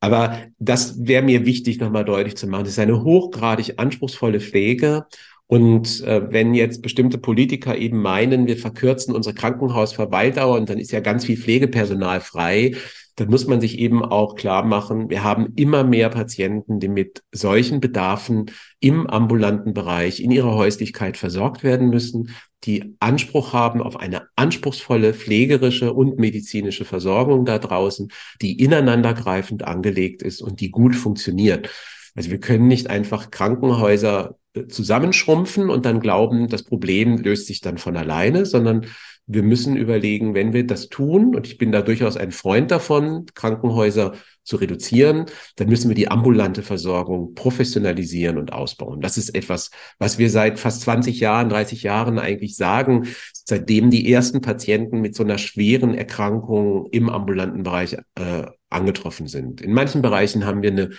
Aber 0.00 0.38
das 0.58 1.06
wäre 1.06 1.22
mir 1.22 1.44
wichtig, 1.44 1.78
nochmal 1.78 2.04
deutlich 2.04 2.36
zu 2.36 2.46
machen. 2.46 2.64
Das 2.64 2.72
ist 2.72 2.78
eine 2.78 3.02
hochgradig 3.02 3.74
anspruchsvolle 3.78 4.40
Pflege 4.40 5.06
und 5.50 6.04
äh, 6.04 6.30
wenn 6.30 6.54
jetzt 6.54 6.80
bestimmte 6.80 7.18
Politiker 7.18 7.76
eben 7.76 8.00
meinen, 8.00 8.46
wir 8.46 8.56
verkürzen 8.56 9.16
unsere 9.16 9.34
Krankenhausverweildauer 9.34 10.56
und 10.56 10.70
dann 10.70 10.78
ist 10.78 10.92
ja 10.92 11.00
ganz 11.00 11.24
viel 11.24 11.36
Pflegepersonal 11.36 12.20
frei, 12.20 12.76
dann 13.16 13.30
muss 13.30 13.48
man 13.48 13.60
sich 13.60 13.80
eben 13.80 14.04
auch 14.04 14.36
klar 14.36 14.64
machen, 14.64 15.10
wir 15.10 15.24
haben 15.24 15.52
immer 15.56 15.82
mehr 15.82 16.08
Patienten, 16.08 16.78
die 16.78 16.86
mit 16.86 17.24
solchen 17.32 17.80
Bedarfen 17.80 18.52
im 18.78 19.08
ambulanten 19.08 19.74
Bereich, 19.74 20.22
in 20.22 20.30
ihrer 20.30 20.54
Häuslichkeit 20.54 21.16
versorgt 21.16 21.64
werden 21.64 21.90
müssen, 21.90 22.30
die 22.62 22.94
Anspruch 23.00 23.52
haben 23.52 23.82
auf 23.82 23.98
eine 23.98 24.28
anspruchsvolle 24.36 25.14
pflegerische 25.14 25.92
und 25.92 26.16
medizinische 26.16 26.84
Versorgung 26.84 27.44
da 27.44 27.58
draußen, 27.58 28.12
die 28.40 28.62
ineinandergreifend 28.62 29.64
angelegt 29.64 30.22
ist 30.22 30.42
und 30.42 30.60
die 30.60 30.70
gut 30.70 30.94
funktioniert. 30.94 31.70
Also 32.14 32.30
wir 32.30 32.38
können 32.38 32.68
nicht 32.68 32.88
einfach 32.88 33.32
Krankenhäuser 33.32 34.36
zusammenschrumpfen 34.68 35.70
und 35.70 35.86
dann 35.86 36.00
glauben, 36.00 36.48
das 36.48 36.64
Problem 36.64 37.18
löst 37.18 37.46
sich 37.46 37.60
dann 37.60 37.78
von 37.78 37.96
alleine, 37.96 38.46
sondern 38.46 38.86
wir 39.32 39.44
müssen 39.44 39.76
überlegen, 39.76 40.34
wenn 40.34 40.52
wir 40.52 40.66
das 40.66 40.88
tun, 40.88 41.36
und 41.36 41.46
ich 41.46 41.56
bin 41.56 41.70
da 41.70 41.82
durchaus 41.82 42.16
ein 42.16 42.32
Freund 42.32 42.70
davon, 42.72 43.26
Krankenhäuser 43.34 44.14
zu 44.42 44.56
reduzieren, 44.56 45.26
dann 45.54 45.68
müssen 45.68 45.88
wir 45.88 45.94
die 45.94 46.10
ambulante 46.10 46.62
Versorgung 46.62 47.34
professionalisieren 47.34 48.38
und 48.38 48.52
ausbauen. 48.52 49.00
Das 49.00 49.16
ist 49.16 49.32
etwas, 49.36 49.70
was 49.98 50.18
wir 50.18 50.30
seit 50.30 50.58
fast 50.58 50.80
20 50.82 51.20
Jahren, 51.20 51.48
30 51.48 51.84
Jahren 51.84 52.18
eigentlich 52.18 52.56
sagen, 52.56 53.06
seitdem 53.32 53.90
die 53.90 54.12
ersten 54.12 54.40
Patienten 54.40 55.00
mit 55.00 55.14
so 55.14 55.22
einer 55.22 55.38
schweren 55.38 55.94
Erkrankung 55.94 56.88
im 56.90 57.08
ambulanten 57.08 57.62
Bereich 57.62 57.96
äh, 58.16 58.46
angetroffen 58.68 59.28
sind. 59.28 59.60
In 59.60 59.72
manchen 59.72 60.02
Bereichen 60.02 60.44
haben 60.44 60.62
wir 60.62 60.70
eine 60.72 60.90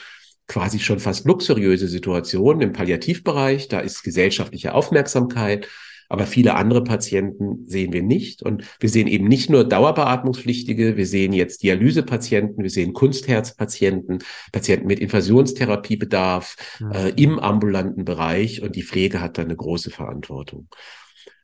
quasi 0.47 0.79
schon 0.79 0.99
fast 0.99 1.25
luxuriöse 1.25 1.87
Situation 1.87 2.61
im 2.61 2.73
Palliativbereich. 2.73 3.67
Da 3.67 3.79
ist 3.79 4.03
gesellschaftliche 4.03 4.73
Aufmerksamkeit. 4.73 5.67
Aber 6.11 6.25
viele 6.25 6.55
andere 6.55 6.83
Patienten 6.83 7.65
sehen 7.69 7.93
wir 7.93 8.03
nicht. 8.03 8.43
Und 8.43 8.65
wir 8.81 8.89
sehen 8.89 9.07
eben 9.07 9.29
nicht 9.29 9.49
nur 9.49 9.63
Dauerbeatmungspflichtige, 9.63 10.97
wir 10.97 11.07
sehen 11.07 11.31
jetzt 11.31 11.63
Dialysepatienten, 11.63 12.63
wir 12.63 12.69
sehen 12.69 12.91
Kunstherzpatienten, 12.91 14.19
Patienten 14.51 14.87
mit 14.87 14.99
Infusionstherapiebedarf 14.99 16.57
mhm. 16.81 16.91
äh, 16.91 17.09
im 17.11 17.39
ambulanten 17.39 18.03
Bereich. 18.03 18.61
Und 18.61 18.75
die 18.75 18.83
Pflege 18.83 19.21
hat 19.21 19.37
da 19.37 19.43
eine 19.43 19.55
große 19.55 19.89
Verantwortung. 19.89 20.67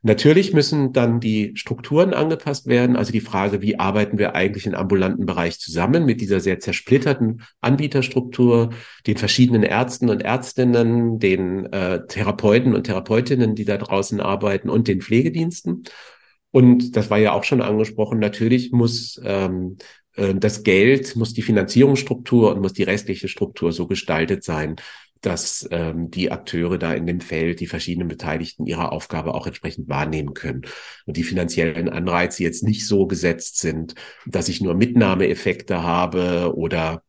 Natürlich 0.02 0.52
müssen 0.52 0.92
dann 0.92 1.20
die 1.20 1.52
Strukturen 1.56 2.14
angepasst 2.14 2.66
werden. 2.66 2.96
Also 2.96 3.10
die 3.10 3.20
Frage, 3.20 3.62
wie 3.62 3.78
arbeiten 3.78 4.16
wir 4.16 4.34
eigentlich 4.34 4.66
im 4.66 4.74
ambulanten 4.74 5.26
Bereich 5.26 5.58
zusammen 5.58 6.04
mit 6.04 6.20
dieser 6.20 6.40
sehr 6.40 6.60
zersplitterten 6.60 7.42
Anbieterstruktur, 7.60 8.70
den 9.06 9.16
verschiedenen 9.16 9.64
Ärzten 9.64 10.08
und 10.08 10.22
Ärztinnen, 10.22 11.18
den 11.18 11.66
äh, 11.72 12.06
Therapeuten 12.06 12.74
und 12.74 12.84
Therapeutinnen, 12.84 13.54
die 13.56 13.64
da 13.64 13.76
draußen 13.76 14.20
arbeiten 14.20 14.70
und 14.70 14.86
den 14.86 15.00
Pflegediensten. 15.00 15.82
Und 16.50 16.96
das 16.96 17.10
war 17.10 17.18
ja 17.18 17.32
auch 17.32 17.44
schon 17.44 17.60
angesprochen, 17.60 18.18
natürlich 18.18 18.72
muss 18.72 19.20
ähm, 19.24 19.76
äh, 20.14 20.34
das 20.34 20.62
Geld, 20.62 21.16
muss 21.16 21.34
die 21.34 21.42
Finanzierungsstruktur 21.42 22.54
und 22.54 22.60
muss 22.60 22.72
die 22.72 22.82
restliche 22.84 23.28
Struktur 23.28 23.72
so 23.72 23.86
gestaltet 23.86 24.44
sein, 24.44 24.76
dass 25.20 25.68
ähm, 25.70 26.10
die 26.10 26.30
Akteure 26.30 26.78
da 26.78 26.94
in 26.94 27.06
dem 27.06 27.20
Feld, 27.20 27.60
die 27.60 27.66
verschiedenen 27.66 28.08
Beteiligten 28.08 28.66
ihre 28.66 28.92
Aufgabe 28.92 29.34
auch 29.34 29.46
entsprechend 29.46 29.88
wahrnehmen 29.88 30.34
können. 30.34 30.62
Und 31.06 31.16
die 31.16 31.24
finanziellen 31.24 31.88
Anreize 31.88 32.42
jetzt 32.42 32.62
nicht 32.62 32.86
so 32.86 33.06
gesetzt 33.06 33.58
sind, 33.58 33.94
dass 34.26 34.48
ich 34.48 34.60
nur 34.60 34.74
Mitnahmeeffekte 34.74 35.82
habe 35.82 36.54
oder 36.56 37.02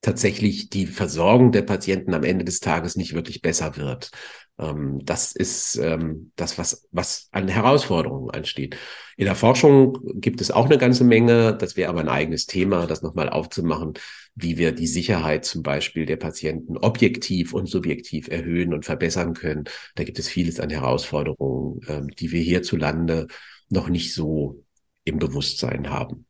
tatsächlich 0.00 0.70
die 0.70 0.86
Versorgung 0.86 1.52
der 1.52 1.62
Patienten 1.62 2.14
am 2.14 2.22
Ende 2.22 2.44
des 2.44 2.60
Tages 2.60 2.96
nicht 2.96 3.14
wirklich 3.14 3.42
besser 3.42 3.76
wird. 3.76 4.10
Ähm, 4.58 5.00
das 5.04 5.32
ist 5.32 5.76
ähm, 5.76 6.32
das, 6.36 6.58
was, 6.58 6.88
was 6.92 7.28
an 7.32 7.48
Herausforderungen 7.48 8.30
ansteht. 8.30 8.76
In 9.16 9.26
der 9.26 9.34
Forschung 9.34 9.98
gibt 10.20 10.40
es 10.40 10.50
auch 10.50 10.66
eine 10.66 10.78
ganze 10.78 11.04
Menge. 11.04 11.56
Das 11.56 11.76
wäre 11.76 11.90
aber 11.90 12.00
ein 12.00 12.08
eigenes 12.08 12.46
Thema, 12.46 12.86
das 12.86 13.02
nochmal 13.02 13.28
aufzumachen 13.28 13.94
wie 14.36 14.58
wir 14.58 14.72
die 14.72 14.86
Sicherheit 14.86 15.44
zum 15.44 15.62
Beispiel 15.62 16.06
der 16.06 16.18
Patienten 16.18 16.76
objektiv 16.76 17.54
und 17.54 17.66
subjektiv 17.66 18.28
erhöhen 18.28 18.74
und 18.74 18.84
verbessern 18.84 19.32
können. 19.32 19.64
Da 19.94 20.04
gibt 20.04 20.18
es 20.18 20.28
vieles 20.28 20.60
an 20.60 20.70
Herausforderungen, 20.70 21.80
ähm, 21.88 22.08
die 22.10 22.30
wir 22.30 22.42
hierzulande 22.42 23.26
noch 23.70 23.88
nicht 23.88 24.14
so 24.14 24.62
im 25.04 25.18
Bewusstsein 25.18 25.88
haben. 25.90 26.26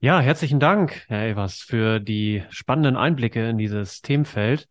Ja, 0.00 0.20
herzlichen 0.20 0.60
Dank, 0.60 1.04
Herr 1.08 1.26
Evers, 1.26 1.56
für 1.56 1.98
die 1.98 2.44
spannenden 2.50 2.96
Einblicke 2.96 3.48
in 3.48 3.58
dieses 3.58 4.00
Themenfeld. 4.00 4.68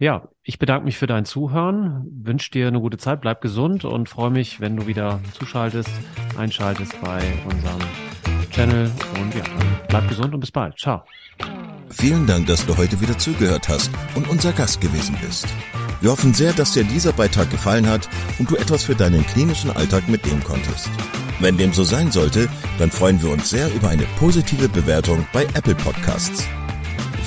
Ja, 0.00 0.28
ich 0.42 0.58
bedanke 0.58 0.86
mich 0.86 0.96
für 0.96 1.06
dein 1.06 1.26
Zuhören, 1.26 2.06
wünsche 2.22 2.50
dir 2.50 2.68
eine 2.68 2.80
gute 2.80 2.96
Zeit, 2.96 3.20
bleib 3.20 3.42
gesund 3.42 3.84
und 3.84 4.08
freue 4.08 4.30
mich, 4.30 4.58
wenn 4.58 4.74
du 4.74 4.86
wieder 4.86 5.20
zuschaltest, 5.38 5.90
einschaltest 6.38 6.98
bei 7.02 7.20
unserem 7.44 7.80
Channel 8.50 8.90
und 9.20 9.34
ja, 9.34 9.42
bleib 9.88 10.08
gesund 10.08 10.32
und 10.32 10.40
bis 10.40 10.52
bald. 10.52 10.78
Ciao. 10.78 11.02
Vielen 11.90 12.26
Dank, 12.26 12.46
dass 12.46 12.64
du 12.64 12.78
heute 12.78 12.98
wieder 13.02 13.18
zugehört 13.18 13.68
hast 13.68 13.90
und 14.14 14.26
unser 14.30 14.52
Gast 14.52 14.80
gewesen 14.80 15.18
bist. 15.20 15.46
Wir 16.00 16.10
hoffen 16.10 16.32
sehr, 16.32 16.54
dass 16.54 16.72
dir 16.72 16.84
dieser 16.84 17.12
Beitrag 17.12 17.50
gefallen 17.50 17.86
hat 17.86 18.08
und 18.38 18.50
du 18.50 18.56
etwas 18.56 18.84
für 18.84 18.94
deinen 18.94 19.26
klinischen 19.26 19.70
Alltag 19.70 20.08
mitnehmen 20.08 20.42
konntest. 20.42 20.88
Wenn 21.40 21.58
dem 21.58 21.74
so 21.74 21.84
sein 21.84 22.10
sollte, 22.10 22.48
dann 22.78 22.90
freuen 22.90 23.20
wir 23.20 23.30
uns 23.30 23.50
sehr 23.50 23.70
über 23.74 23.90
eine 23.90 24.06
positive 24.18 24.70
Bewertung 24.70 25.26
bei 25.34 25.44
Apple 25.52 25.74
Podcasts. 25.74 26.48